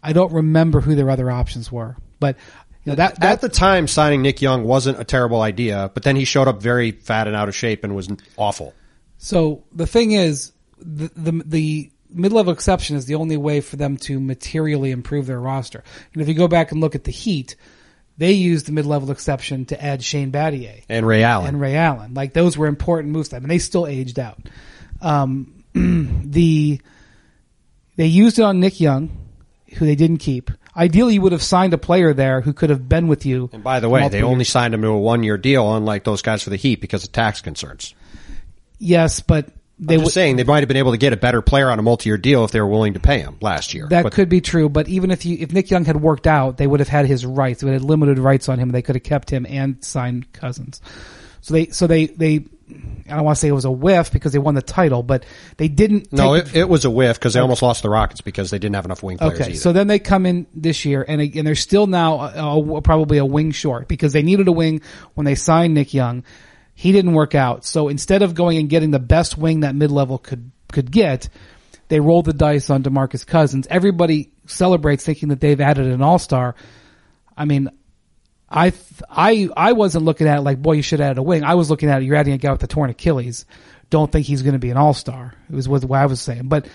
I 0.02 0.14
don't 0.14 0.32
remember 0.32 0.80
who 0.80 0.96
their 0.96 1.10
other 1.10 1.30
options 1.30 1.70
were, 1.70 1.98
but 2.22 2.38
you 2.86 2.92
know, 2.92 2.96
that, 2.96 3.20
that 3.20 3.34
At 3.34 3.42
the 3.42 3.50
time, 3.50 3.90
signing 3.90 4.22
Nick 4.22 4.42
Young 4.42 4.64
wasn't 4.64 4.98
a 4.98 5.04
terrible 5.04 5.42
idea, 5.42 5.92
but 5.94 6.04
then 6.04 6.16
he 6.16 6.24
showed 6.24 6.48
up 6.48 6.62
very 6.62 6.92
fat 6.92 7.28
and 7.28 7.36
out 7.36 7.50
of 7.50 7.56
shape 7.56 7.84
and 7.84 7.94
was 7.94 8.08
awful. 8.38 8.74
So 9.18 9.66
the 9.74 9.88
thing 9.88 10.12
is, 10.12 10.54
the, 10.78 11.12
the 11.16 11.44
the 11.46 11.92
mid-level 12.14 12.54
exception 12.54 12.96
is 12.96 13.06
the 13.06 13.16
only 13.16 13.38
way 13.38 13.62
for 13.62 13.76
them 13.76 13.98
to 13.98 14.20
materially 14.20 14.92
improve 14.92 15.26
their 15.28 15.40
roster. 15.40 15.84
And 16.14 16.22
if 16.22 16.28
you 16.28 16.34
go 16.34 16.48
back 16.48 16.72
and 16.72 16.80
look 16.82 16.96
at 16.96 17.04
the 17.04 17.12
Heat, 17.12 17.56
they 18.18 18.32
used 18.34 18.66
the 18.68 18.72
mid-level 18.72 19.10
exception 19.12 19.66
to 19.66 19.84
add 19.84 20.04
Shane 20.04 20.32
Battier 20.32 20.84
And 20.90 21.06
Ray 21.08 21.24
Allen. 21.24 21.48
and 21.48 21.60
Ray 21.62 21.76
Allen. 21.76 22.14
Like 22.14 22.34
those 22.34 22.58
were 22.58 22.68
important 22.68 23.12
moves 23.14 23.30
to 23.30 23.36
them, 23.36 23.44
and 23.44 23.52
they 23.52 23.58
still 23.60 23.88
aged 23.88 24.20
out. 24.20 24.38
Um, 25.02 25.64
the 25.74 26.80
they 27.96 28.06
used 28.08 28.40
it 28.40 28.44
on 28.44 28.60
Nick 28.60 28.80
Young, 28.80 29.10
who 29.76 29.86
they 29.86 29.96
didn't 29.96 30.18
keep. 30.18 30.52
Ideally, 30.76 31.16
you 31.16 31.22
would 31.22 31.32
have 31.34 31.44
signed 31.44 31.74
a 31.74 31.78
player 31.78 32.14
there 32.14 32.42
who 32.42 32.52
could 32.54 32.72
have 32.72 32.90
been 32.90 33.08
with 33.08 33.26
you. 33.28 33.50
and 33.54 33.64
by 33.64 33.80
the 33.80 33.90
way, 33.90 34.00
they 34.02 34.04
multiple 34.06 34.30
only 34.30 34.40
years. 34.40 34.50
signed 34.50 34.74
him 34.74 34.82
to 34.82 34.88
a 34.88 34.98
one 35.00 35.22
year 35.24 35.38
deal, 35.38 35.76
unlike 35.76 36.04
those 36.04 36.22
guys 36.24 36.42
for 36.42 36.50
the 36.50 36.56
Heat, 36.56 36.82
because 36.82 37.04
of 37.04 37.12
tax 37.12 37.42
concerns. 37.42 37.94
yes, 38.80 39.20
but 39.20 39.50
they 39.80 39.98
just 39.98 40.14
saying 40.14 40.36
they 40.36 40.44
might 40.44 40.60
have 40.60 40.68
been 40.68 40.78
able 40.78 40.92
to 40.92 40.98
get 40.98 41.14
a 41.14 41.18
better 41.18 41.42
player 41.42 41.70
on 41.70 41.80
a 41.80 41.82
multi 41.82 42.10
year 42.10 42.18
deal 42.18 42.46
if 42.46 42.52
they 42.52 42.62
were 42.62 42.68
willing 42.68 42.94
to 42.94 43.00
pay 43.00 43.20
him 43.20 43.38
last 43.42 43.74
year. 43.74 43.88
That 43.90 44.04
But 44.04 44.14
could 44.14 44.30
be 44.30 44.40
true, 44.42 44.70
but 44.70 44.88
even 44.88 45.12
if 45.12 45.26
you 45.26 45.38
if 45.40 45.52
Nick 45.52 45.72
Young 45.72 45.86
had 45.86 46.00
worked 46.02 46.28
out, 46.28 46.58
they 46.58 46.68
would 46.68 46.80
have 46.80 46.90
had 46.90 47.06
his 47.06 47.26
rights. 47.26 47.62
They 47.62 47.66
would 47.66 47.74
have 47.74 47.84
limited 47.84 48.20
rights 48.20 48.50
on 48.50 48.60
him. 48.60 48.70
They 48.70 48.82
could 48.82 48.96
have 48.96 49.04
kept 49.04 49.30
him 49.30 49.46
and 49.50 49.84
signed 49.84 50.32
Cousins. 50.34 50.82
So 51.42 51.54
they 51.54 51.68
so 51.68 51.88
they 51.88 52.06
they 52.08 52.46
I 53.10 53.16
don't 53.16 53.26
want 53.26 53.36
to 53.36 53.40
say 53.40 53.50
it 53.50 53.54
was 53.54 53.66
a 53.66 53.72
whiff 53.72 54.12
because 54.12 54.32
they 54.32 54.40
won 54.40 54.56
the 54.56 54.62
title, 54.62 55.04
but 55.04 55.26
they 55.58 55.68
didn't. 55.68 56.12
no, 56.14 56.36
it, 56.36 56.56
it 56.56 56.70
was 56.70 56.86
a 56.86 56.90
whiff 56.90 57.20
because 57.20 57.34
they 57.34 57.40
almost 57.42 57.62
lost 57.62 57.84
the 57.84 57.90
Rockets 57.90 58.22
because 58.22 58.50
they 58.52 58.60
didn't 58.60 58.76
have 58.76 58.86
enough 58.86 59.04
wing 59.04 59.18
players 59.18 59.34
Okay, 59.40 59.50
either. 59.52 59.60
so 59.60 59.74
then 59.74 59.88
they 59.88 60.00
come 60.00 60.26
in 60.26 60.48
this 60.54 60.86
year, 60.86 61.04
and 61.06 61.22
and 61.22 61.46
they're 61.46 61.56
still 61.56 61.88
now 61.88 62.20
uh, 62.20 62.62
uh, 62.78 62.82
probably 62.82 63.18
a 63.18 63.26
wing 63.26 63.52
short 63.52 63.88
because 63.88 64.14
they 64.14 64.24
needed 64.24 64.48
a 64.48 64.52
wing 64.52 64.82
when 65.16 65.26
they 65.26 65.36
signed 65.36 65.74
Nick 65.74 65.94
Young. 65.94 66.24
He 66.76 66.92
didn't 66.92 67.14
work 67.14 67.36
out, 67.36 67.66
so 67.66 67.88
instead 67.88 68.22
of 68.22 68.34
going 68.34 68.58
and 68.58 68.70
getting 68.70 68.92
the 68.92 69.00
best 69.00 69.38
wing 69.38 69.62
that 69.62 69.76
mid 69.76 69.92
level 69.92 70.18
could 70.18 70.52
could 70.72 70.92
get, 70.92 71.30
they 71.88 72.00
rolled 72.00 72.26
the 72.26 72.34
dice 72.34 72.70
on 72.70 72.84
Demarcus 72.84 73.26
Cousins. 73.26 73.68
Everybody 73.70 74.32
celebrates 74.48 75.06
thinking 75.06 75.30
that 75.30 75.40
they've 75.40 75.62
added 75.62 75.86
an 75.88 76.02
all 76.02 76.20
star. 76.20 76.56
I 77.38 77.46
mean, 77.46 77.70
I 78.50 78.74
I 79.10 79.50
I 79.56 79.74
wasn't 79.74 80.06
looking 80.06 80.28
at 80.28 80.40
it 80.40 80.42
like, 80.42 80.62
boy, 80.62 80.74
you 80.74 80.82
should 80.82 81.02
add 81.02 81.18
a 81.18 81.24
wing. 81.24 81.44
I 81.44 81.56
was 81.56 81.70
looking 81.70 81.90
at 81.90 82.02
it, 82.02 82.06
you're 82.06 82.16
adding 82.16 82.34
a 82.34 82.38
guy 82.38 82.52
with 82.52 82.64
a 82.64 82.68
torn 82.68 82.90
Achilles. 82.90 83.46
Don't 83.90 84.12
think 84.12 84.26
he's 84.26 84.42
going 84.42 84.54
to 84.54 84.60
be 84.60 84.72
an 84.72 84.78
all 84.78 84.94
star. 84.94 85.36
It 85.50 85.56
was 85.56 85.68
what 85.68 85.92
I 85.92 86.06
was 86.08 86.22
saying, 86.22 86.48
but 86.48 86.68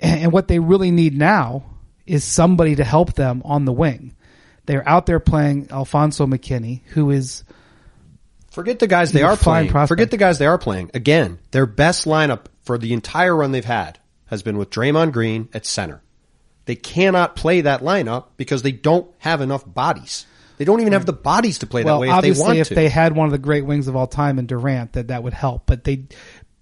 and 0.00 0.32
what 0.32 0.48
they 0.48 0.58
really 0.58 0.90
need 0.90 1.16
now 1.16 1.64
is 2.06 2.24
somebody 2.24 2.76
to 2.76 2.84
help 2.84 3.14
them 3.14 3.42
on 3.44 3.64
the 3.64 3.72
wing. 3.72 4.14
They're 4.66 4.88
out 4.88 5.06
there 5.06 5.20
playing 5.20 5.68
Alfonzo 5.70 6.26
McKinnie, 6.26 6.82
who 6.88 7.10
is 7.10 7.44
Forget 8.58 8.80
the 8.80 8.88
guys 8.88 9.12
they 9.12 9.22
a 9.22 9.26
are 9.28 9.36
playing. 9.36 9.70
prospect. 9.70 9.88
Forget 9.88 10.10
the 10.10 10.16
guys 10.16 10.40
they 10.40 10.46
are 10.46 10.58
playing. 10.58 10.90
Again, 10.92 11.38
their 11.52 11.64
best 11.64 12.06
lineup 12.06 12.46
for 12.64 12.76
the 12.76 12.92
entire 12.92 13.36
run 13.36 13.52
they've 13.52 13.64
had 13.64 14.00
has 14.26 14.42
been 14.42 14.58
with 14.58 14.70
Draymond 14.70 15.12
Green 15.12 15.48
at 15.54 15.64
center. 15.64 16.02
They 16.64 16.74
cannot 16.74 17.36
play 17.36 17.60
that 17.60 17.82
lineup 17.82 18.30
because 18.36 18.62
they 18.62 18.72
don't 18.72 19.08
have 19.18 19.42
enough 19.42 19.62
bodies. 19.64 20.26
They 20.56 20.64
don't 20.64 20.80
even 20.80 20.92
have 20.92 21.06
the 21.06 21.12
bodies 21.12 21.58
to 21.58 21.68
play 21.68 21.84
well, 21.84 22.00
that 22.00 22.00
way 22.00 22.06
if 22.08 22.10
they 22.10 22.16
obviously, 22.16 22.44
want 22.44 22.58
if 22.58 22.68
to. 22.70 22.74
they 22.74 22.88
had 22.88 23.14
one 23.14 23.26
of 23.26 23.30
the 23.30 23.38
great 23.38 23.64
wings 23.64 23.86
of 23.86 23.94
all 23.94 24.08
time 24.08 24.40
in 24.40 24.46
Durant, 24.46 24.94
that 24.94 25.06
that 25.06 25.22
would 25.22 25.34
help. 25.34 25.62
But 25.66 25.84
they, 25.84 26.06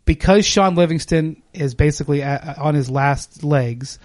because 0.05 0.45
Shaun 0.45 0.75
Livingston 0.75 1.43
is 1.55 1.75
basically 1.75 2.21
a 2.21 2.57
on 2.59 2.75
his 2.75 2.91
last 2.91 3.43
legs, 3.43 3.99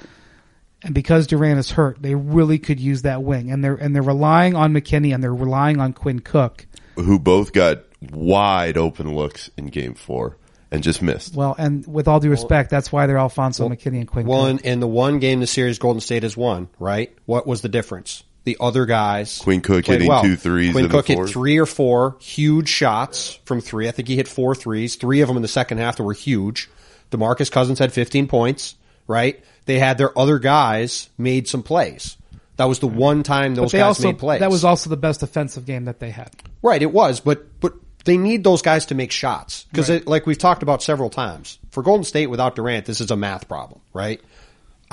and 0.82 0.96
because 0.96 1.28
Durant 1.28 1.60
is 1.60 1.70
hurt, 1.70 2.02
they 2.02 2.16
really 2.16 2.58
could 2.58 2.80
use 2.80 3.02
that 3.02 3.22
wing, 3.22 3.52
and 3.52 3.62
they're 3.62 3.76
and 3.76 3.94
they're 3.94 4.02
relying 4.02 4.56
on 4.56 4.72
McKinnie 4.72 5.14
and 5.14 5.22
they're 5.22 5.36
relying 5.36 5.82
on 5.82 5.92
Quinn 5.92 6.22
Cook. 6.22 6.68
Who 6.96 7.20
both 7.20 7.54
got 7.54 7.84
wide 8.12 8.78
open 8.78 9.16
looks 9.16 9.50
in 9.58 9.68
game 9.68 9.94
four 9.94 10.38
and 10.72 10.82
just 10.84 11.02
missed. 11.02 11.36
Well, 11.36 11.56
and 11.58 11.86
with 11.86 12.08
all 12.08 12.20
due 12.20 12.30
respect, 12.30 12.70
that's 12.70 12.92
why 12.92 13.06
they're 13.08 13.18
Alfonzo 13.18 13.68
McKinnie 13.70 14.00
and 14.00 14.08
Quinn 14.08 14.26
Well, 14.26 14.44
Cook. 14.52 14.62
in, 14.62 14.72
in 14.72 14.80
the 14.80 14.88
one 14.88 15.20
game 15.20 15.40
the 15.40 15.48
series 15.48 15.80
Golden 15.80 16.00
State 16.02 16.24
has 16.24 16.36
won, 16.38 16.70
right? 16.80 17.16
What 17.26 17.46
was 17.46 17.62
the 17.62 17.70
difference? 17.70 18.24
The 18.44 18.58
other 18.60 18.86
guys. 18.86 19.38
Quinn 19.40 19.62
Cook 19.62 19.86
played 19.86 19.96
hitting 19.96 20.08
well. 20.08 20.24
two 20.24 20.36
threes 20.36 20.72
Quinn 20.72 20.86
in 20.86 20.92
the 20.92 20.98
Cook 20.98 21.08
hit 21.08 21.30
three 21.30 21.60
or 21.60 21.66
four 21.68 22.18
huge 22.20 22.70
shots 22.70 23.40
from 23.46 23.62
three. 23.62 23.88
I 23.88 23.92
think 23.92 24.08
he 24.08 24.16
hit 24.16 24.28
four 24.28 24.56
threes. 24.56 24.96
Three 24.96 25.22
of 25.22 25.28
them 25.28 25.36
in 25.38 25.44
the 25.44 25.48
second 25.48 25.78
half 25.78 25.98
that 25.98 26.04
were 26.04 26.14
huge. 26.14 26.70
DeMarcus 27.12 27.52
Cousins 27.52 27.78
had 27.78 27.92
15 27.94 28.28
points, 28.28 28.76
right? 29.08 29.44
They 29.66 29.78
had 29.78 29.98
their 29.98 30.18
other 30.18 30.40
guys 30.40 31.10
made 31.18 31.48
some 31.48 31.62
plays. 31.62 32.18
That 32.58 32.66
was 32.66 32.80
the 32.80 32.88
one 32.88 33.24
time 33.24 33.56
those 33.56 33.72
they 33.72 33.80
guys 33.80 33.88
also 33.88 34.08
made 34.10 34.20
plays. 34.20 34.40
that 34.42 34.52
was 34.52 34.64
also 34.64 34.90
the 34.90 34.98
best 34.98 35.24
offensive 35.24 35.66
game 35.66 35.86
that 35.86 36.00
they 36.00 36.12
had. 36.12 36.30
Right, 36.62 36.82
it 36.82 36.92
was, 36.92 37.20
but 37.20 37.60
but 37.60 37.74
they 38.06 38.18
need 38.18 38.44
those 38.44 38.62
guys 38.62 38.88
to 38.88 38.96
make 38.96 39.12
shots 39.12 39.66
because, 39.72 40.06
like 40.06 40.26
we've 40.26 40.38
talked 40.38 40.64
about 40.64 40.84
several 40.84 41.10
times, 41.10 41.60
for 41.72 41.84
Golden 41.84 42.04
State 42.04 42.28
without 42.28 42.56
Durant, 42.56 42.86
this 42.86 43.02
is 43.02 43.12
a 43.12 43.16
math 43.16 43.48
problem, 43.48 43.82
right? 43.94 44.22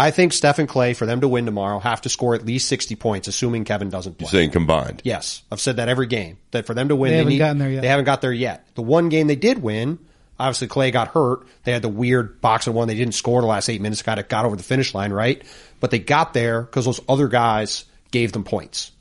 I 0.01 0.13
think 0.13 0.33
Steph 0.33 0.61
and 0.61 0.69
Clay, 0.69 0.95
for 0.95 1.07
them 1.07 1.23
to 1.23 1.29
win 1.29 1.45
tomorrow, 1.45 1.81
have 1.81 2.03
to 2.03 2.09
score 2.09 2.37
at 2.37 2.47
least 2.47 2.69
60 2.69 2.95
points, 2.95 3.27
assuming 3.27 3.65
Kevin 3.65 3.91
doesn't 3.91 4.17
play. 4.17 4.27
You're 4.27 4.31
saying 4.31 4.51
combined. 4.53 5.03
Yes, 5.05 5.43
I've 5.51 5.61
said 5.61 5.77
that 5.77 5.89
every 5.89 6.07
game. 6.07 6.39
That 6.53 6.67
for 6.67 6.75
them 6.75 6.89
to 6.89 6.97
win, 6.97 7.11
They 7.11 7.17
haven't 7.17 7.33
need, 7.33 7.39
gotten 7.39 7.59
there 7.59 7.71
yet. 7.71 7.83
They 7.83 7.89
haven't 7.89 8.05
got 8.05 8.21
there 8.21 8.33
yet. 8.33 8.65
The 8.77 8.83
one 8.83 9.09
game 9.09 9.27
they 9.27 9.35
did 9.35 9.61
win, 9.61 9.99
obviously 10.39 10.69
Clay 10.69 10.91
got 10.91 11.09
hurt. 11.09 11.47
They 11.65 11.73
had 11.73 11.83
the 11.83 11.89
weird 11.89 12.41
box 12.41 12.65
boxing 12.65 12.75
one. 12.75 12.89
They 12.89 12.95
didn't 12.95 13.15
score 13.15 13.41
the 13.41 13.47
last 13.47 13.69
eight 13.69 13.81
minutes. 13.81 14.03
Got 14.03 14.19
it, 14.19 14.29
got 14.29 14.45
over 14.45 14.57
the 14.57 14.63
finish 14.63 14.95
line, 14.95 15.13
right? 15.13 15.43
But 15.81 15.91
they 15.91 15.99
got 15.99 16.35
there 16.35 16.63
because 16.63 16.85
those 16.85 17.01
other 17.09 17.29
guys 17.29 17.85
gave 18.11 18.33
them 18.33 18.45
points, 18.45 18.93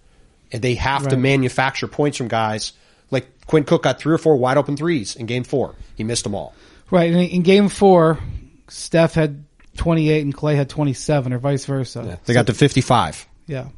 and 0.52 0.62
they 0.62 0.76
have 0.76 1.08
to 1.10 1.17
manufacture 1.17 1.88
points 1.88 2.17
from 2.17 2.28
guys. 2.28 2.73
Like 3.10 3.45
Quinn 3.45 3.63
Cook 3.63 3.84
got 3.84 4.00
three 4.00 4.13
or 4.13 4.17
four 4.17 4.36
wide 4.36 4.58
open 4.58 4.76
threes 4.76 5.15
in 5.15 5.26
Game 5.26 5.43
Four. 5.43 5.76
He 5.95 6.04
missed 6.04 6.23
them 6.23 6.36
all. 6.36 6.54
Right. 6.91 7.12
In, 7.12 7.17
in 7.17 7.41
game 7.41 7.69
four, 7.69 8.19
Steph 8.67 9.13
had 9.13 9.45
28 9.78 10.21
and 10.21 10.34
Clay 10.34 10.56
had 10.56 10.69
27 10.69 11.34
or 11.34 11.39
vice 11.39 11.65
versa. 11.65 12.19
They 12.26 12.34
got 12.34 12.47
to 12.47 12.54
55. 12.54 13.28
Yeah. 13.45 13.69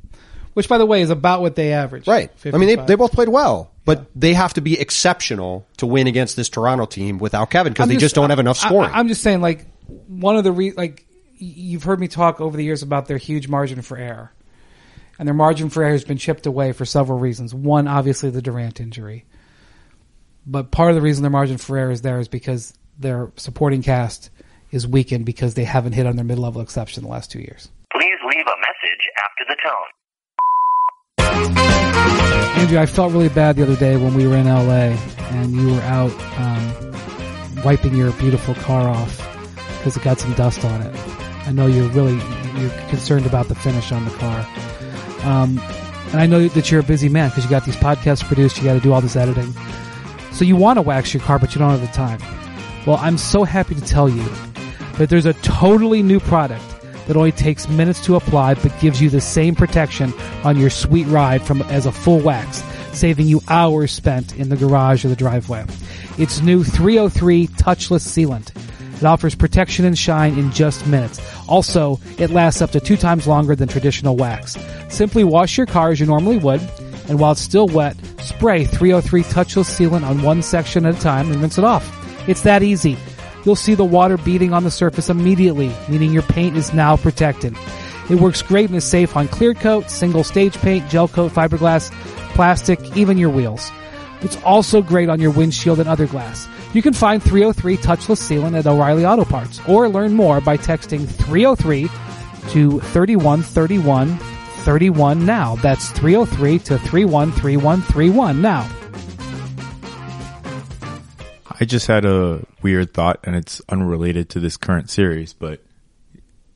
Which, 0.54 0.67
by 0.67 0.78
the 0.78 0.86
way, 0.86 1.02
is 1.02 1.10
about 1.10 1.41
what 1.41 1.56
they 1.56 1.74
averaged. 1.74 2.08
Right. 2.08 2.32
I 2.45 2.58
mean, 2.58 2.67
they, 2.67 2.76
they 2.76 2.95
both 2.95 3.13
played 3.13 3.30
well, 3.30 3.72
but 3.89 4.06
they 4.13 4.36
have 4.36 4.54
to 4.54 4.62
be 4.62 4.80
exceptional 4.80 5.67
to 5.78 5.88
win 5.88 6.06
against 6.06 6.36
this 6.36 6.47
Toronto 6.47 6.86
team 6.86 7.17
without 7.17 7.49
Kevin 7.49 7.73
because 7.73 7.88
they 7.88 7.97
just, 7.97 8.13
don't 8.13 8.30
have 8.30 8.38
enough 8.38 8.58
scoring. 8.58 8.91
I, 8.91 8.99
am 8.99 9.08
just 9.08 9.23
saying, 9.23 9.41
like, 9.41 9.65
one 9.88 10.38
of 10.38 10.43
the 10.43 10.52
re- 10.52 10.73
like 10.73 11.08
you've 11.38 11.82
heard 11.82 11.99
me 11.99 12.08
talk 12.08 12.39
over 12.39 12.56
the 12.56 12.63
years 12.63 12.84
about 12.84 13.08
their 13.08 13.17
huge 13.17 13.47
margin 13.47 13.82
for 13.82 13.97
error, 13.97 14.32
and 15.17 15.28
their 15.28 15.34
margin 15.34 15.71
for 15.71 15.82
error 15.82 15.93
has 15.93 16.04
been 16.04 16.19
chipped 16.19 16.45
away 16.45 16.71
for 16.71 16.86
several 16.86 17.17
reasons. 17.17 17.52
One, 17.52 17.88
obviously, 17.88 18.30
the 18.30 18.43
Durant 18.43 18.80
injury, 18.80 19.25
but 20.45 20.69
part 20.69 20.91
of 20.91 20.95
the 20.95 21.02
reason 21.02 21.23
their 21.23 21.32
margin 21.32 21.58
for 21.58 21.75
error 21.75 21.89
is 21.89 22.04
there 22.04 22.19
is 22.19 22.28
because 22.28 22.75
their 22.99 23.32
supporting 23.38 23.82
cast 23.82 24.30
is 24.69 24.88
weakened 24.88 25.25
because 25.25 25.56
they 25.56 25.63
haven't 25.63 25.93
hit 25.93 26.06
on 26.06 26.15
their 26.15 26.25
mid-level 26.25 26.62
exception 26.62 27.02
the 27.02 27.10
last 27.10 27.32
two 27.32 27.39
years. 27.39 27.69
Please 27.91 28.19
leave 28.23 28.45
a 28.45 28.60
message 28.62 29.04
after 29.17 29.45
the 29.47 29.58
tone. 29.65 29.88
Andrew, 32.60 32.78
I 32.78 32.86
felt 32.86 33.13
really 33.13 33.30
bad 33.30 33.56
the 33.56 33.63
other 33.63 33.75
day 33.75 33.97
when 33.97 34.13
we 34.13 34.28
were 34.28 34.36
in 34.36 34.45
LA 34.45 34.95
and 35.32 35.56
you 35.56 35.73
were 35.73 35.82
out 35.82 36.12
um, 36.38 37.63
wiping 37.63 37.95
your 37.95 38.12
beautiful 38.13 38.54
car 38.56 38.89
off 38.89 39.17
because 39.78 39.95
it 39.95 40.04
got 40.04 40.19
some 40.19 40.34
dust 40.34 40.63
on 40.65 40.82
it. 40.82 40.95
I 41.47 41.52
know 41.52 41.67
you're 41.67 41.88
really 41.89 42.15
you're 42.60 42.69
concerned 42.89 43.25
about 43.25 43.47
the 43.47 43.56
finish 43.56 43.91
on 43.91 44.04
the 44.06 44.12
car, 44.12 44.45
um, 45.23 45.58
and 46.12 46.15
I 46.19 46.25
know 46.25 46.47
that 46.47 46.69
you're 46.69 46.82
a 46.82 46.84
busy 46.84 47.10
man 47.10 47.30
because 47.30 47.45
you 47.45 47.49
got 47.49 47.65
these 47.65 47.78
podcasts 47.78 48.23
produced. 48.23 48.58
You 48.58 48.65
got 48.65 48.73
to 48.73 48.80
do 48.82 48.93
all 48.93 49.02
this 49.02 49.15
editing, 49.15 49.54
so 50.32 50.43
you 50.43 50.56
want 50.56 50.78
to 50.78 50.82
wax 50.82 51.13
your 51.13 51.23
car, 51.23 51.39
but 51.39 51.56
you 51.56 51.60
don't 51.60 51.71
have 51.71 51.82
the 51.82 51.88
time. 51.88 52.19
Well, 52.86 52.97
I'm 52.97 53.17
so 53.17 53.43
happy 53.45 53.75
to 53.75 53.82
tell 53.82 54.10
you 54.10 54.23
that 54.97 55.10
there's 55.10 55.25
a 55.25 55.34
totally 55.34 56.04
new 56.04 56.19
product 56.19 56.63
that 57.08 57.18
only 57.18 57.32
takes 57.32 57.68
minutes 57.68 58.04
to 58.06 58.16
apply 58.16 58.54
but 58.56 58.78
gives 58.80 59.02
you 59.02 59.10
the 59.10 59.22
same 59.22 59.56
protection 59.56 60.14
on 60.44 60.58
your 60.58 60.70
sweet 60.70 61.08
ride 61.08 61.42
from 61.42 61.62
as 61.64 61.86
a 61.86 61.92
full 61.92 62.20
wax, 62.20 62.64
saving 62.94 63.28
you 63.28 63.42
hours 63.48 63.92
spent 63.92 64.36
in 64.36 64.50
the 64.50 64.58
garage 64.58 65.06
or 65.06 65.10
the 65.10 65.16
driveway. 65.16 65.66
It's 66.18 66.42
new 66.42 66.64
303 66.64 67.48
touchless 67.48 68.06
sealant. 68.06 68.52
It 68.98 69.06
offers 69.06 69.34
protection 69.34 69.86
and 69.86 69.98
shine 69.98 70.38
in 70.38 70.52
just 70.52 70.86
minutes. 70.86 71.22
Also, 71.48 72.00
it 72.18 72.32
lasts 72.32 72.62
up 72.62 72.72
to 72.72 72.82
two 72.82 72.98
times 72.98 73.28
longer 73.28 73.56
than 73.56 73.70
traditional 73.70 74.18
wax. 74.18 74.58
Simply 74.90 75.24
wash 75.24 75.58
your 75.58 75.66
car 75.66 75.92
as 75.92 76.00
you 76.02 76.06
normally 76.06 76.38
would, 76.38 76.62
and 77.08 77.20
while 77.20 77.32
it's 77.32 77.42
still 77.42 77.68
wet, 77.68 77.96
spray 78.22 78.66
303 78.66 79.24
touchless 79.24 79.70
sealant 79.70 80.04
on 80.04 80.22
one 80.22 80.42
section 80.42 80.86
at 80.86 80.98
a 80.98 81.00
time 81.00 81.32
and 81.32 81.42
rinse 81.42 81.58
it 81.58 81.64
off. 81.64 81.96
It's 82.28 82.42
that 82.42 82.62
easy. 82.62 82.98
You'll 83.50 83.56
see 83.56 83.74
the 83.74 83.84
water 83.84 84.16
beating 84.16 84.54
on 84.54 84.64
the 84.64 84.70
surface 84.70 85.10
immediately, 85.10 85.76
meaning 85.88 86.14
your 86.14 86.22
paint 86.22 86.56
is 86.56 86.72
now 86.72 86.96
protected. 86.96 87.58
It 88.08 88.20
works 88.20 88.44
great 88.44 88.70
and 88.70 88.78
is 88.78 88.84
safe 88.84 89.18
on 89.18 89.28
clear 89.28 89.56
coat, 89.56 89.90
single 89.90 90.24
stage 90.24 90.56
paint, 90.60 90.88
gel 90.88 91.08
coat, 91.08 91.32
fiberglass, 91.32 91.90
plastic, 92.36 92.80
even 92.96 93.18
your 93.18 93.32
wheels. 93.32 93.72
It's 94.22 94.38
also 94.44 94.84
great 94.84 95.10
on 95.10 95.20
your 95.20 95.32
windshield 95.32 95.80
and 95.80 95.90
other 95.90 96.06
glass. 96.06 96.48
You 96.76 96.84
can 96.84 96.94
find 96.94 97.24
303 97.24 97.78
touchless 97.78 98.22
sealant 98.22 98.56
at 98.56 98.68
O'Reilly 98.68 99.04
Auto 99.04 99.26
Parts 99.26 99.60
or 99.68 99.90
learn 99.90 100.14
more 100.14 100.42
by 100.42 100.56
texting 100.56 101.08
303 101.08 101.88
to 102.52 102.80
3131 102.80 104.16
31 104.18 105.26
now. 105.26 105.56
That's 105.56 105.90
303 105.94 106.60
to 106.60 106.78
313131 106.78 108.42
now. 108.44 108.79
I 111.60 111.65
just 111.65 111.88
had 111.88 112.06
a 112.06 112.45
weird 112.62 112.93
thought, 112.93 113.19
and 113.24 113.36
it's 113.36 113.62
unrelated 113.69 114.30
to 114.30 114.39
this 114.39 114.56
current 114.58 114.89
series, 114.89 115.34
but 115.34 115.62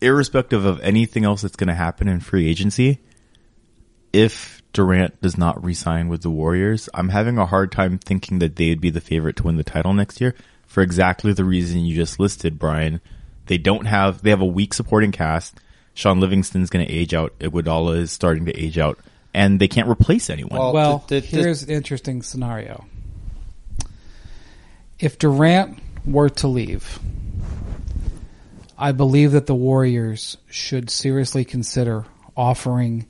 irrespective 0.02 0.66
of 0.66 0.80
anything 0.82 1.26
else 1.26 1.42
that's 1.42 1.56
going 1.56 1.68
to 1.68 1.74
happen 1.74 2.08
in 2.08 2.20
free 2.20 2.50
agency, 2.50 3.00
if 4.12 4.62
Durant 4.74 5.22
does 5.22 5.38
not 5.38 5.64
re-sign 5.64 6.08
with 6.08 6.22
the 6.22 6.30
Warriors, 6.30 6.90
I'm 6.94 7.10
having 7.10 7.38
a 7.38 7.46
hard 7.46 7.72
time 7.72 7.98
thinking 7.98 8.40
that 8.40 8.56
they'd 8.56 8.80
be 8.82 8.90
the 8.90 9.02
favorite 9.02 9.36
to 9.38 9.44
win 9.44 9.58
the 9.58 9.64
title 9.64 9.94
next 9.94 10.22
year 10.22 10.36
for 10.66 10.82
exactly 10.82 11.34
the 11.34 11.46
reason 11.46 11.86
you 11.86 11.96
just 11.96 12.20
listed, 12.20 12.58
Brian. 12.58 13.02
They 13.48 13.58
don't 13.58 13.86
have, 13.86 14.22
they 14.22 14.30
have 14.30 14.42
a 14.42 14.46
weak 14.46 14.74
supporting 14.74 15.12
cast. 15.12 15.60
Shaun 15.94 16.20
Livingston's 16.20 16.70
going 16.70 16.86
to 16.88 16.92
age 16.92 17.14
out. 17.14 17.38
Iguodala 17.40 17.98
is 17.98 18.12
starting 18.12 18.46
to 18.46 18.58
age 18.58 18.78
out, 18.80 18.98
and 19.34 19.60
they 19.60 19.68
can't 19.68 19.88
replace 19.90 20.30
anyone. 20.30 20.58
Well, 20.60 20.74
Well, 20.74 21.04
the- 21.08 21.20
the- 21.20 21.28
here's 21.28 21.62
an 21.64 21.70
interesting 21.70 22.22
scenario. 22.22 22.86
If 25.04 25.20
Durant 25.20 25.80
were 26.06 26.30
to 26.30 26.48
leave, 26.48 26.98
I 28.78 28.94
believe 28.94 29.34
that 29.34 29.48
the 29.48 29.54
Warriors 29.54 30.38
should 30.50 30.90
seriously 30.90 31.44
consider 31.44 32.06
offering 32.38 33.08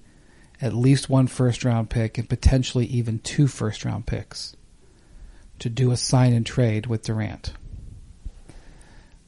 at 0.60 0.74
least 0.74 1.08
one 1.08 1.28
first 1.28 1.64
round 1.64 1.92
pick 1.92 2.18
and 2.18 2.28
potentially 2.28 2.88
even 2.88 3.20
two 3.20 3.46
first 3.46 3.86
round 3.86 4.08
picks 4.08 4.56
to 5.60 5.70
do 5.70 5.92
a 5.92 5.96
sign 5.96 6.34
and 6.34 6.48
trade 6.48 6.88
with 6.88 7.04
Durant. 7.04 7.54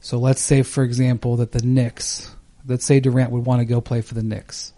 So 0.00 0.18
let's 0.18 0.40
say, 0.40 0.62
for 0.62 0.82
example, 0.82 1.36
that 1.36 1.52
the 1.52 1.62
Knicks, 1.62 2.34
let's 2.66 2.84
say 2.84 2.98
Durant 2.98 3.30
would 3.30 3.46
want 3.46 3.60
to 3.60 3.64
go 3.64 3.80
play 3.80 4.00
for 4.00 4.14
the 4.14 4.24
Knicks. 4.24 4.72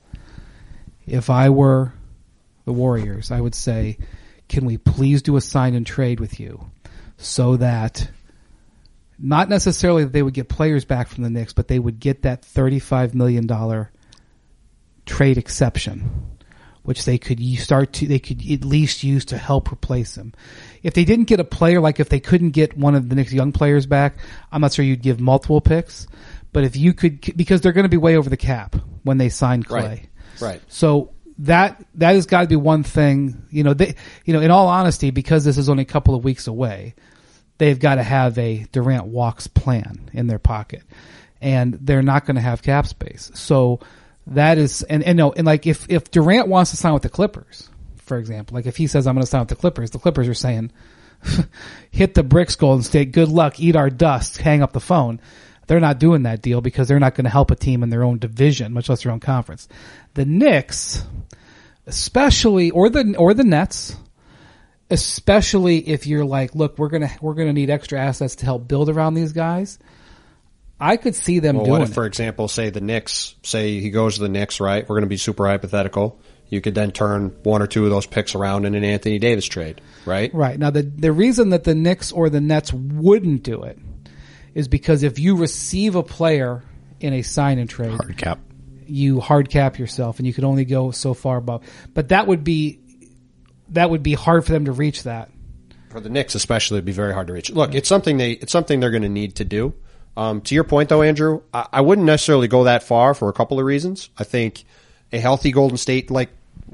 If 1.07 1.31
I 1.31 1.49
were 1.49 1.95
the 2.67 2.73
Warriors, 2.75 3.31
I 3.31 3.41
would 3.41 3.55
say, 3.55 3.97
can 4.47 4.67
we 4.67 4.77
please 4.77 5.23
do 5.23 5.39
a 5.39 5.41
sign 5.41 5.75
and 5.75 5.87
trade 5.87 6.21
with 6.21 6.39
you 6.39 6.71
so 7.19 7.57
that 7.57 8.09
not 9.19 9.49
necessarily 9.49 10.05
that 10.05 10.13
they 10.13 10.23
would 10.23 10.35
get 10.35 10.49
players 10.49 10.85
back 10.85 11.09
from 11.09 11.25
the 11.25 11.31
Knicks, 11.31 11.53
but 11.53 11.69
they 11.69 11.79
would 11.79 11.99
get 11.99 12.23
that 12.23 12.43
$35 12.43 13.15
million 13.15 13.47
trade 15.05 15.39
exception, 15.39 16.29
which 16.85 17.05
they 17.05 17.19
could 17.19 17.43
start 17.59 17.93
to, 17.95 18.07
they 18.07 18.21
could 18.21 18.41
at 18.51 18.65
least 18.65 19.03
use 19.03 19.25
to 19.27 19.37
help 19.37 19.73
replace 19.73 20.17
him. 20.17 20.33
If 20.85 20.95
they 20.95 21.05
didn't 21.05 21.27
get 21.27 21.41
a 21.41 21.45
player, 21.45 21.81
like 21.81 21.99
if 21.99 22.09
they 22.09 22.21
couldn't 22.21 22.51
get 22.51 22.79
one 22.79 22.95
of 22.95 23.09
the 23.09 23.17
Knicks 23.17 23.33
young 23.33 23.51
players 23.51 23.87
back, 23.87 24.19
I'm 24.53 24.61
not 24.61 24.73
sure 24.73 24.85
you'd 24.85 25.03
give 25.03 25.19
multiple 25.19 25.61
picks, 25.61 26.07
but 26.53 26.63
if 26.63 26.77
you 26.77 26.95
could, 26.95 27.37
because 27.37 27.61
they're 27.61 27.73
going 27.73 27.85
to 27.85 27.91
be 27.91 27.97
way 27.97 28.17
over 28.17 28.31
the 28.31 28.37
cap 28.37 28.77
when 29.03 29.19
they 29.19 29.29
sign 29.29 29.65
Clay. 29.65 29.81
Right. 29.83 30.09
Right. 30.41 30.63
So 30.69 31.11
that 31.39 31.85
that 31.95 32.15
has 32.15 32.27
got 32.27 32.43
to 32.43 32.49
be 32.49 32.57
one 32.57 32.83
thing. 32.83 33.47
You 33.51 33.65
know, 33.65 33.75
they 33.75 33.95
you 34.25 34.33
know, 34.33 34.41
in 34.41 34.51
all 34.51 34.69
honesty, 34.69 35.11
because 35.11 35.45
this 35.45 35.59
is 35.59 35.69
only 35.69 35.83
a 35.83 35.87
couple 35.87 36.15
of 36.15 36.25
weeks 36.25 36.47
away, 36.47 36.95
they've 37.59 37.79
got 37.79 37.97
to 37.97 38.03
have 38.03 38.37
a 38.39 38.67
Durant 38.73 39.07
walks 39.07 39.47
plan 39.47 40.11
in 40.13 40.27
their 40.27 40.39
pocket, 40.39 40.83
and 41.41 41.75
they're 41.75 42.03
not 42.03 42.27
going 42.27 42.37
to 42.37 42.41
have 42.43 42.63
cap 42.63 42.87
space. 42.87 43.31
So 43.35 43.81
that 44.27 44.59
is 44.59 44.83
and 44.83 45.03
and 45.03 45.17
no 45.17 45.33
and 45.33 45.47
like 45.47 45.67
if 45.67 45.89
if 45.89 46.11
Durant 46.11 46.49
wants 46.49 46.73
to 46.73 46.77
sign 46.77 46.93
with 46.93 47.03
the 47.03 47.09
Clippers, 47.09 47.69
for 47.97 48.19
example, 48.19 48.57
like 48.57 48.67
if 48.67 48.77
he 48.77 48.87
says 48.87 49.07
I'm 49.07 49.15
going 49.15 49.25
to 49.25 49.31
sign 49.31 49.41
with 49.41 49.49
the 49.49 49.57
Clippers, 49.57 49.91
the 49.91 49.99
Clippers 49.99 50.29
are 50.29 50.35
saying. 50.35 50.73
hit 51.91 52.15
the 52.15 52.23
bricks, 52.23 52.55
Golden 52.55 52.85
State. 52.85 53.11
Good 53.11 53.29
luck. 53.29 53.59
Eat 53.59 53.75
our 53.75 53.91
dust. 53.91 54.37
Hang 54.37 54.63
up 54.63 54.73
the 54.73 54.79
phone. 54.79 55.21
They're 55.69 55.81
not 55.81 56.01
doing 56.01 56.23
that 56.23 56.41
deal 56.43 56.63
because 56.63 56.89
they're 56.89 56.99
not 56.99 57.15
going 57.15 57.27
to 57.27 57.31
help 57.31 57.51
a 57.51 57.55
team 57.55 57.83
in 57.83 57.91
their 57.91 58.03
own 58.03 58.19
division, 58.19 58.73
much 58.73 58.89
less 58.89 59.03
their 59.03 59.13
own 59.13 59.21
conference. 59.21 59.69
The 60.15 60.25
Knicks, 60.25 61.05
especially, 61.87 62.71
or 62.71 62.89
the 62.89 63.15
or 63.19 63.35
the 63.35 63.45
Nets, 63.45 63.95
especially 64.91 65.87
if 65.87 66.07
you're 66.07 66.25
like, 66.25 66.55
look, 66.55 66.79
we're 66.79 66.89
gonna 66.89 67.11
we're 67.21 67.35
gonna 67.35 67.53
need 67.53 67.69
extra 67.69 68.01
assets 68.01 68.37
to 68.37 68.47
help 68.47 68.67
build 68.67 68.89
around 68.89 69.13
these 69.13 69.35
guys. 69.35 69.79
I 70.81 70.97
could 70.97 71.15
see 71.15 71.41
them 71.41 71.57
Well, 71.57 71.65
doing 71.67 71.81
what 71.81 71.89
if, 71.89 71.95
for 71.95 72.07
example, 72.07 72.49
say 72.49 72.71
the 72.71 72.81
Knicks, 72.81 73.35
say 73.43 73.81
he 73.81 73.91
goes 73.91 74.15
to 74.15 74.23
the 74.23 74.29
Knicks, 74.29 74.61
right? 74.61 74.89
We're 74.89 74.95
going 74.95 75.03
to 75.03 75.09
be 75.09 75.17
super 75.17 75.47
hypothetical. 75.47 76.21
You 76.49 76.61
could 76.61 76.75
then 76.75 76.93
turn 76.93 77.37
one 77.43 77.61
or 77.61 77.67
two 77.67 77.85
of 77.85 77.91
those 77.91 78.07
picks 78.07 78.35
around 78.35 78.65
in 78.65 78.75
an 78.75 78.85
Anthony 78.85 79.19
Davis 79.19 79.45
trade, 79.45 79.83
right? 80.07 80.33
Right. 80.33 80.59
Now 80.59 80.71
the 80.71 80.83
the 80.83 81.13
reason 81.13 81.51
that 81.51 81.65
the 81.65 81.75
Knicks 81.75 82.11
or 82.11 82.31
the 82.31 82.41
Nets 82.41 82.73
wouldn't 82.73 83.43
do 83.43 83.65
it 83.65 83.79
is 84.55 84.69
because 84.69 85.03
if 85.03 85.19
you 85.19 85.37
receive 85.37 85.95
a 85.95 86.03
player 86.03 86.63
in 87.01 87.13
a 87.13 87.23
sign 87.23 87.59
and 87.59 87.69
trade, 87.71 87.93
Hard 87.93 88.17
cap. 88.17 88.41
you 88.87 89.21
hard 89.21 89.51
cap 89.51 89.79
yourself 89.79 90.19
and 90.19 90.27
you 90.27 90.33
can 90.35 90.45
only 90.45 90.65
go 90.65 90.91
so 90.91 91.15
far 91.15 91.37
above. 91.37 91.63
But 91.95 92.09
that 92.09 92.27
would 92.27 92.45
be 92.45 92.81
that 93.71 93.91
would 93.91 94.03
be 94.03 94.15
hard 94.15 94.45
for 94.47 94.53
them 94.53 94.65
to 94.65 94.73
reach 94.73 95.03
that. 95.05 95.31
For 95.91 96.01
the 96.01 96.09
Knicks, 96.11 96.35
especially, 96.35 96.77
it'd 96.79 96.85
be 96.85 96.93
very 96.93 97.13
hard 97.15 97.27
to 97.29 97.33
reach. 97.33 97.51
Look, 97.51 97.75
it's 97.75 97.89
something 97.89 98.17
they, 98.19 98.33
it's 98.33 98.53
something 98.53 98.81
they're 98.81 98.91
going 98.91 99.03
to 99.03 99.09
need 99.09 99.37
to 99.37 99.45
do. 99.45 99.75
Um, 100.17 100.41
to 100.43 100.55
your 100.55 100.65
point 100.65 100.89
though, 100.89 101.03
Andrew, 101.03 101.43
I, 101.55 101.67
I 101.75 101.81
wouldn't 101.81 102.07
necessarily 102.07 102.49
go 102.49 102.65
that 102.65 102.83
far 102.83 103.15
for 103.15 103.29
a 103.29 103.33
couple 103.33 103.59
of 103.61 103.65
reasons. 103.67 104.11
I 104.19 104.25
think 104.25 104.65
a 105.13 105.19
healthy 105.19 105.53
Golden 105.53 105.79
State, 105.79 106.11
like 106.11 106.31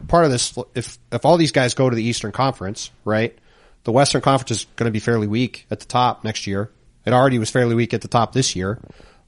part 0.09 0.25
of 0.25 0.31
this, 0.31 0.57
if, 0.75 0.99
if 1.13 1.25
all 1.25 1.37
these 1.37 1.53
guys 1.53 1.75
go 1.75 1.89
to 1.91 1.95
the 1.95 2.03
Eastern 2.03 2.33
Conference, 2.33 2.91
right? 3.05 3.37
The 3.85 3.93
Western 3.93 4.23
Conference 4.23 4.51
is 4.51 4.67
going 4.77 4.87
to 4.89 4.93
be 4.93 4.99
fairly 4.99 5.27
weak 5.27 5.67
at 5.71 5.79
the 5.81 5.87
top 5.87 6.25
next 6.25 6.47
year. 6.47 6.71
It 7.07 7.13
already 7.13 7.39
was 7.39 7.51
fairly 7.51 7.75
weak 7.75 7.93
at 7.95 8.01
the 8.01 8.09
top 8.09 8.33
this 8.33 8.57
year, 8.57 8.79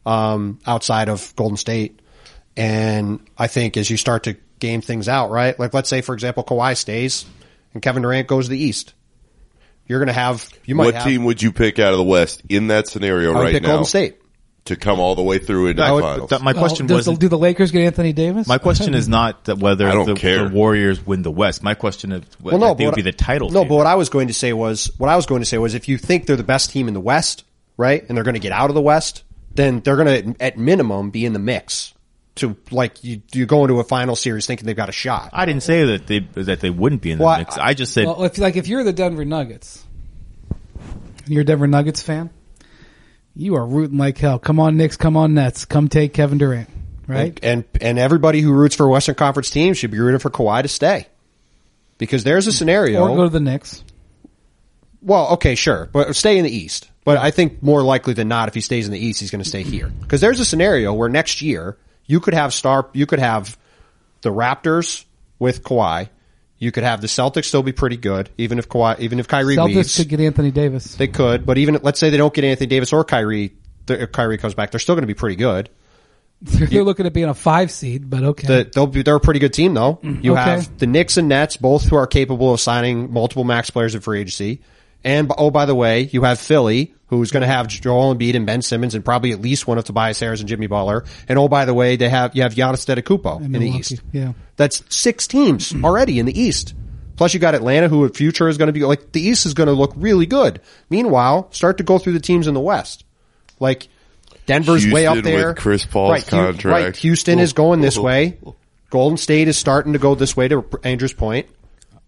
um, 0.05 0.59
outside 0.67 1.09
of 1.09 1.35
Golden 1.37 1.57
State. 1.57 2.01
And 2.57 3.21
I 3.37 3.49
think 3.49 3.77
as 3.77 3.91
you 3.91 3.97
start 3.97 4.25
to 4.25 4.37
game 4.59 4.81
things 4.81 5.09
out, 5.09 5.31
right? 5.31 5.59
Like 5.59 5.75
let's 5.75 5.89
say, 5.91 6.01
for 6.01 6.15
example, 6.15 6.43
Kawhi 6.45 6.77
stays 6.77 7.27
and 7.75 7.83
Kevin 7.83 8.03
Durant 8.03 8.27
goes 8.29 8.47
to 8.47 8.51
the 8.51 8.59
East. 8.59 8.95
You're 9.87 9.99
going 10.01 10.09
to 10.09 10.15
have, 10.15 10.49
you 10.65 10.75
might 10.75 10.87
What 10.87 10.95
have, 10.95 11.05
team 11.05 11.25
would 11.25 11.41
you 11.43 11.53
pick 11.53 11.79
out 11.79 11.93
of 11.93 11.99
the 11.99 12.05
West 12.05 12.43
in 12.49 12.69
that 12.69 12.89
scenario 12.89 13.33
I 13.33 13.37
would 13.37 13.43
right 13.43 13.53
pick 13.53 13.63
now 13.63 13.69
Golden 13.69 13.85
State. 13.85 14.17
to 14.65 14.75
come 14.75 14.99
all 14.99 15.15
the 15.15 15.23
way 15.23 15.39
through 15.39 15.69
into 15.69 15.83
I 15.85 15.95
the 15.95 16.01
finals? 16.03 16.31
that- 16.31 16.43
my 16.43 16.55
question 16.55 16.87
does 16.87 17.07
was 17.07 17.07
the, 17.07 17.21
do 17.21 17.29
the 17.29 17.39
Lakers 17.39 17.71
get 17.71 17.83
Anthony 17.83 18.13
Davis? 18.13 18.49
my 18.49 18.59
question 18.59 18.95
is 18.95 19.07
not 19.09 19.45
that 19.45 19.59
whether 19.59 19.87
I 19.87 19.93
don't 19.93 20.07
the, 20.07 20.15
care. 20.15 20.49
the 20.49 20.55
Warriors 20.55 21.05
win 21.07 21.23
the 21.23 21.31
West. 21.31 21.63
My 21.63 21.75
question 21.75 22.11
is 22.11 22.23
Well, 22.41 22.59
well, 22.59 22.71
no, 22.71 22.75
they 22.75 22.85
but 22.85 22.93
would 22.93 22.97
be 22.97 23.03
the 23.03 23.13
title. 23.13 23.49
No, 23.51 23.61
favorite. 23.61 23.69
but 23.69 23.75
what 23.77 23.87
I 23.87 23.95
was 23.95 24.09
going 24.09 24.27
to 24.29 24.35
say 24.35 24.53
was 24.53 24.91
what 24.99 25.09
I 25.09 25.15
was 25.15 25.27
going 25.27 25.43
to 25.43 25.47
say 25.47 25.59
was 25.59 25.75
if 25.75 25.89
you 25.89 25.99
think 25.99 26.27
they're 26.27 26.35
the 26.37 26.43
best 26.43 26.71
team 26.71 26.89
in 26.89 26.95
the 26.95 27.01
West, 27.01 27.45
right, 27.77 28.05
and 28.09 28.17
they're 28.17 28.25
going 28.25 28.35
to 28.35 28.41
get 28.41 28.53
out 28.53 28.71
of 28.71 28.75
the 28.75 28.83
West, 28.83 29.25
then 29.55 29.81
they're 29.81 29.97
going 29.97 30.35
to 30.35 30.43
at 30.43 30.59
minimum 30.59 31.11
be 31.11 31.25
in 31.25 31.33
the 31.33 31.39
mix. 31.39 31.93
To 32.37 32.55
like 32.71 33.03
you, 33.03 33.23
you 33.33 33.47
go 33.47 33.65
into 33.65 33.81
a 33.81 33.85
final 33.85 34.15
series 34.15 34.45
thinking 34.45 34.67
they've 34.67 34.77
got 34.77 34.91
a 34.91 34.93
shot. 34.93 35.31
I 35.33 35.47
didn't 35.47 35.63
say 35.63 35.85
that 35.97 36.07
they 36.07 36.19
that 36.43 36.61
they 36.61 36.69
wouldn't 36.69 37.01
be 37.01 37.11
in 37.11 37.17
the 37.19 37.25
Well, 37.25 37.39
mix. 37.39 37.57
I 37.57 37.73
just 37.73 37.95
said 37.95 38.05
Well, 38.05 38.25
if 38.25 38.37
like 38.37 38.57
if 38.57 38.69
you're 38.69 38.85
the 38.85 38.93
Denver 38.93 39.25
Nuggets, 39.25 39.83
and 41.25 41.33
you're 41.33 41.41
a 41.41 41.45
Denver 41.47 41.67
Nuggets 41.67 42.03
fan, 42.03 42.29
you 43.35 43.55
are 43.55 43.67
rooting 43.67 43.97
like 43.97 44.19
hell. 44.19 44.39
Come 44.39 44.61
on, 44.61 44.77
Knicks. 44.77 44.99
Come 44.99 45.17
on, 45.17 45.33
Nets. 45.33 45.65
Come 45.65 45.89
take 45.89 46.13
Kevin 46.13 46.37
Durant. 46.37 46.69
Right? 47.07 47.39
And 47.43 47.65
and 47.81 47.99
everybody 47.99 48.43
who 48.43 48.53
roots 48.53 48.75
for 48.75 48.85
a 48.85 48.89
Western 48.91 49.15
Conference 49.15 49.49
team 49.49 49.73
should 49.73 49.91
be 49.91 49.99
rooting 49.99 50.21
for 50.21 50.29
Kawhi 50.29 50.61
to 50.61 50.69
stay. 50.69 51.07
Because 51.97 52.23
there's 52.23 52.47
a 52.47 52.53
scenario. 52.53 53.01
Or 53.01 53.17
go 53.17 53.23
to 53.25 53.31
the 53.31 53.41
Knicks. 53.41 53.83
Well, 55.01 55.29
okay, 55.35 55.55
sure, 55.55 55.89
but 55.91 56.15
stay 56.17 56.37
in 56.37 56.45
the 56.45 56.55
East. 56.55 56.91
But 57.07 57.17
I 57.19 57.31
think 57.31 57.63
more 57.63 57.83
likely 57.83 58.13
than 58.15 58.27
not, 58.29 58.49
if 58.49 58.55
he 58.55 58.61
stays 58.61 58.85
in 58.87 58.93
the 58.93 58.99
East, 58.99 59.21
he's 59.21 59.31
going 59.31 59.43
to 59.43 59.49
stay 59.49 59.63
here. 59.63 59.89
Because 59.89 60.21
there's 60.21 60.41
a 60.41 60.45
scenario 60.45 60.93
where 60.93 61.09
next 61.09 61.41
year 61.41 61.79
you 62.05 62.19
could 62.21 62.35
have 62.35 62.53
star, 62.53 62.91
you 62.93 63.07
could 63.07 63.21
have 63.21 63.57
the 64.23 64.31
Raptors 64.31 65.05
with 65.39 65.63
Kawhi. 65.63 66.09
You 66.59 66.73
could 66.73 66.83
have 66.83 67.01
the 67.01 67.07
Celtics 67.07 67.45
still 67.45 67.63
be 67.63 67.71
pretty 67.73 67.97
good, 67.97 68.29
even 68.39 68.59
if 68.59 68.69
Kawhi, 68.69 68.99
even 68.99 69.21
if 69.21 69.29
Kyrie 69.29 69.57
leaves. 69.57 69.59
Celtics 69.59 69.75
leaves. 69.77 69.97
could 69.99 70.09
get 70.09 70.21
Anthony 70.21 70.51
Davis. 70.51 70.97
they 70.97 71.07
could, 71.07 71.47
but 71.47 71.59
even 71.59 71.79
let's 71.83 72.01
say 72.01 72.11
they 72.11 72.17
don't 72.17 72.35
get 72.35 72.45
Anthony 72.45 72.67
Davis 72.67 72.93
or 72.93 73.05
Kyrie, 73.05 73.55
the- 73.87 74.03
if 74.03 74.11
Kyrie 74.13 74.37
comes 74.39 74.55
back, 74.55 74.71
they're 74.73 74.81
still 74.81 74.95
going 74.97 75.03
to 75.05 75.07
be 75.07 75.15
pretty 75.15 75.37
good. 75.37 75.71
They're 76.43 76.85
looking 76.85 77.07
at 77.07 77.15
being 77.15 77.29
a 77.31 77.35
five 77.35 77.71
seed, 77.71 78.11
but 78.11 78.23
okay. 78.23 78.47
The, 78.47 78.71
they'll 78.75 78.87
be, 78.87 79.01
they're 79.03 79.17
a 79.17 79.21
pretty 79.21 79.41
good 79.41 79.55
team 79.55 79.73
though. 79.73 79.95
Mm-hmm. 80.03 80.23
You 80.23 80.33
Okay. 80.33 80.43
have 80.43 80.77
the 80.79 80.87
Knicks 80.87 81.17
and 81.17 81.29
Nets, 81.29 81.57
both 81.57 81.85
who 81.87 81.97
are 81.97 82.07
capable 82.07 82.53
of 82.53 82.61
signing 82.61 83.11
multiple 83.13 83.45
max 83.45 83.71
players 83.71 83.95
in 83.95 84.03
free 84.03 84.21
agency. 84.21 84.61
And 85.03 85.33
oh, 85.39 85.51
by 85.51 85.65
the 85.65 85.75
way, 85.75 86.03
you 86.13 86.25
have 86.25 86.39
Philly, 86.39 86.95
who's 87.09 87.31
going 87.31 87.43
to 87.43 87.47
have 87.47 87.69
Joel 87.69 88.15
Embiid 88.15 88.35
and 88.35 88.47
Ben 88.47 88.63
Simmons, 88.63 88.95
and 88.95 89.05
probably 89.05 89.33
at 89.33 89.41
least 89.41 89.67
one 89.67 89.79
of 89.79 89.85
Tobias 89.85 90.19
Harris 90.21 90.41
and 90.41 90.49
Jimmy 90.49 90.67
Butler. 90.67 91.05
And 91.29 91.39
oh, 91.39 91.49
by 91.49 91.65
the 91.65 91.75
way, 91.75 91.97
they 91.97 92.09
have 92.09 92.35
you 92.35 92.43
have 92.43 92.55
Giannis 92.55 92.85
Antetokounmpo 92.87 93.45
in 93.45 93.53
the 93.53 93.69
East. 93.69 94.03
yeah. 94.13 94.33
that's 94.57 94.83
six 94.95 95.27
teams 95.27 95.75
already 95.85 96.19
in 96.19 96.27
the 96.27 96.39
East. 96.39 96.75
Plus, 97.17 97.33
you 97.33 97.41
got 97.41 97.55
Atlanta, 97.55 97.89
who 97.89 98.05
at 98.05 98.15
future 98.15 98.49
is 98.49 98.59
going 98.59 98.67
to 98.67 98.73
be 98.73 98.85
like 98.85 99.13
the 99.13 99.21
East 99.21 99.47
is 99.47 99.55
going 99.55 99.69
to 99.69 99.73
look 99.73 99.93
really 99.97 100.27
good. 100.27 100.61
Meanwhile, 100.91 101.51
start 101.51 101.79
to 101.79 101.85
go 101.85 101.99
through 101.99 102.13
the 102.13 102.21
teams 102.21 102.47
in 102.47 102.55
the 102.55 102.61
West, 102.61 103.05
like 103.59 103.89
Denver's 104.45 104.87
way 104.87 105.07
up 105.07 105.25
there. 105.25 105.49
with 105.49 105.57
Chris 105.57 105.87
Paul's 105.87 106.11
right, 106.11 106.27
contract. 106.27 106.65
Right, 106.65 106.97
Houston 106.97 107.39
is 107.39 107.53
going 107.53 107.81
this 107.81 107.97
way. 107.99 108.39
Golden 108.91 109.17
State 109.17 109.49
is 109.49 109.57
starting 109.57 109.95
to 109.95 109.99
go 109.99 110.15
this 110.15 110.37
way. 110.37 110.49
To 110.49 110.65
Andrew's 110.85 111.15
point, 111.15 111.49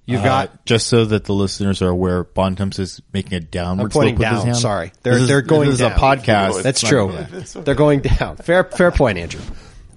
you've 0.09 0.21
uh, 0.23 0.25
got 0.25 0.65
just 0.67 0.89
so 0.89 1.05
that 1.05 1.25
the 1.25 1.33
listeners 1.33 1.83
are 1.83 1.89
aware, 1.89 2.25
Bontemps 2.25 2.79
is 2.79 3.01
making 3.13 3.35
a 3.35 3.41
downward 3.41 3.85
I'm 3.85 3.91
pointing 3.91 4.17
slope 4.17 4.19
with 4.19 4.29
his 4.31 4.39
down. 4.39 4.47
hand. 4.47 4.57
Sorry. 4.59 4.93
They're- 5.03 5.13
is- 5.19 5.29
they're 5.29 5.43
going 5.43 5.67
This 5.67 5.75
is 5.75 5.81
down. 5.81 5.93
a 5.93 5.95
podcast. 5.97 6.63
That's 6.63 6.81
true. 6.81 7.13
not- 7.13 7.65
They're 7.65 7.75
going 7.75 8.01
down. 8.01 8.37
Fair, 8.39 8.65
fair 8.65 8.91
point, 8.91 9.19
Andrew. 9.19 9.41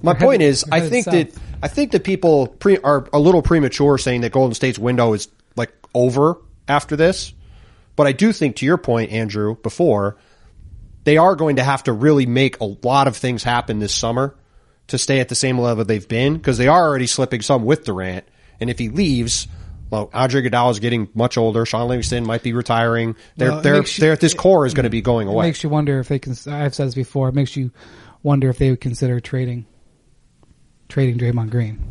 My 0.03 0.13
They're 0.13 0.21
point 0.27 0.41
is, 0.41 0.65
I 0.71 0.81
think 0.81 1.05
south. 1.05 1.13
that 1.13 1.31
I 1.63 1.67
think 1.67 1.91
that 1.91 2.03
people 2.03 2.47
pre, 2.47 2.77
are 2.79 3.07
a 3.13 3.19
little 3.19 3.41
premature 3.43 3.97
saying 3.99 4.21
that 4.21 4.31
Golden 4.31 4.55
State's 4.55 4.79
window 4.79 5.13
is 5.13 5.27
like 5.55 5.71
over 5.93 6.37
after 6.67 6.95
this. 6.95 7.33
But 7.95 8.07
I 8.07 8.11
do 8.13 8.31
think, 8.31 8.55
to 8.57 8.65
your 8.65 8.77
point, 8.77 9.11
Andrew, 9.11 9.55
before 9.61 10.17
they 11.03 11.17
are 11.17 11.35
going 11.35 11.57
to 11.57 11.63
have 11.63 11.83
to 11.83 11.93
really 11.93 12.25
make 12.25 12.59
a 12.61 12.65
lot 12.65 13.07
of 13.07 13.15
things 13.17 13.43
happen 13.43 13.79
this 13.79 13.93
summer 13.93 14.35
to 14.87 14.97
stay 14.97 15.19
at 15.19 15.29
the 15.29 15.35
same 15.35 15.59
level 15.59 15.85
they've 15.85 16.07
been 16.07 16.33
because 16.35 16.57
they 16.57 16.67
are 16.67 16.81
already 16.87 17.05
slipping 17.07 17.41
some 17.41 17.63
with 17.63 17.83
Durant. 17.85 18.25
And 18.59 18.69
if 18.69 18.79
he 18.79 18.89
leaves, 18.89 19.47
well, 19.91 20.09
Andre 20.13 20.41
Iguodala 20.41 20.71
is 20.71 20.79
getting 20.79 21.09
much 21.13 21.37
older. 21.37 21.65
Shaun 21.65 21.89
Livingston 21.89 22.25
might 22.25 22.43
be 22.43 22.53
retiring. 22.53 23.17
Their 23.35 23.51
Well, 23.51 23.61
their 23.61 23.81
their 23.81 24.15
this 24.15 24.33
core 24.33 24.65
is 24.65 24.73
going 24.73 24.85
to 24.85 24.89
be 24.89 25.01
going 25.01 25.27
away. 25.27 25.45
It 25.45 25.49
makes 25.49 25.63
you 25.63 25.69
wonder 25.69 25.99
if 25.99 26.07
they 26.07 26.17
can. 26.17 26.33
I've 26.47 26.73
said 26.73 26.87
this 26.87 26.95
before. 26.95 27.27
It 27.27 27.35
makes 27.35 27.57
you 27.57 27.71
wonder 28.23 28.49
if 28.49 28.57
they 28.57 28.69
would 28.69 28.79
consider 28.79 29.19
trading 29.19 29.65
trading 30.87 31.17
Draymond 31.17 31.51
Green. 31.51 31.83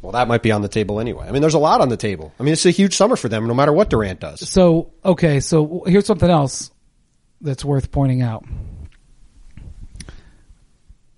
Well, 0.00 0.12
that 0.12 0.26
might 0.26 0.42
be 0.42 0.50
on 0.52 0.62
the 0.62 0.68
table 0.68 1.00
anyway. 1.00 1.26
I 1.28 1.32
mean, 1.32 1.42
there's 1.42 1.54
a 1.54 1.58
lot 1.60 1.80
on 1.80 1.90
the 1.90 1.96
table. 1.96 2.32
I 2.40 2.42
mean, 2.42 2.54
it's 2.54 2.66
a 2.66 2.70
huge 2.70 2.96
summer 2.96 3.14
for 3.14 3.28
them, 3.28 3.46
no 3.46 3.54
matter 3.54 3.72
what 3.72 3.90
Durant 3.90 4.18
does. 4.18 4.48
So 4.48 4.90
okay, 5.04 5.40
so 5.40 5.84
here's 5.86 6.06
something 6.06 6.30
else 6.30 6.70
that's 7.42 7.64
worth 7.64 7.90
pointing 7.92 8.22
out. 8.22 8.44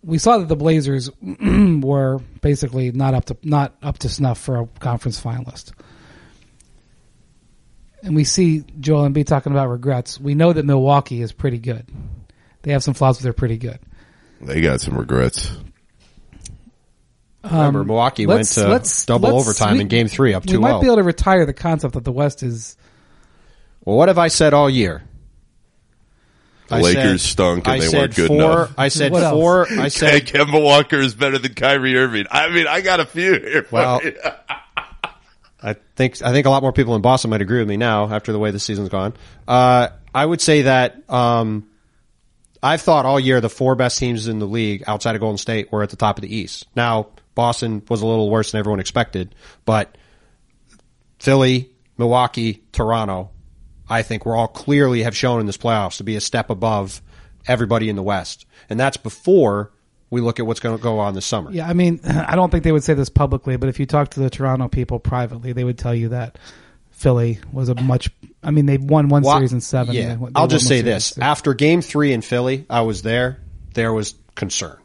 We 0.05 0.19
saw 0.19 0.39
that 0.39 0.49
the 0.49 0.57
Blazers 0.57 1.11
were 1.23 2.19
basically 2.43 2.93
not 2.93 3.15
up 3.15 3.25
to 3.27 3.37
not 3.43 3.75
up 3.83 3.99
to 4.01 4.09
snuff 4.09 4.39
for 4.39 4.61
a 4.61 4.67
conference 4.81 5.21
finalist. 5.21 5.73
And 8.03 8.15
we 8.15 8.25
see 8.25 8.65
Joel 8.81 9.05
and 9.05 9.15
Embiid 9.15 9.27
talking 9.27 9.53
about 9.53 9.69
regrets. 9.71 10.21
We 10.21 10.35
know 10.35 10.53
that 10.53 10.67
Milwaukee 10.67 11.23
is 11.23 11.33
pretty 11.33 11.59
good. 11.59 11.87
They 12.63 12.73
have 12.73 12.83
some 12.83 12.93
flaws, 12.93 13.17
but 13.19 13.23
they're 13.25 13.33
pretty 13.33 13.57
good. 13.57 13.79
They 14.43 14.61
got 14.61 14.83
some 14.83 14.99
regrets. 14.99 15.51
Remember, 17.43 17.85
Milwaukee 17.85 18.27
went 18.27 18.57
Um, 18.59 18.71
Let's- 18.71 19.01
to 19.03 19.07
double 19.07 19.31
let's- 19.35 19.47
overtime 19.49 19.75
we- 19.77 19.83
in 19.83 19.89
Game 19.89 20.09
Three, 20.09 20.35
up 20.35 20.45
We 20.45 20.53
two 20.53 20.61
might 20.61 20.81
be 20.81 20.87
able 20.87 20.97
to 20.97 21.03
retire 21.03 21.45
the 21.47 21.53
concept 21.55 21.95
that 21.95 22.05
the 22.05 22.13
West 22.13 22.43
is 22.43 22.77
Well, 23.85 23.97
what 23.97 24.09
have 24.09 24.19
I 24.19 24.29
said 24.29 24.55
all 24.55 24.69
year? 24.69 25.03
The 26.69 26.77
I 26.77 26.81
Lakers 26.81 27.23
said- 27.23 27.31
stunk 27.31 27.67
and 27.67 27.75
I 27.75 27.79
they 27.81 27.87
said 27.89 27.99
weren't 27.99 28.15
good 28.17 28.29
four, 28.29 28.37
enough. 28.39 28.75
I 28.79 28.89
said 28.89 29.13
What 29.13 29.23
else? 29.23 29.33
four. 29.35 29.67
I 29.71 29.75
Hey, 29.85 29.89
said 29.91 30.27
Kemba 30.27 30.63
Walker 30.63 30.99
is 30.99 31.15
better 31.15 31.39
than 31.39 31.53
Kyrie 31.55 31.97
Irving. 31.97 32.27
I 32.31 32.49
mean, 32.51 32.67
I 32.67 32.81
got 32.81 33.01
a 33.01 33.05
few 33.07 33.33
here. 33.35 33.67
Well. 33.71 34.01
I 35.63 35.77
think 35.97 36.21
I 36.23 36.33
think 36.33 36.45
a 36.47 36.51
lot 36.51 36.63
more 36.63 36.73
people 36.75 36.95
in 36.95 37.01
Boston 37.01 37.31
might 37.31 37.41
agree 37.41 37.59
with 37.59 37.69
me 37.69 37.79
now 37.79 38.11
after 38.13 38.33
the 38.33 38.39
way 38.39 38.51
the 38.51 38.59
season's 38.59 38.91
gone. 38.91 39.15
Uh, 39.49 39.89
I 40.15 40.27
would 40.27 40.43
say 40.43 40.63
that 40.63 41.09
um, 41.11 41.67
I've 42.63 42.83
thought 42.83 43.07
all 43.07 43.19
year 43.19 43.41
the 43.41 43.49
four 43.49 43.75
best 43.75 43.99
teams 43.99 44.29
in 44.29 44.39
the 44.41 44.47
league 44.47 44.85
outside 44.87 45.15
of 45.15 45.23
Golden 45.23 45.39
State 45.39 45.73
were 45.73 45.83
at 45.83 45.89
the 45.89 45.97
top 45.97 46.19
of 46.19 46.23
the 46.23 46.35
East. 46.37 46.67
Now 46.77 47.07
Boston 47.35 47.83
was 47.89 48.03
a 48.03 48.07
little 48.07 48.29
worse 48.29 48.53
than 48.53 48.59
everyone 48.59 48.79
expected, 48.79 49.35
but 49.65 49.97
Philly, 51.19 51.71
Milwaukee, 51.97 52.63
Toronto, 52.73 53.31
I 53.89 54.03
think 54.03 54.25
we're 54.25 54.37
all 54.37 54.49
clearly 54.49 55.03
have 55.03 55.17
shown 55.17 55.41
in 55.41 55.47
this 55.47 55.57
playoffs 55.57 55.99
to 55.99 56.05
be 56.05 56.17
a 56.17 56.21
step 56.21 56.51
above 56.51 57.03
everybody 57.47 57.89
in 57.89 57.97
the 57.97 58.03
West, 58.03 58.47
and 58.71 58.79
that's 58.81 58.97
before 58.97 59.71
we 60.11 60.21
look 60.21 60.39
at 60.39 60.47
what's 60.47 60.61
going 60.61 60.77
to 60.77 60.83
go 60.83 60.99
on 61.01 61.15
this 61.15 61.27
summer. 61.27 61.51
Yeah, 61.51 61.69
I 61.69 61.73
mean, 61.73 62.01
I 62.05 62.37
don't 62.37 62.51
think 62.51 62.65
they 62.65 62.73
would 62.73 62.85
say 62.85 62.95
this 62.95 63.09
publicly, 63.09 63.57
but 63.57 63.69
if 63.69 63.79
you 63.81 63.87
talk 63.87 64.11
to 64.11 64.21
the 64.21 64.31
Toronto 64.31 64.69
people 64.69 64.99
privately, 65.01 65.53
they 65.53 65.65
would 65.65 65.79
tell 65.79 65.95
you 65.95 66.11
that 66.11 66.39
Philly 66.91 67.41
was 67.53 67.69
a 67.69 67.75
much. 67.75 68.11
I 68.43 68.51
mean, 68.51 68.67
they 68.67 68.79
won 68.79 69.09
one 69.09 69.23
Well, 69.23 69.37
series 69.37 69.53
in 69.53 69.61
seven. 69.61 69.95
Yeah, 69.95 70.15
They 70.15 70.25
they 70.27 70.31
I'll 70.35 70.47
just 70.47 70.69
say 70.69 70.81
this: 70.81 71.07
six. 71.07 71.19
after 71.19 71.53
Game 71.55 71.83
Three 71.83 72.13
in 72.13 72.23
Philly, 72.23 72.65
I 72.71 72.83
was 72.83 73.03
there. 73.03 73.41
There 73.75 73.93
was 73.93 74.15
concern. 74.35 74.79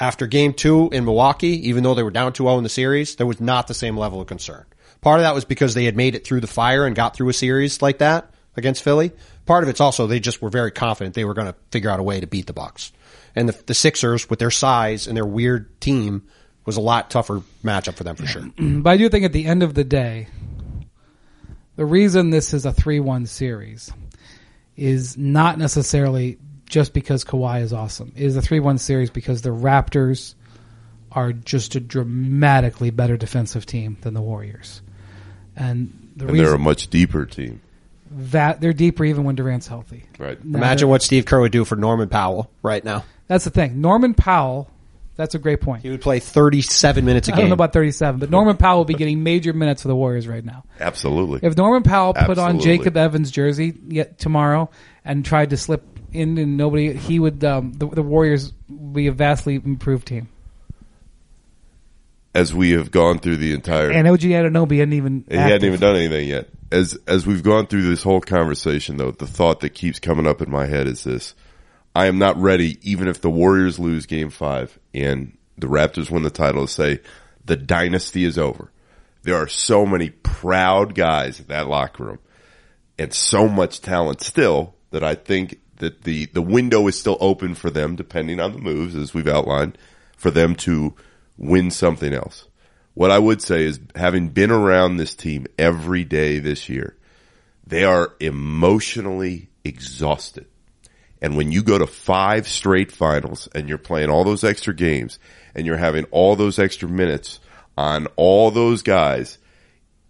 After 0.00 0.28
Game 0.28 0.52
Two 0.54 0.88
in 0.92 1.04
Milwaukee, 1.04 1.68
even 1.68 1.82
though 1.82 1.94
they 1.94 2.04
were 2.04 2.12
down 2.12 2.32
2-0 2.32 2.58
in 2.58 2.62
the 2.62 2.68
series, 2.68 3.16
there 3.16 3.26
was 3.26 3.40
not 3.40 3.66
the 3.66 3.74
same 3.74 3.96
level 3.96 4.20
of 4.20 4.28
concern. 4.28 4.64
Part 5.00 5.20
of 5.20 5.24
that 5.24 5.34
was 5.34 5.44
because 5.44 5.74
they 5.74 5.84
had 5.84 5.96
made 5.96 6.14
it 6.14 6.24
through 6.26 6.40
the 6.40 6.46
fire 6.46 6.86
and 6.86 6.94
got 6.96 7.14
through 7.14 7.28
a 7.28 7.32
series 7.32 7.80
like 7.82 7.98
that 7.98 8.32
against 8.56 8.82
Philly. 8.82 9.12
Part 9.46 9.62
of 9.62 9.70
it's 9.70 9.80
also 9.80 10.06
they 10.06 10.20
just 10.20 10.42
were 10.42 10.50
very 10.50 10.70
confident 10.70 11.14
they 11.14 11.24
were 11.24 11.34
going 11.34 11.46
to 11.46 11.54
figure 11.70 11.90
out 11.90 12.00
a 12.00 12.02
way 12.02 12.20
to 12.20 12.26
beat 12.26 12.46
the 12.46 12.52
Bucks. 12.52 12.92
And 13.34 13.48
the, 13.48 13.64
the 13.66 13.74
Sixers, 13.74 14.28
with 14.28 14.38
their 14.38 14.50
size 14.50 15.06
and 15.06 15.16
their 15.16 15.26
weird 15.26 15.80
team, 15.80 16.26
was 16.66 16.76
a 16.76 16.80
lot 16.80 17.10
tougher 17.10 17.42
matchup 17.64 17.94
for 17.94 18.04
them 18.04 18.16
for 18.16 18.26
sure. 18.26 18.42
But 18.82 18.90
I 18.90 18.96
do 18.96 19.08
think 19.08 19.24
at 19.24 19.32
the 19.32 19.46
end 19.46 19.62
of 19.62 19.74
the 19.74 19.84
day, 19.84 20.28
the 21.76 21.86
reason 21.86 22.30
this 22.30 22.52
is 22.52 22.66
a 22.66 22.72
three-one 22.72 23.26
series 23.26 23.92
is 24.76 25.16
not 25.16 25.58
necessarily 25.58 26.38
just 26.68 26.92
because 26.92 27.24
Kawhi 27.24 27.62
is 27.62 27.72
awesome. 27.72 28.12
It 28.16 28.24
is 28.24 28.36
a 28.36 28.42
three-one 28.42 28.78
series 28.78 29.10
because 29.10 29.42
the 29.42 29.50
Raptors 29.50 30.34
are 31.12 31.32
just 31.32 31.74
a 31.74 31.80
dramatically 31.80 32.90
better 32.90 33.16
defensive 33.16 33.64
team 33.64 33.96
than 34.02 34.14
the 34.14 34.20
Warriors, 34.20 34.82
and 35.58 36.12
the 36.16 36.28
and 36.28 36.38
they're 36.38 36.54
a 36.54 36.58
much 36.58 36.88
deeper 36.88 37.26
team. 37.26 37.60
that 38.10 38.60
they're 38.60 38.72
deeper 38.72 39.04
even 39.04 39.24
when 39.24 39.34
Durant's 39.34 39.66
healthy. 39.66 40.04
Right. 40.18 40.42
Now 40.42 40.58
Imagine 40.58 40.88
what 40.88 41.02
Steve 41.02 41.26
Kerr 41.26 41.40
would 41.40 41.52
do 41.52 41.64
for 41.64 41.76
Norman 41.76 42.08
Powell 42.08 42.50
right 42.62 42.82
now. 42.82 43.04
That's 43.26 43.44
the 43.44 43.50
thing. 43.50 43.80
Norman 43.80 44.14
Powell. 44.14 44.70
That's 45.16 45.34
a 45.34 45.38
great 45.40 45.60
point. 45.60 45.82
He 45.82 45.90
would 45.90 46.00
play 46.00 46.20
37 46.20 47.04
minutes 47.04 47.28
a 47.28 47.34
I 47.34 47.38
don't 47.38 47.48
know 47.48 47.54
about 47.54 47.72
37, 47.72 48.20
but 48.20 48.30
Norman 48.30 48.56
Powell 48.56 48.78
will 48.78 48.84
be 48.84 48.94
getting 48.94 49.24
major 49.24 49.52
minutes 49.52 49.82
for 49.82 49.88
the 49.88 49.96
Warriors 49.96 50.28
right 50.28 50.44
now. 50.44 50.62
Absolutely. 50.78 51.40
If 51.42 51.56
Norman 51.56 51.82
Powell 51.82 52.14
put 52.14 52.38
on 52.38 52.60
Jacob 52.60 52.96
Evans' 52.96 53.32
jersey 53.32 53.74
yet 53.88 54.18
tomorrow 54.20 54.70
and 55.04 55.24
tried 55.24 55.50
to 55.50 55.56
slip 55.56 55.82
in 56.12 56.38
and 56.38 56.56
nobody, 56.56 56.92
he 56.94 57.18
would. 57.18 57.42
Um, 57.42 57.72
the, 57.72 57.88
the 57.88 58.02
Warriors 58.02 58.52
would 58.68 58.92
be 58.94 59.08
a 59.08 59.12
vastly 59.12 59.56
improved 59.56 60.06
team. 60.06 60.28
As 62.34 62.54
we 62.54 62.72
have 62.72 62.90
gone 62.90 63.18
through 63.18 63.36
the 63.36 63.52
entire 63.52 63.90
And 63.90 64.06
OG 64.06 64.20
Anunoby 64.20 64.78
hadn't 64.78 64.92
even. 64.94 65.24
He 65.28 65.36
hadn't 65.36 65.64
even 65.64 65.80
done 65.80 65.96
anything 65.96 66.28
yet. 66.28 66.48
As 66.70 66.98
as 67.06 67.26
we've 67.26 67.42
gone 67.42 67.66
through 67.66 67.88
this 67.88 68.02
whole 68.02 68.20
conversation, 68.20 68.98
though, 68.98 69.10
the 69.10 69.26
thought 69.26 69.60
that 69.60 69.70
keeps 69.70 69.98
coming 69.98 70.26
up 70.26 70.42
in 70.42 70.50
my 70.50 70.66
head 70.66 70.86
is 70.86 71.04
this: 71.04 71.34
I 71.94 72.06
am 72.06 72.18
not 72.18 72.36
ready, 72.36 72.78
even 72.82 73.08
if 73.08 73.20
the 73.20 73.30
Warriors 73.30 73.78
lose 73.78 74.06
Game 74.06 74.30
Five 74.30 74.78
and 74.92 75.36
the 75.56 75.66
Raptors 75.66 76.10
win 76.10 76.22
the 76.22 76.30
title, 76.30 76.66
to 76.66 76.72
say 76.72 77.00
the 77.44 77.56
dynasty 77.56 78.24
is 78.24 78.38
over. 78.38 78.70
There 79.22 79.36
are 79.36 79.48
so 79.48 79.84
many 79.86 80.10
proud 80.10 80.94
guys 80.94 81.40
in 81.40 81.46
that 81.46 81.66
locker 81.66 82.04
room, 82.04 82.18
and 82.98 83.12
so 83.12 83.48
much 83.48 83.80
talent 83.80 84.20
still 84.20 84.74
that 84.90 85.02
I 85.02 85.14
think 85.14 85.60
that 85.76 86.02
the 86.02 86.26
the 86.26 86.42
window 86.42 86.86
is 86.86 86.98
still 86.98 87.16
open 87.20 87.54
for 87.54 87.70
them, 87.70 87.96
depending 87.96 88.38
on 88.38 88.52
the 88.52 88.58
moves 88.58 88.94
as 88.94 89.14
we've 89.14 89.26
outlined, 89.26 89.78
for 90.16 90.30
them 90.30 90.54
to 90.56 90.94
win 91.38 91.70
something 91.70 92.12
else. 92.12 92.46
What 92.94 93.10
I 93.10 93.18
would 93.18 93.40
say 93.40 93.64
is 93.64 93.80
having 93.94 94.28
been 94.28 94.50
around 94.50 94.96
this 94.96 95.14
team 95.14 95.46
every 95.56 96.04
day 96.04 96.40
this 96.40 96.68
year, 96.68 96.96
they 97.66 97.84
are 97.84 98.12
emotionally 98.18 99.48
exhausted. 99.64 100.46
And 101.22 101.36
when 101.36 101.52
you 101.52 101.62
go 101.62 101.78
to 101.78 101.86
five 101.86 102.48
straight 102.48 102.92
finals 102.92 103.48
and 103.54 103.68
you're 103.68 103.78
playing 103.78 104.10
all 104.10 104.24
those 104.24 104.44
extra 104.44 104.74
games 104.74 105.18
and 105.54 105.66
you're 105.66 105.76
having 105.76 106.04
all 106.10 106.36
those 106.36 106.58
extra 106.58 106.88
minutes 106.88 107.40
on 107.76 108.06
all 108.16 108.50
those 108.50 108.82
guys, 108.82 109.38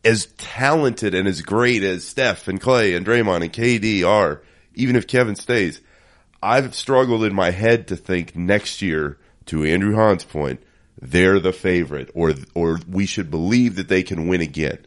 as 0.05 0.27
talented 0.39 1.15
and 1.15 1.27
as 1.29 1.43
great 1.43 1.83
as 1.83 2.07
Steph 2.07 2.49
and 2.49 2.61
Clay 2.61 2.95
and 2.95 3.05
Draymond 3.05 3.43
and 3.43 3.53
KD 3.53 4.07
are, 4.07 4.43
even 4.75 4.97
if 4.97 5.07
Kevin 5.07 5.35
stays, 5.35 5.81
I've 6.43 6.75
struggled 6.75 7.25
in 7.25 7.35
my 7.35 7.51
head 7.51 7.89
to 7.89 7.97
think 7.97 8.37
next 8.37 8.81
year, 8.81 9.19
to 9.47 9.65
Andrew 9.65 9.95
Han's 9.95 10.25
point, 10.25 10.63
they're 11.01 11.41
the 11.41 11.53
favorite 11.53 12.11
or, 12.15 12.35
or 12.55 12.81
we 12.89 13.07
should 13.07 13.31
believe 13.31 13.77
that 13.77 13.89
they 13.89 14.03
can 14.03 14.29
win 14.29 14.41
again. 14.41 14.79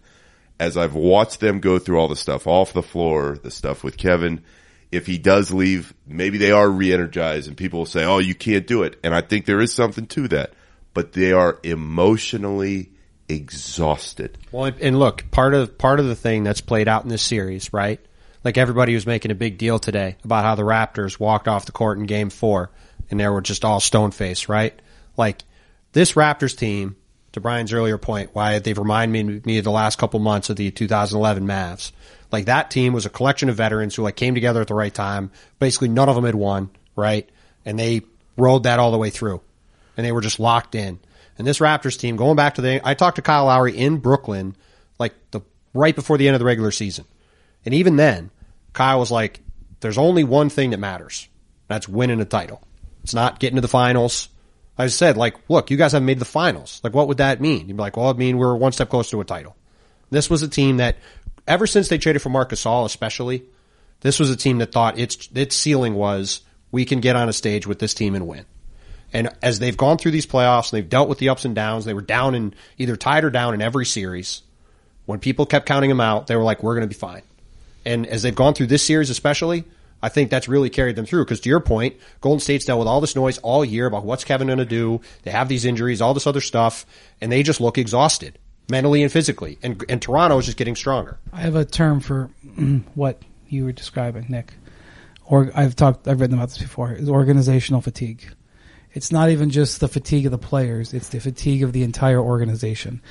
As 0.59 0.77
I've 0.77 0.93
watched 0.93 1.39
them 1.39 1.59
go 1.59 1.79
through 1.79 1.99
all 1.99 2.07
the 2.07 2.15
stuff 2.15 2.45
off 2.45 2.73
the 2.73 2.83
floor, 2.83 3.37
the 3.41 3.49
stuff 3.49 3.83
with 3.83 3.97
Kevin, 3.97 4.43
if 4.91 5.07
he 5.07 5.17
does 5.17 5.51
leave, 5.51 5.93
maybe 6.05 6.37
they 6.37 6.51
are 6.51 6.69
re-energized 6.69 7.47
and 7.47 7.57
people 7.57 7.79
will 7.79 7.85
say, 7.85 8.03
oh, 8.03 8.19
you 8.19 8.35
can't 8.35 8.67
do 8.67 8.83
it. 8.83 8.99
And 9.03 9.15
I 9.15 9.21
think 9.21 9.45
there 9.45 9.61
is 9.61 9.73
something 9.73 10.05
to 10.07 10.27
that, 10.27 10.53
but 10.93 11.13
they 11.13 11.31
are 11.31 11.59
emotionally 11.63 12.91
exhausted. 13.29 14.37
Well, 14.51 14.71
and- 14.79 14.99
look, 14.99 15.31
part 15.31 15.53
of 15.53 15.77
part 15.77 15.99
of 15.99 16.07
the 16.07 16.15
thing 16.15 16.43
that's 16.43 16.61
played 16.61 16.87
out 16.87 17.03
in 17.03 17.09
this 17.09 17.23
series, 17.23 17.73
right? 17.73 17.99
Like 18.43 18.57
everybody 18.57 18.93
was 18.93 19.05
making 19.05 19.31
a 19.31 19.35
big 19.35 19.57
deal 19.57 19.79
today 19.79 20.17
about 20.23 20.43
how 20.43 20.55
the 20.55 20.63
Raptors 20.63 21.19
walked 21.19 21.47
off 21.47 21.65
the 21.65 21.71
court 21.71 21.99
in 21.99 22.05
Game 22.05 22.29
Four, 22.29 22.71
and 23.09 23.19
they 23.19 23.27
were 23.27 23.41
just 23.41 23.63
all 23.63 23.79
stone 23.79 24.11
faced, 24.11 24.49
right? 24.49 24.77
Like 25.15 25.43
this 25.93 26.13
Raptors 26.13 26.57
team, 26.57 26.95
to 27.33 27.39
Brian's 27.39 27.73
earlier 27.73 27.97
point, 27.97 28.31
why 28.33 28.59
they've 28.59 28.77
reminded 28.77 29.45
me, 29.45 29.57
of 29.57 29.63
the 29.63 29.71
last 29.71 29.97
couple 29.97 30.19
months 30.19 30.49
of 30.49 30.57
the 30.57 30.71
2011 30.71 31.45
Mavs. 31.45 31.91
Like 32.31 32.45
that 32.45 32.71
team 32.71 32.93
was 32.93 33.05
a 33.05 33.09
collection 33.09 33.49
of 33.49 33.55
veterans 33.55 33.95
who 33.95 34.03
like 34.03 34.15
came 34.15 34.35
together 34.35 34.61
at 34.61 34.67
the 34.67 34.73
right 34.73 34.93
time. 34.93 35.31
Basically, 35.59 35.89
none 35.89 36.09
of 36.09 36.15
them 36.15 36.25
had 36.25 36.35
won, 36.35 36.69
right? 36.95 37.29
And 37.65 37.79
they 37.79 38.01
rode 38.37 38.63
that 38.63 38.79
all 38.79 38.91
the 38.91 38.97
way 38.97 39.09
through, 39.09 39.41
and 39.97 40.05
they 40.05 40.11
were 40.11 40.21
just 40.21 40.39
locked 40.39 40.75
in. 40.75 40.99
And 41.37 41.47
this 41.47 41.59
Raptors 41.59 41.97
team, 41.97 42.15
going 42.15 42.35
back 42.35 42.55
to 42.55 42.61
the, 42.61 42.81
I 42.87 42.93
talked 42.93 43.15
to 43.15 43.21
Kyle 43.21 43.45
Lowry 43.45 43.75
in 43.75 43.97
Brooklyn, 43.97 44.55
like 44.99 45.13
the 45.31 45.41
right 45.73 45.95
before 45.95 46.17
the 46.17 46.27
end 46.27 46.35
of 46.35 46.39
the 46.39 46.45
regular 46.45 46.71
season, 46.71 47.05
and 47.65 47.73
even 47.73 47.95
then, 47.95 48.29
Kyle 48.73 48.99
was 48.99 49.11
like, 49.11 49.41
"There's 49.79 49.97
only 49.97 50.23
one 50.23 50.49
thing 50.49 50.71
that 50.71 50.79
matters. 50.79 51.27
That's 51.67 51.87
winning 51.87 52.21
a 52.21 52.25
title. 52.25 52.61
It's 53.03 53.13
not 53.13 53.39
getting 53.39 53.55
to 53.55 53.61
the 53.61 53.67
finals." 53.67 54.29
I 54.77 54.87
said, 54.87 55.17
like, 55.17 55.35
look, 55.49 55.69
you 55.69 55.77
guys 55.77 55.91
haven't 55.91 56.05
made 56.05 56.19
the 56.19 56.25
finals. 56.25 56.81
Like, 56.83 56.93
what 56.93 57.07
would 57.07 57.17
that 57.17 57.41
mean? 57.41 57.67
You'd 57.67 57.77
be 57.77 57.81
like, 57.81 57.97
well, 57.97 58.09
it 58.09 58.17
mean 58.17 58.37
we're 58.37 58.55
one 58.55 58.71
step 58.71 58.89
closer 58.89 59.11
to 59.11 59.21
a 59.21 59.25
title. 59.25 59.55
This 60.09 60.29
was 60.29 60.43
a 60.43 60.47
team 60.47 60.77
that, 60.77 60.97
ever 61.47 61.67
since 61.67 61.87
they 61.87 61.97
traded 61.97 62.21
for 62.21 62.29
Marc 62.29 62.51
Gasol, 62.51 62.85
especially, 62.85 63.43
this 64.01 64.19
was 64.19 64.29
a 64.31 64.35
team 64.35 64.57
that 64.57 64.71
thought 64.71 64.97
its 64.97 65.29
its 65.33 65.55
ceiling 65.55 65.93
was 65.93 66.41
we 66.71 66.85
can 66.85 67.01
get 67.01 67.15
on 67.15 67.29
a 67.29 67.33
stage 67.33 67.67
with 67.67 67.79
this 67.79 67.93
team 67.93 68.15
and 68.15 68.27
win. 68.27 68.45
And 69.13 69.29
as 69.41 69.59
they've 69.59 69.77
gone 69.77 69.97
through 69.97 70.11
these 70.11 70.25
playoffs 70.25 70.71
and 70.71 70.77
they've 70.77 70.89
dealt 70.89 71.09
with 71.09 71.19
the 71.19 71.29
ups 71.29 71.45
and 71.45 71.53
downs, 71.53 71.85
they 71.85 71.93
were 71.93 72.01
down 72.01 72.33
in 72.33 72.53
either 72.77 72.95
tied 72.95 73.23
or 73.23 73.29
down 73.29 73.53
in 73.53 73.61
every 73.61 73.85
series. 73.85 74.41
When 75.05 75.19
people 75.19 75.45
kept 75.45 75.65
counting 75.65 75.89
them 75.89 75.99
out, 75.99 76.27
they 76.27 76.35
were 76.35 76.43
like, 76.43 76.63
we're 76.63 76.75
going 76.75 76.87
to 76.87 76.93
be 76.93 76.99
fine. 76.99 77.23
And 77.85 78.07
as 78.07 78.21
they've 78.21 78.33
gone 78.33 78.53
through 78.53 78.67
this 78.67 78.83
series, 78.83 79.09
especially, 79.09 79.65
I 80.03 80.09
think 80.09 80.29
that's 80.29 80.47
really 80.47 80.69
carried 80.69 80.95
them 80.95 81.05
through. 81.05 81.25
Because 81.25 81.39
to 81.41 81.49
your 81.49 81.59
point, 81.59 81.95
Golden 82.21 82.39
State's 82.39 82.65
dealt 82.65 82.79
with 82.79 82.87
all 82.87 83.01
this 83.01 83.15
noise 83.15 83.37
all 83.39 83.63
year 83.63 83.85
about 83.85 84.05
what's 84.05 84.23
Kevin 84.23 84.47
going 84.47 84.59
to 84.59 84.65
do. 84.65 85.01
They 85.23 85.31
have 85.31 85.47
these 85.47 85.65
injuries, 85.65 86.01
all 86.01 86.13
this 86.13 86.27
other 86.27 86.41
stuff, 86.41 86.85
and 87.19 87.31
they 87.31 87.43
just 87.43 87.61
look 87.61 87.77
exhausted 87.77 88.39
mentally 88.69 89.03
and 89.03 89.11
physically. 89.11 89.59
And, 89.61 89.83
and 89.89 90.01
Toronto 90.01 90.37
is 90.37 90.45
just 90.45 90.57
getting 90.57 90.75
stronger. 90.75 91.19
I 91.31 91.41
have 91.41 91.55
a 91.55 91.65
term 91.65 91.99
for 91.99 92.29
mm, 92.45 92.83
what 92.95 93.21
you 93.49 93.65
were 93.65 93.71
describing, 93.71 94.25
Nick. 94.29 94.53
Or 95.25 95.51
I've 95.53 95.75
talked, 95.75 96.07
I've 96.07 96.19
written 96.19 96.37
about 96.37 96.49
this 96.49 96.57
before. 96.57 96.93
Is 96.93 97.09
organizational 97.09 97.81
fatigue. 97.81 98.25
It's 98.93 99.11
not 99.11 99.29
even 99.29 99.49
just 99.49 99.79
the 99.79 99.87
fatigue 99.87 100.25
of 100.25 100.31
the 100.31 100.37
players; 100.37 100.93
it's 100.93 101.09
the 101.09 101.19
fatigue 101.19 101.63
of 101.63 101.71
the 101.71 101.83
entire 101.83 102.19
organization. 102.19 103.01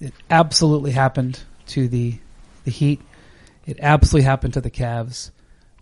It 0.00 0.12
absolutely 0.28 0.90
happened 0.90 1.40
to 1.68 1.88
the 1.88 2.18
the 2.64 2.70
Heat. 2.70 3.00
It 3.66 3.78
absolutely 3.80 4.26
happened 4.26 4.54
to 4.54 4.60
the 4.60 4.70
Cavs. 4.70 5.30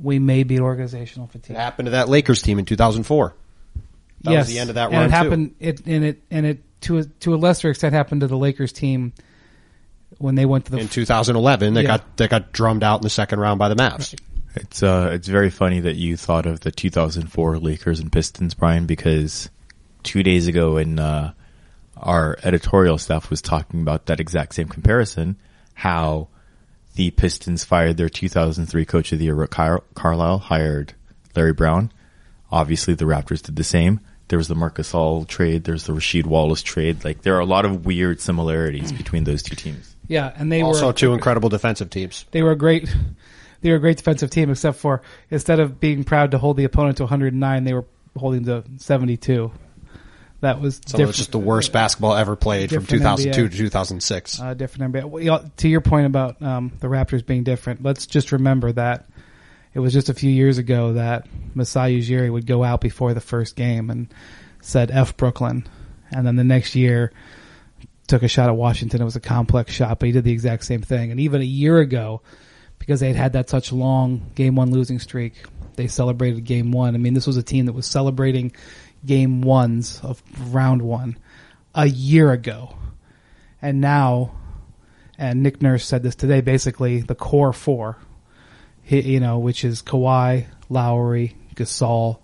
We 0.03 0.19
may 0.19 0.43
be 0.43 0.59
organizational 0.61 1.29
fatigue. 1.29 1.57
It 1.57 1.59
happened 1.59 1.87
to 1.87 1.91
that 1.93 2.09
Lakers 2.09 2.43
team 2.43 2.59
in 2.59 2.65
2004. 2.65 3.35
That 4.23 4.31
was 4.31 4.35
yes, 4.37 4.49
the 4.49 4.59
end 4.59 4.71
of 4.71 4.75
that 4.75 4.87
and 4.87 4.95
run, 4.95 5.05
it 5.05 5.07
too. 5.07 5.13
happened. 5.15 5.55
It 5.61 5.87
and 5.87 6.05
it 6.05 6.23
and 6.31 6.47
it 6.47 6.81
to 6.83 6.99
a, 6.99 7.05
to 7.05 7.35
a 7.35 7.37
lesser 7.37 7.71
extent 7.71 7.95
happened 7.95 8.21
to 8.23 8.27
the 8.27 8.37
Lakers 8.37 8.73
team 8.73 9.13
when 10.19 10.35
they 10.35 10.45
went 10.47 10.67
to 10.67 10.73
the 10.73 10.79
In 10.79 10.89
2011, 10.89 11.75
they 11.75 11.83
Yeah. 11.83 11.87
got 11.87 12.17
they 12.17 12.29
got 12.29 12.53
drummed 12.53 12.83
out 12.85 13.01
in 13.01 13.03
the 13.03 13.11
second 13.11 13.41
round 13.41 13.59
by 13.59 13.69
the 13.69 13.75
Mavs. 13.77 14.15
It's 14.55 14.83
uh, 14.83 15.11
it's 15.13 15.29
very 15.29 15.51
funny 15.51 15.81
that 15.81 15.97
you 15.97 16.17
thought 16.17 16.47
of 16.47 16.61
the 16.61 16.71
2004 16.71 17.59
Lakers 17.59 18.01
and 18.01 18.13
Pistons, 18.13 18.55
Brian, 18.55 18.87
because 18.87 19.49
two 20.03 20.23
days 20.23 20.47
ago, 20.47 20.77
in 20.77 20.99
uh, 20.99 21.33
our 21.97 22.39
editorial 22.43 22.99
staff 22.99 23.31
was 23.31 23.41
talking 23.41 23.81
about 23.81 24.07
that 24.07 24.21
exact 24.21 24.55
same 24.55 24.69
comparison, 24.69 25.37
how 25.75 26.29
the 26.95 27.11
Pistons 27.11 27.65
fired 27.65 27.97
their 27.97 28.09
2003 28.09 28.85
Coach 28.85 29.13
of 29.13 29.19
the 29.19 29.27
Year, 29.27 29.35
Rick 29.35 29.51
Car- 29.51 29.83
Carlisle, 29.95 30.39
hired 30.39 30.95
Larry 31.35 31.53
Brown. 31.53 31.91
Obviously, 32.51 32.95
the 32.95 33.07
Raptors 33.07 33.43
did 33.43 33.57
the 33.57 33.65
same. 33.65 34.01
There 34.29 34.39
was 34.39 34.49
the 34.49 34.55
Marc 34.55 34.77
Gasol 34.77 35.27
trade. 35.27 35.65
There's 35.65 35.85
the 35.85 35.93
Rasheed 35.93 36.27
Wallace 36.27 36.63
trade. 36.63 37.05
Like 37.05 37.23
there 37.23 37.35
are 37.37 37.41
a 37.41 37.47
lot 37.47 37.65
of 37.65 37.85
weird 37.85 38.21
similarities 38.21 38.91
hmm. 38.91 38.97
between 38.97 39.25
those 39.25 39.43
two 39.43 39.55
teams. 39.55 39.97
yeah, 40.09 40.33
and 40.37 40.51
they 40.51 40.63
were 40.63 40.69
Also, 40.69 40.87
were 40.87 40.93
two 40.93 41.13
incredible 41.13 41.49
defensive 41.49 41.91
teams. 41.91 42.25
they 42.31 42.43
were 42.43 42.53
a 42.53 42.57
great 42.57 42.95
they 43.61 43.71
were 43.71 43.77
a 43.77 43.81
great 43.81 43.97
defensive 43.97 44.31
team 44.31 44.51
except 44.51 44.79
for 44.79 45.03
instead 45.31 45.61
of 45.61 45.81
being 45.81 46.05
proud 46.05 46.31
to 46.33 46.39
hold 46.39 46.57
the 46.57 46.65
opponent 46.65 46.97
to 46.99 47.05
109 47.05 47.65
they 47.65 47.75
were 47.75 47.85
holding 48.17 48.45
to 48.45 48.65
72 48.79 49.51
that 50.43 50.61
was 50.61 50.79
of 50.79 50.85
different 50.85 51.09
it's 51.11 51.19
just 51.19 51.33
the 51.33 51.39
worst 51.39 51.73
basketball 51.73 52.15
ever 52.15 52.37
played 52.37 52.71
from 52.71 52.87
2002 52.87 53.45
NBA. 53.45 53.51
to 53.51 53.57
2006. 53.57 54.41
uh, 54.41 54.55
different 54.55 54.93
NBA. 54.93 55.05
Well, 55.05 55.51
to 55.59 55.69
your 55.69 55.81
point 55.81 56.07
about 56.07 56.41
um, 56.43 56.73
the 56.81 56.89
Raptors 56.89 57.25
being 57.25 57.43
different 57.43 57.83
let's 57.83 58.07
just 58.07 58.33
remember 58.33 58.71
that 58.73 59.09
it 59.75 59.81
was 59.81 59.93
just 59.93 60.09
a 60.09 60.15
few 60.15 60.31
years 60.31 60.59
ago 60.59 60.93
that 60.93 61.27
Masai 61.55 61.99
Ujiri 61.99 62.31
would 62.31 62.47
go 62.47 62.63
out 62.63 62.81
before 62.81 63.15
the 63.15 63.21
first 63.21 63.57
game 63.57 63.89
and 63.91 64.13
said 64.61 64.91
F 64.91 65.17
Brooklyn 65.17 65.67
and 66.11 66.27
then 66.27 66.37
the 66.37 66.45
next 66.45 66.75
year 66.75 67.13
took 68.07 68.23
a 68.23 68.29
shot 68.29 68.49
at 68.49 68.57
Washington 68.57 69.01
it 69.01 69.05
was 69.05 69.17
a 69.17 69.21
complex 69.21 69.73
shot 69.73 69.99
but 69.99 70.07
he 70.07 70.13
did 70.13 70.25
the 70.25 70.33
exact 70.33 70.65
same 70.65 70.83
thing 70.83 71.11
and 71.11 71.19
even 71.19 71.41
a 71.41 71.45
year 71.45 71.79
ago 71.79 72.21
because 72.83 72.99
they 72.99 73.07
had 73.07 73.17
had 73.17 73.33
that 73.35 73.49
such 73.49 73.71
long 73.71 74.33
game 74.35 74.57
one 74.57 74.73
losing 74.73 74.99
streak. 74.99 75.45
They 75.77 75.87
celebrated 75.87 76.43
game 76.45 76.73
one. 76.73 76.97
I 76.97 76.99
mean, 76.99 77.15
this 77.15 77.29
was 77.29 77.37
a 77.37 77.43
team 77.43 77.67
that 77.67 77.75
was 77.75 77.87
celebrating 77.87 78.53
game 79.05 79.43
ones 79.43 80.01
of 80.03 80.23
round 80.53 80.83
one 80.83 81.17
a 81.75 81.87
year 81.87 82.33
ago. 82.33 82.77
And 83.61 83.81
now, 83.81 84.33
and 85.19 85.43
Nick 85.43 85.63
Nurse 85.63 85.85
said 85.85 86.03
this 86.03 86.15
today, 86.15 86.41
basically 86.41 87.01
the 87.01 87.15
core 87.15 87.53
four, 87.53 87.99
you 88.87 89.21
know, 89.21 89.39
which 89.39 89.65
is 89.65 89.83
Kawhi, 89.83 90.47
Lowry, 90.69 91.37
Gasol, 91.55 92.19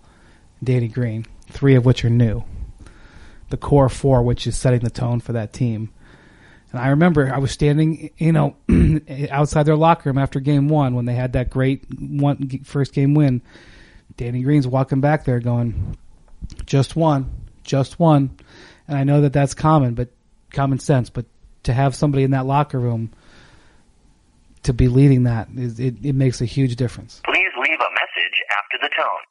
Danny 0.63 0.87
Green, 0.87 1.25
three 1.49 1.75
of 1.75 1.85
which 1.85 2.03
are 2.03 2.09
new. 2.09 2.43
The 3.49 3.57
core 3.57 3.89
four, 3.89 4.21
which 4.21 4.45
is 4.45 4.57
setting 4.57 4.81
the 4.81 4.89
tone 4.89 5.19
for 5.19 5.33
that 5.33 5.53
team. 5.53 5.91
And 6.71 6.79
I 6.79 6.89
remember 6.89 7.33
I 7.33 7.39
was 7.39 7.51
standing, 7.51 8.11
you 8.17 8.31
know, 8.31 8.55
outside 9.31 9.63
their 9.63 9.75
locker 9.75 10.09
room 10.09 10.19
after 10.19 10.39
game 10.39 10.67
one 10.67 10.93
when 10.93 11.05
they 11.05 11.15
had 11.15 11.33
that 11.33 11.49
great 11.49 11.85
one 11.99 12.61
first 12.63 12.93
game 12.93 13.15
win. 13.15 13.41
Danny 14.17 14.43
Green's 14.43 14.67
walking 14.67 15.01
back 15.01 15.25
there 15.25 15.39
going, 15.39 15.97
just 16.69 16.95
one, 16.95 17.29
just 17.63 17.99
one. 17.99 18.37
And 18.87 18.97
I 18.97 19.03
know 19.03 19.21
that 19.21 19.33
that's 19.33 19.53
common, 19.53 19.95
but 19.95 20.07
common 20.51 20.79
sense, 20.79 21.09
but 21.09 21.25
to 21.63 21.73
have 21.73 21.95
somebody 21.95 22.23
in 22.23 22.31
that 22.31 22.45
locker 22.45 22.79
room 22.79 23.11
to 24.63 24.71
be 24.71 24.87
leading 24.87 25.23
that 25.23 25.49
is, 25.57 25.79
it, 25.79 25.95
it 26.03 26.13
makes 26.13 26.41
a 26.41 26.45
huge 26.45 26.75
difference. 26.75 27.21
Please 27.25 27.49
leave 27.57 27.79
a 27.79 27.89
message 27.91 28.41
after 28.55 28.77
the 28.81 28.89
tone. 28.95 29.25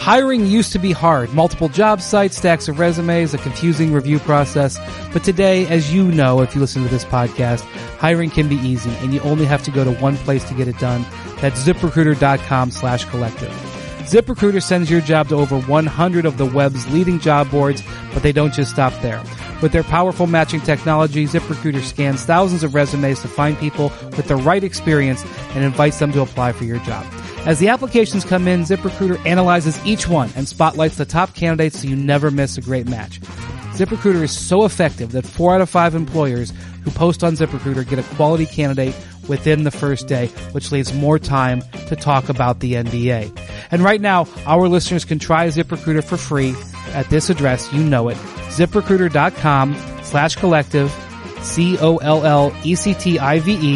Hiring 0.00 0.46
used 0.46 0.72
to 0.72 0.78
be 0.78 0.92
hard. 0.92 1.32
Multiple 1.32 1.68
job 1.68 2.00
sites, 2.00 2.36
stacks 2.36 2.68
of 2.68 2.78
resumes, 2.78 3.34
a 3.34 3.38
confusing 3.38 3.92
review 3.92 4.18
process. 4.18 4.78
But 5.12 5.24
today, 5.24 5.66
as 5.66 5.92
you 5.92 6.04
know, 6.12 6.42
if 6.42 6.54
you 6.54 6.60
listen 6.60 6.82
to 6.82 6.88
this 6.88 7.04
podcast, 7.06 7.62
hiring 7.98 8.30
can 8.30 8.48
be 8.48 8.56
easy 8.56 8.90
and 9.00 9.12
you 9.14 9.20
only 9.20 9.46
have 9.46 9.62
to 9.64 9.70
go 9.70 9.82
to 9.82 9.92
one 9.94 10.16
place 10.18 10.44
to 10.44 10.54
get 10.54 10.68
it 10.68 10.78
done. 10.78 11.04
That's 11.40 11.66
ziprecruiter.com 11.66 12.70
slash 12.70 13.06
collective. 13.06 13.73
ZipRecruiter 14.04 14.62
sends 14.62 14.90
your 14.90 15.00
job 15.00 15.28
to 15.28 15.36
over 15.36 15.58
100 15.58 16.26
of 16.26 16.36
the 16.36 16.44
web's 16.44 16.86
leading 16.92 17.18
job 17.18 17.50
boards, 17.50 17.82
but 18.12 18.22
they 18.22 18.32
don't 18.32 18.52
just 18.52 18.70
stop 18.70 18.92
there. 19.00 19.22
With 19.62 19.72
their 19.72 19.82
powerful 19.82 20.26
matching 20.26 20.60
technology, 20.60 21.24
ZipRecruiter 21.24 21.82
scans 21.82 22.22
thousands 22.22 22.62
of 22.62 22.74
resumes 22.74 23.22
to 23.22 23.28
find 23.28 23.58
people 23.58 23.90
with 24.16 24.28
the 24.28 24.36
right 24.36 24.62
experience 24.62 25.24
and 25.54 25.64
invites 25.64 26.00
them 26.00 26.12
to 26.12 26.20
apply 26.20 26.52
for 26.52 26.64
your 26.64 26.80
job. 26.80 27.06
As 27.46 27.58
the 27.60 27.68
applications 27.68 28.26
come 28.26 28.46
in, 28.46 28.64
ZipRecruiter 28.64 29.24
analyzes 29.24 29.82
each 29.86 30.06
one 30.06 30.30
and 30.36 30.46
spotlights 30.46 30.96
the 30.96 31.06
top 31.06 31.34
candidates 31.34 31.80
so 31.80 31.88
you 31.88 31.96
never 31.96 32.30
miss 32.30 32.58
a 32.58 32.60
great 32.60 32.86
match. 32.86 33.20
ZipRecruiter 33.72 34.22
is 34.22 34.30
so 34.30 34.64
effective 34.64 35.12
that 35.12 35.26
four 35.26 35.54
out 35.54 35.60
of 35.62 35.70
five 35.70 35.94
employers 35.94 36.52
who 36.84 36.90
post 36.90 37.24
on 37.24 37.34
ZipRecruiter 37.34 37.88
get 37.88 37.98
a 37.98 38.14
quality 38.14 38.46
candidate 38.46 38.94
within 39.28 39.64
the 39.64 39.70
first 39.70 40.06
day, 40.06 40.26
which 40.52 40.72
leaves 40.72 40.92
more 40.92 41.18
time 41.18 41.62
to 41.88 41.96
talk 41.96 42.28
about 42.28 42.60
the 42.60 42.74
NBA. 42.74 43.36
And 43.70 43.82
right 43.82 44.00
now, 44.00 44.26
our 44.46 44.68
listeners 44.68 45.04
can 45.04 45.18
try 45.18 45.48
ZipRecruiter 45.48 46.04
for 46.04 46.16
free 46.16 46.54
at 46.88 47.08
this 47.10 47.30
address. 47.30 47.72
You 47.72 47.82
know 47.82 48.08
it. 48.08 48.16
ZipRecruiter.com 48.16 49.76
slash 50.02 50.36
collective, 50.36 50.92
C-O-L-L-E-C-T-I-V-E, 51.42 51.84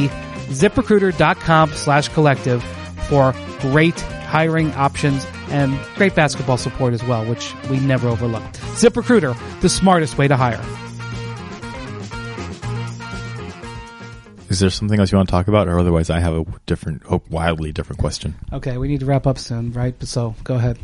ZipRecruiter.com 0.09 1.71
slash 1.71 2.09
collective 2.09 2.63
for 3.09 3.35
great 3.61 4.01
hiring 4.01 4.73
options 4.75 5.27
and 5.51 5.79
great 5.95 6.15
basketball 6.15 6.59
support 6.59 6.93
as 6.95 7.03
well, 7.05 7.25
which 7.25 7.55
we 7.71 7.81
never 7.81 8.09
overlook. 8.09 8.43
ZipRecruiter, 8.77 9.37
the 9.61 9.69
smartest 9.69 10.19
way 10.19 10.29
to 10.29 10.37
hire. 10.37 10.88
Is 14.49 14.61
there 14.61 14.71
something 14.71 14.99
else 14.99 15.13
you 15.13 15.19
want 15.19 15.29
to 15.29 15.33
talk 15.33 15.49
about, 15.49 15.69
or 15.69 15.79
otherwise 15.79 16.09
I 16.09 16.21
have 16.21 16.35
a 16.35 16.45
different, 16.65 17.03
wildly 17.31 17.73
different 17.73 18.01
question? 18.01 18.35
Okay, 18.53 18.79
we 18.79 18.89
need 18.89 19.01
to 19.01 19.07
wrap 19.07 19.27
up 19.27 19.39
soon, 19.39 19.73
right? 19.73 19.95
So 20.05 20.35
go 20.43 20.55
ahead. 20.55 20.79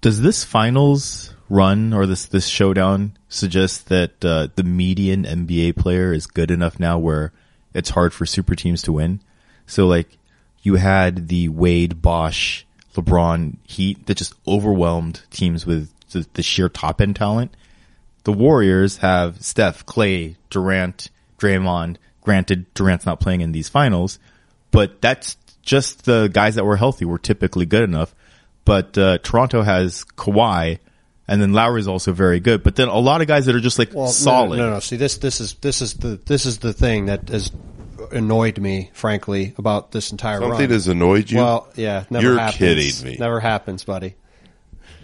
Does 0.00 0.20
this 0.20 0.44
finals 0.44 1.34
run 1.48 1.92
or 1.92 2.06
this 2.06 2.26
this 2.26 2.46
showdown 2.46 3.16
suggest 3.28 3.88
that 3.88 4.24
uh, 4.24 4.48
the 4.54 4.62
median 4.62 5.24
NBA 5.24 5.76
player 5.76 6.12
is 6.12 6.26
good 6.26 6.50
enough 6.50 6.78
now 6.78 6.98
where 6.98 7.32
it's 7.74 7.90
hard 7.90 8.12
for 8.12 8.26
super 8.26 8.54
teams 8.54 8.82
to 8.82 8.92
win? 8.92 9.20
So 9.66 9.86
like 9.86 10.18
you 10.62 10.76
had 10.76 11.28
the 11.28 11.48
Wade, 11.48 12.00
Bosh, 12.00 12.64
LeBron 12.94 13.56
Heat 13.64 14.06
that 14.06 14.16
just 14.16 14.34
overwhelmed 14.46 15.22
teams 15.30 15.66
with 15.66 15.90
the, 16.10 16.26
the 16.34 16.42
sheer 16.42 16.68
top 16.68 17.00
end 17.00 17.16
talent. 17.16 17.56
The 18.24 18.32
Warriors 18.32 18.98
have 18.98 19.42
Steph, 19.44 19.86
Clay, 19.86 20.36
Durant, 20.50 21.10
Draymond. 21.38 21.96
Granted, 22.22 22.72
Durant's 22.74 23.06
not 23.06 23.20
playing 23.20 23.40
in 23.40 23.52
these 23.52 23.68
finals, 23.68 24.18
but 24.70 25.00
that's 25.00 25.36
just 25.62 26.04
the 26.04 26.28
guys 26.32 26.56
that 26.56 26.64
were 26.64 26.76
healthy 26.76 27.04
were 27.04 27.18
typically 27.18 27.66
good 27.66 27.82
enough. 27.82 28.14
But 28.64 28.98
uh, 28.98 29.18
Toronto 29.18 29.62
has 29.62 30.04
Kawhi, 30.16 30.78
and 31.28 31.40
then 31.40 31.52
Lowry's 31.52 31.86
also 31.86 32.12
very 32.12 32.40
good. 32.40 32.62
But 32.64 32.74
then 32.76 32.88
a 32.88 32.98
lot 32.98 33.20
of 33.20 33.28
guys 33.28 33.46
that 33.46 33.54
are 33.54 33.60
just 33.60 33.78
like 33.78 33.92
Well, 33.94 34.06
no, 34.06 34.10
solid. 34.10 34.56
No, 34.58 34.66
no, 34.66 34.72
no. 34.74 34.80
See, 34.80 34.96
this 34.96 35.18
this 35.18 35.40
is 35.40 35.54
this 35.54 35.80
is 35.82 35.94
the 35.94 36.18
this 36.26 36.46
is 36.46 36.58
the 36.58 36.72
thing 36.72 37.06
that 37.06 37.28
has 37.28 37.52
annoyed 38.10 38.58
me, 38.58 38.90
frankly, 38.92 39.54
about 39.56 39.92
this 39.92 40.10
entire 40.10 40.40
Something 40.40 40.60
run. 40.60 40.70
has 40.70 40.88
annoyed 40.88 41.30
you? 41.30 41.38
Well, 41.38 41.68
yeah, 41.76 42.04
never 42.10 42.24
You're 42.26 42.38
happens. 42.38 42.58
kidding 42.58 43.12
me. 43.12 43.16
Never 43.18 43.38
happens, 43.40 43.84
buddy. 43.84 44.16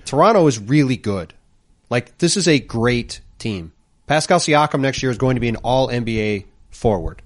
Toronto 0.05 0.47
is 0.49 0.59
really 0.59 0.97
good. 0.97 1.35
Like 1.89 2.19
this 2.19 2.37
is 2.37 2.49
a 2.49 2.59
great 2.59 3.21
team. 3.39 3.73
Pascal 4.07 4.39
Siakam 4.39 4.81
next 4.81 5.03
year 5.03 5.11
is 5.11 5.19
going 5.19 5.37
to 5.37 5.41
be 5.41 5.49
an 5.49 5.57
All 5.57 5.89
NBA 5.89 6.47
forward, 6.71 7.23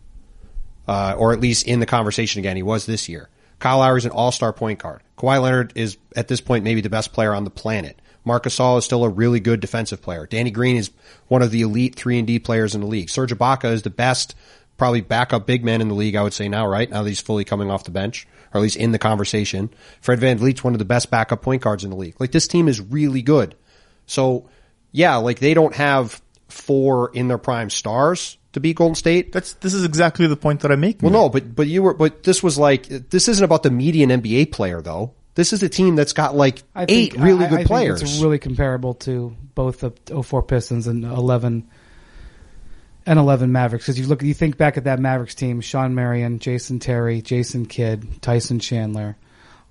uh, 0.86 1.14
or 1.16 1.32
at 1.32 1.40
least 1.40 1.66
in 1.66 1.80
the 1.80 1.86
conversation 1.86 2.38
again. 2.40 2.56
He 2.56 2.62
was 2.62 2.86
this 2.86 3.08
year. 3.08 3.28
Kyle 3.58 3.78
Lowry 3.78 3.98
is 3.98 4.04
an 4.04 4.10
All 4.10 4.32
Star 4.32 4.52
point 4.52 4.78
guard. 4.78 5.02
Kawhi 5.16 5.40
Leonard 5.40 5.72
is 5.74 5.96
at 6.14 6.28
this 6.28 6.40
point 6.40 6.64
maybe 6.64 6.80
the 6.80 6.90
best 6.90 7.12
player 7.12 7.34
on 7.34 7.44
the 7.44 7.50
planet. 7.50 8.00
Marc 8.24 8.44
Gasol 8.44 8.78
is 8.78 8.84
still 8.84 9.04
a 9.04 9.08
really 9.08 9.40
good 9.40 9.60
defensive 9.60 10.02
player. 10.02 10.26
Danny 10.26 10.50
Green 10.50 10.76
is 10.76 10.90
one 11.28 11.42
of 11.42 11.52
the 11.52 11.62
elite 11.62 11.94
three 11.94 12.18
and 12.18 12.26
D 12.26 12.38
players 12.38 12.74
in 12.74 12.80
the 12.80 12.86
league. 12.86 13.08
Serge 13.08 13.32
Ibaka 13.32 13.72
is 13.72 13.82
the 13.82 13.90
best, 13.90 14.34
probably 14.76 15.00
backup 15.00 15.46
big 15.46 15.64
man 15.64 15.80
in 15.80 15.88
the 15.88 15.94
league. 15.94 16.16
I 16.16 16.22
would 16.22 16.34
say 16.34 16.48
now, 16.48 16.66
right 16.66 16.90
now 16.90 17.02
that 17.02 17.08
he's 17.08 17.20
fully 17.20 17.44
coming 17.44 17.70
off 17.70 17.84
the 17.84 17.92
bench, 17.92 18.26
or 18.52 18.58
at 18.58 18.62
least 18.62 18.76
in 18.76 18.90
the 18.90 18.98
conversation. 18.98 19.70
Fred 20.00 20.18
VanVleet's 20.18 20.64
one 20.64 20.74
of 20.74 20.80
the 20.80 20.84
best 20.84 21.08
backup 21.08 21.40
point 21.40 21.62
guards 21.62 21.84
in 21.84 21.90
the 21.90 21.96
league. 21.96 22.16
Like 22.18 22.32
this 22.32 22.48
team 22.48 22.66
is 22.66 22.80
really 22.80 23.22
good. 23.22 23.54
So 24.06 24.48
yeah, 24.90 25.16
like 25.16 25.38
they 25.38 25.54
don't 25.54 25.74
have 25.74 26.20
four 26.56 27.10
in 27.14 27.28
their 27.28 27.38
prime 27.38 27.70
stars 27.70 28.38
to 28.52 28.60
beat 28.60 28.76
Golden 28.76 28.94
State. 28.94 29.32
That's 29.32 29.54
this 29.54 29.74
is 29.74 29.84
exactly 29.84 30.26
the 30.26 30.36
point 30.36 30.60
that 30.60 30.72
I'm 30.72 30.80
making. 30.80 31.08
Well, 31.10 31.22
no, 31.24 31.28
but 31.28 31.54
but 31.54 31.66
you 31.66 31.82
were 31.82 31.94
but 31.94 32.22
this 32.22 32.42
was 32.42 32.58
like 32.58 32.86
this 32.88 33.28
isn't 33.28 33.44
about 33.44 33.62
the 33.62 33.70
median 33.70 34.10
NBA 34.10 34.52
player 34.52 34.80
though. 34.82 35.12
This 35.34 35.52
is 35.52 35.62
a 35.62 35.68
team 35.68 35.96
that's 35.96 36.14
got 36.14 36.34
like 36.34 36.62
I 36.74 36.84
eight 36.88 37.12
think, 37.12 37.22
really 37.22 37.44
I- 37.44 37.48
good 37.48 37.54
I 37.54 37.58
think 37.58 37.68
players. 37.68 38.02
it's 38.02 38.20
really 38.20 38.38
comparable 38.38 38.94
to 38.94 39.36
both 39.54 39.80
the 39.80 40.22
04 40.22 40.42
Pistons 40.42 40.86
and 40.86 41.04
11 41.04 41.68
and 43.04 43.18
11 43.18 43.52
Mavericks. 43.52 43.84
Because 43.84 43.98
you 43.98 44.06
look, 44.06 44.22
you 44.22 44.34
think 44.34 44.56
back 44.56 44.76
at 44.76 44.84
that 44.84 44.98
Mavericks 44.98 45.34
team: 45.34 45.60
Shawn 45.60 45.94
Marion, 45.94 46.38
Jason 46.38 46.78
Terry, 46.78 47.20
Jason 47.22 47.66
Kidd, 47.66 48.22
Tyson 48.22 48.58
Chandler, 48.58 49.16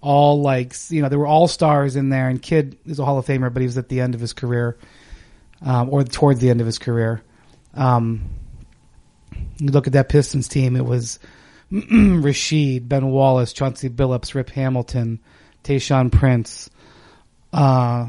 all 0.01 0.41
like 0.41 0.73
you 0.89 1.01
know 1.01 1.09
they 1.09 1.15
were 1.17 1.25
all 1.27 1.47
stars 1.47 1.95
in 1.95 2.09
there. 2.09 2.29
And 2.29 2.41
Kidd 2.41 2.77
is 2.85 2.99
a 2.99 3.05
Hall 3.05 3.17
of 3.17 3.25
Famer, 3.25 3.51
but 3.51 3.61
he 3.61 3.65
was 3.67 3.77
at 3.77 3.89
the 3.89 4.01
end 4.01 4.13
of 4.15 4.21
his 4.21 4.33
career, 4.33 4.77
um, 5.61 5.89
or 5.89 6.03
towards 6.03 6.39
the 6.39 6.49
end 6.49 6.61
of 6.61 6.65
his 6.65 6.79
career. 6.79 7.21
Um, 7.73 8.29
you 9.57 9.69
look 9.69 9.87
at 9.87 9.93
that 9.93 10.09
Pistons 10.09 10.47
team; 10.47 10.75
it 10.75 10.85
was 10.85 11.19
Rasheed, 11.71 12.87
Ben 12.87 13.07
Wallace, 13.07 13.53
Chauncey 13.53 13.89
Billups, 13.89 14.33
Rip 14.35 14.49
Hamilton, 14.49 15.19
Tayshaun 15.63 16.11
Prince, 16.11 16.69
uh, 17.53 18.07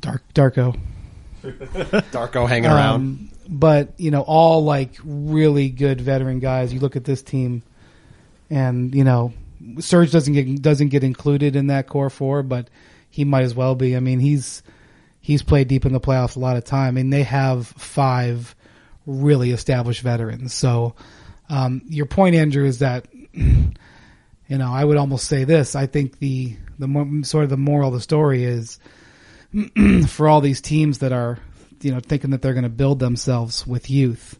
Dark 0.00 0.22
Darko. 0.34 0.78
Darko 1.42 2.48
hanging 2.48 2.70
around. 2.70 2.94
Um, 2.94 3.30
but 3.48 3.98
you 3.98 4.10
know, 4.10 4.22
all 4.22 4.64
like 4.64 4.92
really 5.04 5.68
good 5.68 6.00
veteran 6.00 6.38
guys. 6.38 6.72
You 6.72 6.80
look 6.80 6.96
at 6.96 7.04
this 7.04 7.22
team, 7.22 7.62
and 8.50 8.94
you 8.94 9.04
know, 9.04 9.32
Serge 9.78 10.10
doesn't 10.10 10.32
get 10.32 10.62
doesn't 10.62 10.88
get 10.88 11.04
included 11.04 11.56
in 11.56 11.68
that 11.68 11.86
core 11.88 12.10
four, 12.10 12.42
but 12.42 12.68
he 13.10 13.24
might 13.24 13.42
as 13.42 13.54
well 13.54 13.74
be. 13.74 13.96
I 13.96 14.00
mean, 14.00 14.20
he's 14.20 14.62
he's 15.22 15.42
played 15.42 15.68
deep 15.68 15.86
in 15.86 15.92
the 15.92 16.00
playoffs 16.00 16.36
a 16.36 16.40
lot 16.40 16.58
of 16.58 16.64
time, 16.64 16.98
and 16.98 17.10
they 17.10 17.22
have 17.22 17.66
five 17.66 18.54
really 19.06 19.52
established 19.52 20.02
veterans. 20.02 20.52
So, 20.52 20.94
um, 21.48 21.80
your 21.88 22.06
point, 22.06 22.34
Andrew, 22.34 22.66
is 22.66 22.80
that 22.80 23.06
you 23.32 23.72
know 24.50 24.70
I 24.70 24.84
would 24.84 24.98
almost 24.98 25.26
say 25.26 25.44
this. 25.44 25.74
I 25.74 25.86
think 25.86 26.18
the 26.18 26.56
the 26.78 26.88
mo- 26.88 27.22
sort 27.22 27.44
of 27.44 27.50
the 27.50 27.56
moral 27.56 27.88
of 27.88 27.94
the 27.94 28.00
story 28.00 28.44
is 28.44 28.78
for 30.08 30.28
all 30.28 30.42
these 30.42 30.60
teams 30.60 30.98
that 30.98 31.12
are 31.12 31.38
you 31.80 31.92
know 31.92 32.00
thinking 32.00 32.30
that 32.30 32.42
they're 32.42 32.52
going 32.52 32.62
to 32.64 32.68
build 32.68 32.98
themselves 32.98 33.66
with 33.66 33.90
youth 33.90 34.38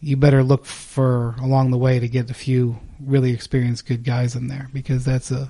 you 0.00 0.16
better 0.16 0.42
look 0.42 0.64
for 0.64 1.34
along 1.42 1.70
the 1.70 1.78
way 1.78 1.98
to 1.98 2.08
get 2.08 2.30
a 2.30 2.34
few 2.34 2.78
really 3.00 3.32
experienced 3.32 3.86
good 3.86 4.04
guys 4.04 4.34
in 4.34 4.48
there 4.48 4.68
because 4.72 5.04
that's 5.04 5.30
a 5.30 5.48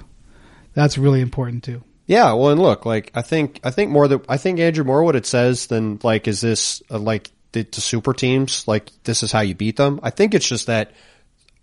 that's 0.75 0.99
really 0.99 1.21
important 1.21 1.63
too 1.63 1.83
Yeah, 2.11 2.33
well, 2.33 2.51
and 2.51 2.61
look, 2.61 2.85
like 2.85 3.13
I 3.15 3.23
think 3.23 3.61
I 3.63 3.71
think 3.71 3.93
more 3.93 4.09
that 4.09 4.25
I 4.29 4.37
think 4.37 4.59
Andrew 4.59 4.83
more 4.83 5.05
what 5.05 5.15
it 5.15 5.27
says 5.27 5.69
than 5.69 6.01
like 6.03 6.27
is 6.27 6.41
this 6.41 6.83
uh, 6.91 6.99
like 6.99 7.31
the, 7.53 7.63
the 7.63 7.81
super 7.81 8.13
teams 8.13 8.67
like 8.67 8.91
this 9.05 9.23
is 9.23 9.31
how 9.31 9.43
you 9.43 9.55
beat 9.55 9.77
them. 9.77 10.01
I 10.03 10.11
think 10.11 10.35
it's 10.35 10.49
just 10.49 10.67
that 10.67 10.91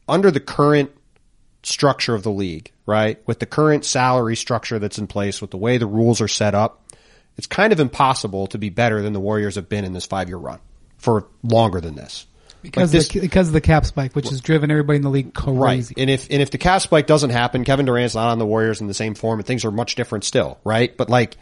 under 0.08 0.32
the 0.32 0.40
current 0.40 0.92
structure 1.64 2.16
of 2.16 2.24
the 2.24 2.32
league, 2.32 2.72
right, 2.86 3.22
with 3.28 3.40
the 3.40 3.46
current 3.46 3.84
salary 3.84 4.38
structure 4.38 4.80
that's 4.80 4.98
in 4.98 5.08
place, 5.08 5.42
with 5.42 5.52
the 5.52 5.58
way 5.58 5.78
the 5.78 5.86
rules 5.86 6.22
are 6.22 6.30
set 6.30 6.56
up, 6.56 6.94
it's 7.36 7.48
kind 7.48 7.74
of 7.74 7.82
impossible 7.82 8.48
to 8.48 8.58
be 8.58 8.70
better 8.70 9.02
than 9.02 9.12
the 9.12 9.20
Warriors 9.20 9.56
have 9.56 9.68
been 9.68 9.84
in 9.84 9.92
this 9.92 10.06
five 10.06 10.30
year 10.30 10.38
run 10.38 10.60
for 10.98 11.28
longer 11.44 11.82
than 11.82 11.96
this. 11.96 12.26
Because 12.62 12.94
Like 12.94 13.04
of 13.04 13.10
the, 13.10 13.20
because 13.20 13.48
of 13.48 13.54
the 13.54 13.62
cap 13.62 13.86
spike 13.86 14.16
which 14.16 14.30
has 14.30 14.42
driven 14.42 14.72
everybody 14.72 14.98
in 14.98 15.04
the 15.04 15.10
league 15.10 15.34
crazy 15.34 15.94
Right. 15.96 16.02
And 16.02 16.10
if 16.10 16.28
and 16.30 16.42
if 16.42 16.52
the 16.52 16.58
cap 16.58 16.82
spike 16.82 17.08
doesn't 17.08 17.30
happen, 17.30 17.64
Kevin 17.64 17.86
Durant's 17.86 18.16
not 18.16 18.30
on 18.30 18.40
the 18.40 18.46
Warriors 18.46 18.82
in 18.82 18.88
the 18.88 18.94
same 18.94 19.16
form, 19.16 19.40
and 19.40 19.46
things 19.46 19.66
are 19.66 19.72
much 19.72 19.96
different 19.96 20.24
still, 20.24 20.60
right? 20.64 20.96
But 20.96 21.10
like, 21.10 21.38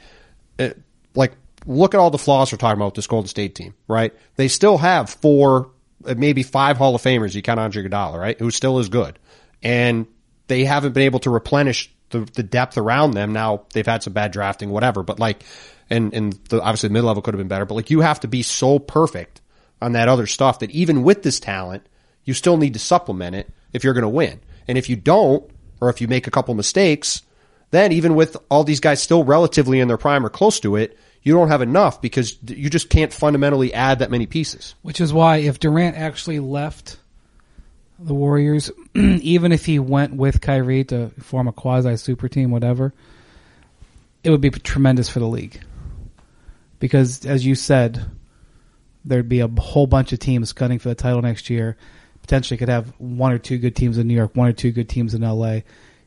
uh, 0.60 0.70
like 1.14 1.34
look 1.66 1.94
at 1.94 2.00
all 2.00 2.10
the 2.10 2.18
flaws 2.18 2.52
we're 2.52 2.58
talking 2.58 2.78
about 2.78 2.88
with 2.88 2.96
this 2.96 3.08
Golden 3.08 3.28
State 3.28 3.56
team, 3.56 3.74
right? 3.88 4.14
They 4.36 4.48
still 4.48 4.78
have 4.78 5.10
four, 5.10 5.72
uh, 6.06 6.16
maybe 6.18 6.44
five 6.44 6.78
Hall 6.78 6.96
of 6.96 7.02
Famers. 7.02 7.34
You 7.34 7.42
count 7.42 7.60
Andre 7.60 7.84
Iguodala, 7.84 8.20
right? 8.20 8.40
Who 8.40 8.52
still 8.52 8.80
is 8.80 8.90
good, 8.90 9.18
and 9.64 10.08
they 10.48 10.66
haven't 10.66 10.94
been 10.94 11.04
able 11.04 11.20
to 11.20 11.30
replenish 11.30 11.92
the, 12.10 12.20
the 12.34 12.44
depth 12.44 12.78
around 12.78 13.12
them. 13.12 13.34
Now 13.34 13.64
they've 13.74 13.86
had 13.86 14.04
some 14.04 14.14
bad 14.14 14.32
drafting, 14.32 14.70
whatever, 14.70 15.04
but 15.04 15.20
like, 15.20 15.44
and 15.90 16.14
and 16.14 16.34
the, 16.50 16.62
obviously 16.62 16.90
the 16.90 16.94
mid 16.94 17.04
level 17.04 17.22
could 17.22 17.34
have 17.34 17.40
been 17.40 17.48
better, 17.48 17.66
but 17.66 17.76
like 17.76 17.90
you 17.90 18.02
have 18.02 18.20
to 18.22 18.28
be 18.28 18.42
so 18.44 18.80
perfect 18.80 19.35
on 19.86 19.92
that 19.92 20.10
other 20.10 20.26
stuff 20.26 20.60
that 20.60 20.72
even 20.72 21.04
with 21.04 21.22
this 21.22 21.40
talent, 21.40 21.86
you 22.24 22.34
still 22.34 22.58
need 22.58 22.74
to 22.74 22.80
supplement 22.80 23.36
it 23.36 23.48
if 23.72 23.84
you're 23.84 23.94
going 23.94 24.02
to 24.02 24.10
win. 24.10 24.40
And 24.68 24.80
if 24.80 24.90
you 24.90 24.96
don't, 24.96 25.48
or 25.80 25.90
if 25.90 26.02
you 26.02 26.08
make 26.08 26.26
a 26.26 26.32
couple 26.32 26.56
mistakes, 26.56 27.22
then 27.70 27.92
even 27.92 28.16
with 28.16 28.36
all 28.50 28.64
these 28.64 28.80
guys 28.80 29.00
still 29.00 29.24
relatively 29.24 29.80
in 29.80 29.88
their 29.88 30.00
prime 30.00 30.26
or 30.26 30.30
close 30.30 30.60
to 30.62 30.76
it, 30.76 30.98
you 31.22 31.34
don't 31.34 31.50
have 31.50 31.62
enough 31.62 32.02
because 32.02 32.36
you 32.48 32.68
just 32.68 32.90
can't 32.90 33.14
fundamentally 33.14 33.76
add 33.76 34.00
that 34.00 34.10
many 34.10 34.26
pieces. 34.26 34.74
Which 34.82 35.00
is 35.00 35.14
why 35.14 35.38
if 35.38 35.60
Durant 35.60 35.98
actually 35.98 36.40
left 36.40 36.98
the 38.00 38.16
Warriors, 38.16 38.72
even 38.96 39.52
if 39.52 39.66
he 39.66 39.78
went 39.78 40.16
with 40.16 40.42
Kyrie 40.42 40.84
to 40.86 41.12
form 41.20 41.48
a 41.48 41.54
quasi 41.54 41.96
super 41.98 42.28
team, 42.28 42.50
whatever, 42.50 42.92
it 44.24 44.32
would 44.32 44.42
be 44.42 44.50
tremendous 44.50 45.10
for 45.10 45.20
the 45.20 45.28
league. 45.28 45.62
Because 46.80 47.24
as 47.24 47.46
you 47.46 47.54
said, 47.54 48.04
there'd 49.06 49.30
be 49.30 49.40
a 49.40 49.48
whole 49.48 49.88
bunch 49.88 50.12
of 50.14 50.20
teams 50.20 50.52
gunning 50.54 50.80
for 50.80 50.90
the 50.90 50.96
title 50.96 51.22
next 51.22 51.50
year. 51.50 51.78
Potentially 52.22 52.58
could 52.58 52.70
have 52.70 52.94
one 52.98 53.32
or 53.32 53.38
two 53.38 53.58
good 53.58 53.76
teams 53.76 53.98
in 53.98 54.08
New 54.08 54.16
York, 54.16 54.36
one 54.36 54.48
or 54.48 54.54
two 54.54 54.72
good 54.72 54.90
teams 54.90 55.14
in 55.14 55.22
LA. 55.22 55.60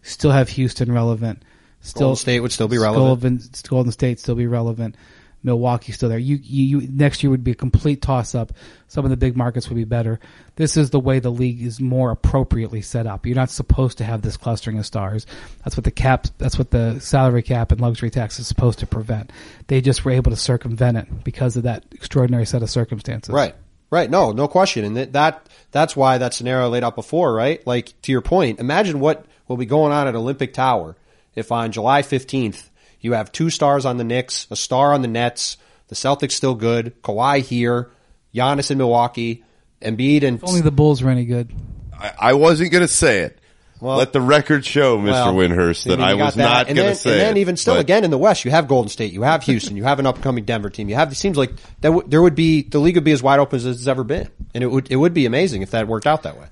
Still 0.02 0.32
have 0.32 0.48
Houston 0.50 0.90
relevant. 0.90 1.42
Still 1.80 2.00
Golden 2.00 2.16
State 2.16 2.40
would 2.40 2.52
still 2.52 2.68
be 2.68 2.78
relevant. 2.78 3.40
Golden, 3.40 3.40
Golden 3.68 3.92
State 3.92 4.18
still 4.18 4.34
be 4.34 4.46
relevant. 4.46 4.96
Milwaukee 5.42 5.92
still 5.92 6.08
there. 6.08 6.18
You, 6.18 6.36
you, 6.42 6.80
you, 6.80 6.88
next 6.88 7.22
year 7.22 7.30
would 7.30 7.44
be 7.44 7.52
a 7.52 7.56
complete 7.56 8.02
toss 8.02 8.34
up. 8.34 8.52
Some 8.88 9.04
of 9.04 9.10
the 9.10 9.16
big 9.16 9.36
markets 9.36 9.68
would 9.68 9.76
be 9.76 9.84
better. 9.84 10.18
This 10.56 10.76
is 10.76 10.90
the 10.90 11.00
way 11.00 11.20
the 11.20 11.30
league 11.30 11.62
is 11.62 11.80
more 11.80 12.10
appropriately 12.10 12.82
set 12.82 13.06
up. 13.06 13.24
You're 13.24 13.36
not 13.36 13.50
supposed 13.50 13.98
to 13.98 14.04
have 14.04 14.22
this 14.22 14.36
clustering 14.36 14.78
of 14.78 14.86
stars. 14.86 15.26
That's 15.64 15.76
what 15.76 15.84
the 15.84 15.90
cap, 15.90 16.26
that's 16.38 16.58
what 16.58 16.70
the 16.70 16.98
salary 17.00 17.42
cap 17.42 17.70
and 17.70 17.80
luxury 17.80 18.10
tax 18.10 18.38
is 18.38 18.46
supposed 18.46 18.80
to 18.80 18.86
prevent. 18.86 19.30
They 19.68 19.80
just 19.80 20.04
were 20.04 20.12
able 20.12 20.32
to 20.32 20.36
circumvent 20.36 20.98
it 20.98 21.24
because 21.24 21.56
of 21.56 21.62
that 21.64 21.84
extraordinary 21.92 22.46
set 22.46 22.62
of 22.62 22.70
circumstances. 22.70 23.32
Right. 23.32 23.54
Right. 23.90 24.10
No, 24.10 24.32
no 24.32 24.48
question. 24.48 24.84
And 24.84 24.96
that, 24.96 25.12
that, 25.12 25.48
that's 25.70 25.96
why 25.96 26.18
that 26.18 26.34
scenario 26.34 26.68
laid 26.68 26.84
out 26.84 26.94
before, 26.94 27.32
right? 27.32 27.64
Like 27.66 27.94
to 28.02 28.12
your 28.12 28.20
point, 28.20 28.60
imagine 28.60 29.00
what 29.00 29.24
will 29.46 29.56
be 29.56 29.66
going 29.66 29.92
on 29.92 30.06
at 30.06 30.14
Olympic 30.14 30.52
Tower 30.52 30.96
if 31.34 31.52
on 31.52 31.72
July 31.72 32.02
15th 32.02 32.67
you 33.00 33.12
have 33.12 33.30
two 33.32 33.50
stars 33.50 33.84
on 33.86 33.96
the 33.96 34.04
Knicks, 34.04 34.46
a 34.50 34.56
star 34.56 34.92
on 34.92 35.02
the 35.02 35.08
Nets, 35.08 35.56
the 35.88 35.94
Celtics 35.94 36.32
still 36.32 36.54
good, 36.54 37.00
Kawhi 37.02 37.40
here, 37.42 37.90
Giannis 38.34 38.70
in 38.70 38.78
Milwaukee, 38.78 39.44
Embiid 39.80 40.22
and 40.24 40.38
If 40.38 40.44
only 40.48 40.60
the 40.60 40.70
Bulls 40.70 41.02
were 41.02 41.10
any 41.10 41.24
good. 41.24 41.52
I, 41.98 42.12
I 42.18 42.32
wasn't 42.34 42.72
going 42.72 42.82
to 42.82 42.88
say 42.92 43.20
it. 43.20 43.38
Well- 43.80 43.96
Let 43.98 44.12
the 44.12 44.20
record 44.20 44.64
show, 44.66 44.98
Mr. 44.98 45.04
Well, 45.12 45.34
Windhorst, 45.34 45.84
that 45.84 46.00
I 46.00 46.14
was 46.14 46.34
that. 46.34 46.42
not 46.42 46.66
and 46.68 46.74
going 46.76 46.86
then, 46.88 46.94
to 46.96 47.00
say 47.00 47.12
And 47.12 47.20
then 47.20 47.36
it, 47.36 47.40
even 47.40 47.56
still, 47.56 47.74
but- 47.74 47.80
again 47.80 48.02
in 48.04 48.10
the 48.10 48.18
West, 48.18 48.44
you 48.44 48.50
have 48.50 48.66
Golden 48.66 48.88
State, 48.88 49.12
you 49.12 49.22
have 49.22 49.44
Houston, 49.44 49.76
you 49.76 49.84
have 49.84 50.00
an 50.00 50.06
upcoming 50.06 50.44
Denver 50.44 50.68
team. 50.68 50.88
You 50.88 50.96
have. 50.96 51.12
It 51.12 51.14
seems 51.14 51.36
like 51.38 51.50
that 51.80 51.90
w- 51.90 52.02
there 52.08 52.20
would 52.20 52.34
be 52.34 52.62
the 52.62 52.80
league 52.80 52.96
would 52.96 53.04
be 53.04 53.12
as 53.12 53.22
wide 53.22 53.38
open 53.38 53.56
as 53.56 53.66
it's 53.66 53.86
ever 53.86 54.02
been, 54.02 54.28
and 54.52 54.64
it 54.64 54.66
would 54.66 54.90
it 54.90 54.96
would 54.96 55.14
be 55.14 55.26
amazing 55.26 55.62
if 55.62 55.70
that 55.70 55.86
worked 55.86 56.08
out 56.08 56.24
that 56.24 56.36
way. 56.38 56.46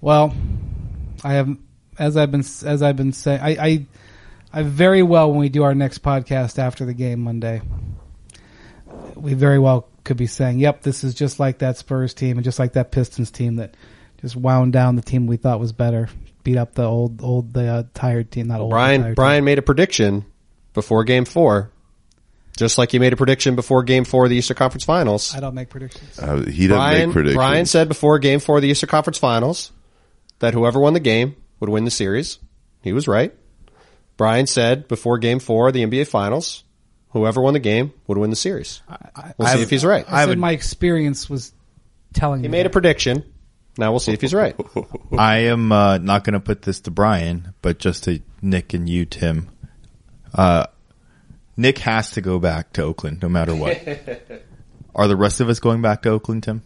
Well, 0.00 0.34
I 1.22 1.34
have, 1.34 1.54
as 1.98 2.16
I've 2.16 2.30
been, 2.30 2.40
as 2.64 2.82
I've 2.82 2.96
been 2.96 3.12
saying, 3.12 3.40
I, 3.42 3.48
I, 3.62 3.86
I 4.54 4.62
very 4.62 5.02
well 5.02 5.30
when 5.30 5.40
we 5.40 5.48
do 5.48 5.64
our 5.64 5.74
next 5.74 6.00
podcast 6.00 6.60
after 6.60 6.84
the 6.84 6.94
game 6.94 7.20
Monday, 7.20 7.60
we 9.16 9.34
very 9.34 9.58
well 9.58 9.88
could 10.04 10.16
be 10.16 10.28
saying, 10.28 10.60
"Yep, 10.60 10.82
this 10.82 11.02
is 11.02 11.12
just 11.12 11.40
like 11.40 11.58
that 11.58 11.76
Spurs 11.76 12.14
team 12.14 12.36
and 12.36 12.44
just 12.44 12.60
like 12.60 12.74
that 12.74 12.92
Pistons 12.92 13.32
team 13.32 13.56
that 13.56 13.76
just 14.20 14.36
wound 14.36 14.72
down 14.72 14.94
the 14.94 15.02
team 15.02 15.26
we 15.26 15.38
thought 15.38 15.58
was 15.58 15.72
better, 15.72 16.08
beat 16.44 16.56
up 16.56 16.74
the 16.74 16.84
old, 16.84 17.20
old, 17.20 17.52
the 17.52 17.66
uh, 17.66 17.82
tired 17.94 18.30
team, 18.30 18.46
not 18.46 18.60
old. 18.60 18.70
the 18.70 18.74
Brian 18.74 19.02
tired 19.02 19.16
Brian 19.16 19.44
made 19.44 19.58
a 19.58 19.62
prediction 19.62 20.24
before 20.72 21.02
Game 21.02 21.24
Four, 21.24 21.72
just 22.56 22.78
like 22.78 22.92
he 22.92 23.00
made 23.00 23.12
a 23.12 23.16
prediction 23.16 23.56
before 23.56 23.82
Game 23.82 24.04
Four 24.04 24.24
of 24.24 24.30
the 24.30 24.36
Eastern 24.36 24.56
Conference 24.56 24.84
Finals. 24.84 25.34
I 25.34 25.40
don't 25.40 25.56
make 25.56 25.68
predictions. 25.68 26.16
Uh, 26.16 26.44
he 26.48 26.68
doesn't 26.68 26.76
Brian 26.76 27.08
make 27.08 27.12
predictions. 27.12 27.36
Brian 27.36 27.66
said 27.66 27.88
before 27.88 28.20
Game 28.20 28.38
Four 28.38 28.58
of 28.58 28.62
the 28.62 28.68
Eastern 28.68 28.88
Conference 28.88 29.18
Finals 29.18 29.72
that 30.38 30.54
whoever 30.54 30.78
won 30.78 30.92
the 30.92 31.00
game 31.00 31.34
would 31.58 31.70
win 31.70 31.84
the 31.84 31.90
series. 31.90 32.38
He 32.82 32.92
was 32.92 33.08
right. 33.08 33.34
Brian 34.16 34.46
said 34.46 34.88
before 34.88 35.18
Game 35.18 35.38
Four 35.38 35.68
of 35.68 35.74
the 35.74 35.84
NBA 35.84 36.06
Finals, 36.08 36.64
whoever 37.10 37.40
won 37.40 37.54
the 37.54 37.60
game 37.60 37.92
would 38.06 38.18
win 38.18 38.30
the 38.30 38.36
series. 38.36 38.82
We'll 39.38 39.48
see 39.48 39.62
if 39.62 39.70
he's 39.70 39.84
right. 39.84 40.04
I, 40.08 40.26
said 40.26 40.38
my 40.38 40.52
experience 40.52 41.28
was 41.28 41.52
telling 42.12 42.42
He 42.42 42.48
me 42.48 42.52
made 42.58 42.66
a 42.66 42.70
prediction. 42.70 43.24
Now 43.76 43.90
we'll 43.90 44.00
see 44.00 44.12
if 44.12 44.20
he's 44.20 44.34
right. 44.34 44.54
I 45.18 45.38
am 45.38 45.72
uh, 45.72 45.98
not 45.98 46.24
going 46.24 46.34
to 46.34 46.40
put 46.40 46.62
this 46.62 46.80
to 46.80 46.90
Brian, 46.90 47.54
but 47.60 47.78
just 47.78 48.04
to 48.04 48.20
Nick 48.40 48.72
and 48.72 48.88
you, 48.88 49.04
Tim. 49.04 49.48
Uh, 50.32 50.66
Nick 51.56 51.78
has 51.78 52.12
to 52.12 52.20
go 52.20 52.38
back 52.38 52.72
to 52.74 52.82
Oakland 52.82 53.22
no 53.22 53.28
matter 53.28 53.54
what. 53.54 53.76
Are 54.94 55.08
the 55.08 55.16
rest 55.16 55.40
of 55.40 55.48
us 55.48 55.58
going 55.58 55.82
back 55.82 56.02
to 56.02 56.10
Oakland, 56.10 56.44
Tim? 56.44 56.62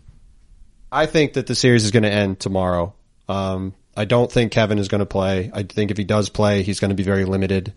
I 0.92 1.07
think 1.07 1.34
that 1.34 1.46
the 1.46 1.55
series 1.55 1.84
is 1.84 1.90
going 1.90 2.03
to 2.03 2.11
end 2.11 2.40
tomorrow. 2.40 2.94
Um, 3.28 3.74
I 3.99 4.05
don't 4.05 4.30
think 4.30 4.53
Kevin 4.53 4.78
is 4.78 4.86
going 4.86 5.01
to 5.01 5.07
play. 5.07 5.51
I 5.53 5.64
think 5.64 5.90
if 5.90 5.96
he 5.96 6.05
does 6.05 6.28
play, 6.28 6.62
he's 6.62 6.78
going 6.78 6.90
to 6.90 6.94
be 6.94 7.03
very 7.03 7.24
limited. 7.24 7.74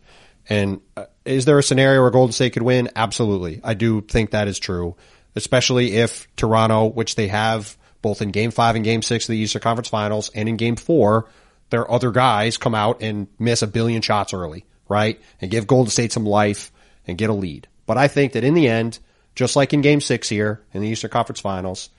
And 0.47 0.82
uh, 0.95 1.05
is 1.26 1.45
there 1.45 1.57
a 1.57 1.63
scenario 1.63 1.99
where 1.99 2.11
Golden 2.11 2.32
State 2.32 2.53
could 2.53 2.61
win? 2.61 2.89
Absolutely. 2.95 3.59
I 3.63 3.74
do 3.74 4.01
think 4.01 4.30
that 4.30 4.47
is 4.47 4.59
true, 4.59 4.95
especially 5.36 5.93
if 5.93 6.28
Toronto, 6.36 6.86
which 6.86 7.15
they 7.15 7.28
have 7.30 7.76
both 8.03 8.22
in 8.22 8.30
game 8.30 8.51
five 8.51 8.76
and 8.76 8.86
game 8.86 9.01
six 9.01 9.26
of 9.26 9.34
the 9.34 9.39
Eastern 9.39 9.63
Conference 9.63 9.89
finals 9.89 10.30
and 10.36 10.47
in 10.47 10.57
game 10.57 10.76
four, 10.76 11.28
their 11.72 11.89
other 11.89 12.11
guys 12.11 12.57
come 12.57 12.76
out 12.76 13.01
and 13.01 13.28
miss 13.39 13.63
a 13.63 13.67
billion 13.67 14.03
shots 14.03 14.32
early, 14.32 14.63
right? 14.88 15.19
And 15.41 15.49
give 15.49 15.65
Golden 15.65 15.89
State 15.89 16.11
some 16.11 16.26
life 16.26 16.72
and 17.07 17.17
get 17.17 17.32
a 17.32 17.34
lead. 17.34 17.67
But 17.88 17.97
I 17.97 18.07
think 18.07 18.34
that 18.34 18.43
in 18.43 18.53
the 18.53 18.67
end, 18.67 18.99
just 19.34 19.55
like 19.55 19.74
in 19.74 19.82
game 19.82 20.01
six 20.01 20.30
here 20.30 20.61
in 20.72 20.84
the 20.84 20.89
Eastern 20.89 21.09
Conference 21.09 21.39
finals, 21.39 21.89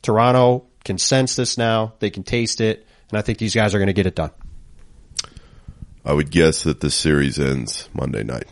Toronto 0.00 0.64
can 0.82 0.96
sense 0.96 1.36
this 1.36 1.58
now. 1.58 1.92
They 1.98 2.08
can 2.08 2.22
taste 2.22 2.62
it. 2.62 2.86
And 3.10 3.18
I 3.18 3.22
think 3.22 3.38
these 3.38 3.54
guys 3.54 3.74
are 3.74 3.78
going 3.78 3.86
to 3.86 3.92
get 3.92 4.06
it 4.06 4.14
done. 4.14 4.30
I 6.04 6.12
would 6.12 6.30
guess 6.30 6.62
that 6.64 6.80
the 6.80 6.90
series 6.90 7.38
ends 7.38 7.88
Monday 7.92 8.22
night. 8.22 8.46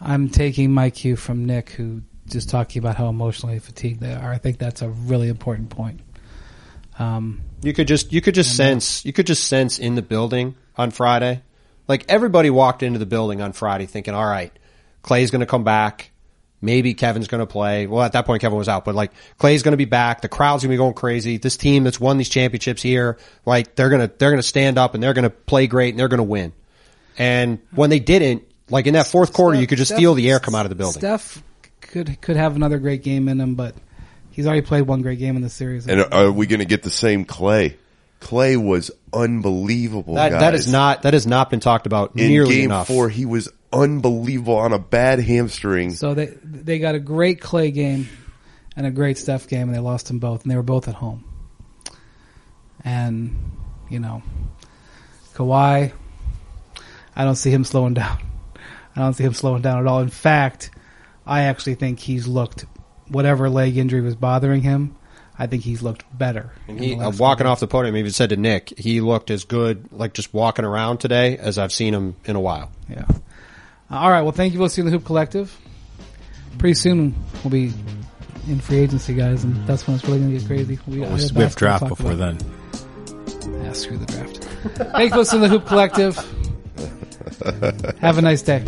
I'm 0.00 0.28
taking 0.28 0.72
my 0.72 0.90
cue 0.90 1.16
from 1.16 1.46
Nick, 1.46 1.70
who 1.70 2.02
just 2.28 2.50
talking 2.50 2.80
about 2.80 2.96
how 2.96 3.08
emotionally 3.08 3.58
fatigued 3.58 4.00
they 4.00 4.14
are. 4.14 4.32
I 4.32 4.38
think 4.38 4.58
that's 4.58 4.82
a 4.82 4.88
really 4.88 5.28
important 5.28 5.70
point. 5.70 6.00
Um, 6.98 7.42
You 7.62 7.72
could 7.72 7.88
just, 7.88 8.12
you 8.12 8.20
could 8.20 8.34
just 8.34 8.56
sense, 8.56 9.04
you 9.04 9.12
could 9.12 9.26
just 9.26 9.46
sense 9.46 9.78
in 9.78 9.94
the 9.94 10.02
building 10.02 10.56
on 10.76 10.90
Friday. 10.90 11.42
Like 11.88 12.04
everybody 12.08 12.50
walked 12.50 12.82
into 12.82 12.98
the 12.98 13.06
building 13.06 13.40
on 13.40 13.52
Friday 13.52 13.86
thinking, 13.86 14.14
all 14.14 14.26
right, 14.26 14.52
Clay's 15.02 15.30
going 15.30 15.40
to 15.40 15.46
come 15.46 15.64
back. 15.64 16.10
Maybe 16.60 16.94
Kevin's 16.94 17.28
going 17.28 17.40
to 17.40 17.46
play. 17.46 17.86
Well, 17.86 18.02
at 18.02 18.12
that 18.12 18.24
point, 18.24 18.40
Kevin 18.40 18.56
was 18.56 18.68
out, 18.68 18.84
but 18.84 18.94
like 18.94 19.12
Clay's 19.38 19.62
going 19.62 19.72
to 19.72 19.76
be 19.76 19.84
back. 19.84 20.22
The 20.22 20.28
crowd's 20.28 20.62
going 20.62 20.70
to 20.70 20.74
be 20.74 20.78
going 20.78 20.94
crazy. 20.94 21.36
This 21.36 21.56
team 21.56 21.84
that's 21.84 22.00
won 22.00 22.16
these 22.16 22.28
championships 22.28 22.82
here, 22.82 23.18
like 23.44 23.74
they're 23.74 23.90
going 23.90 24.08
to, 24.08 24.14
they're 24.18 24.30
going 24.30 24.40
to 24.40 24.46
stand 24.46 24.78
up 24.78 24.94
and 24.94 25.02
they're 25.02 25.14
going 25.14 25.24
to 25.24 25.30
play 25.30 25.66
great 25.66 25.90
and 25.90 25.98
they're 25.98 26.08
going 26.08 26.18
to 26.18 26.24
win. 26.24 26.52
And 27.18 27.60
when 27.72 27.90
they 27.90 27.98
didn't, 27.98 28.44
like 28.70 28.86
in 28.86 28.94
that 28.94 29.06
fourth 29.06 29.32
quarter, 29.32 29.58
you 29.58 29.66
could 29.66 29.78
just 29.78 29.90
Steph- 29.90 29.98
feel 29.98 30.14
the 30.14 30.30
air 30.30 30.40
come 30.40 30.54
out 30.54 30.64
of 30.66 30.70
the 30.70 30.76
building. 30.76 31.00
Steph 31.00 31.42
could 31.80 32.20
could 32.20 32.36
have 32.36 32.56
another 32.56 32.78
great 32.78 33.02
game 33.02 33.28
in 33.28 33.40
him, 33.40 33.54
but 33.54 33.74
he's 34.30 34.46
already 34.46 34.62
played 34.62 34.82
one 34.82 35.02
great 35.02 35.18
game 35.18 35.36
in 35.36 35.42
the 35.42 35.48
series. 35.48 35.86
And 35.86 36.12
are 36.12 36.32
we 36.32 36.46
going 36.46 36.60
to 36.60 36.66
get 36.66 36.82
the 36.82 36.90
same 36.90 37.24
Clay? 37.24 37.76
Clay 38.20 38.56
was 38.56 38.90
unbelievable. 39.12 40.14
That, 40.14 40.30
guys. 40.30 40.40
that 40.40 40.54
is 40.54 40.72
not, 40.72 41.02
that 41.02 41.14
has 41.14 41.26
not 41.26 41.50
been 41.50 41.60
talked 41.60 41.86
about 41.86 42.16
in 42.16 42.28
nearly 42.28 42.56
game 42.56 42.64
enough. 42.66 42.88
four. 42.88 43.08
He 43.08 43.26
was 43.26 43.48
unbelievable 43.72 44.56
on 44.56 44.72
a 44.72 44.78
bad 44.78 45.20
hamstring. 45.20 45.92
so 45.94 46.14
they 46.14 46.26
they 46.44 46.78
got 46.78 46.94
a 46.94 47.00
great 47.00 47.40
Clay 47.40 47.70
game 47.70 48.08
and 48.76 48.86
a 48.86 48.90
great 48.90 49.18
Steph 49.18 49.48
game, 49.48 49.68
and 49.68 49.74
they 49.74 49.80
lost 49.80 50.08
them 50.08 50.18
both, 50.18 50.42
and 50.42 50.50
they 50.50 50.56
were 50.56 50.62
both 50.62 50.88
at 50.88 50.94
home. 50.94 51.24
And 52.84 53.36
you 53.88 53.98
know, 53.98 54.22
Kawhi, 55.34 55.92
I 57.14 57.24
don't 57.24 57.36
see 57.36 57.50
him 57.50 57.64
slowing 57.64 57.94
down. 57.94 58.18
I 58.94 59.00
don't 59.00 59.14
see 59.14 59.24
him 59.24 59.34
slowing 59.34 59.62
down 59.62 59.80
at 59.80 59.86
all. 59.86 60.00
In 60.00 60.08
fact, 60.08 60.70
I 61.26 61.42
actually 61.42 61.74
think 61.74 61.98
he's 61.98 62.26
looked 62.26 62.64
whatever 63.08 63.48
leg 63.50 63.76
injury 63.76 64.00
was 64.00 64.16
bothering 64.16 64.62
him. 64.62 64.96
I 65.38 65.46
think 65.46 65.64
he's 65.64 65.82
looked 65.82 66.04
better. 66.16 66.50
And 66.66 66.78
in 66.78 66.82
he, 66.82 66.94
uh, 66.94 67.10
walking 67.10 67.18
couple 67.18 67.52
off 67.52 67.60
the 67.60 67.66
podium, 67.66 67.94
even 67.96 68.10
said 68.10 68.30
to 68.30 68.36
Nick, 68.36 68.72
he 68.78 69.02
looked 69.02 69.30
as 69.30 69.44
good, 69.44 69.92
like 69.92 70.14
just 70.14 70.32
walking 70.32 70.64
around 70.64 70.98
today, 70.98 71.36
as 71.36 71.58
I've 71.58 71.72
seen 71.72 71.92
him 71.92 72.16
in 72.24 72.36
a 72.36 72.40
while. 72.40 72.70
Yeah. 72.88 73.04
Uh, 73.90 73.94
all 73.96 74.10
right. 74.10 74.22
Well, 74.22 74.32
thank 74.32 74.52
you 74.52 74.58
for 74.58 74.64
listening 74.64 74.86
to 74.86 74.90
the 74.90 74.96
Hoop 74.98 75.06
Collective. 75.06 75.56
Pretty 76.58 76.74
soon 76.74 77.14
we'll 77.44 77.50
be 77.50 77.72
in 78.48 78.60
free 78.60 78.78
agency, 78.78 79.14
guys, 79.14 79.44
and 79.44 79.54
that's 79.66 79.86
when 79.86 79.96
it's 79.96 80.04
really 80.06 80.18
going 80.20 80.32
to 80.32 80.38
get 80.38 80.46
crazy. 80.46 80.78
We, 80.86 81.04
I 81.04 81.12
We 81.14 81.20
have 81.22 81.32
we 81.32 81.42
have 81.42 81.56
draft 81.56 81.88
before 81.88 82.12
about. 82.12 82.38
then. 82.38 83.62
Yeah, 83.64 83.72
screw 83.72 83.98
the 83.98 84.06
draft. 84.06 84.36
Thank 84.92 85.04
you 85.04 85.10
for 85.10 85.16
listening 85.18 85.42
to 85.42 85.48
the 85.48 85.58
Hoop 85.58 85.66
Collective. 85.66 86.16
Have 88.00 88.18
a 88.18 88.22
nice 88.22 88.42
day. 88.42 88.64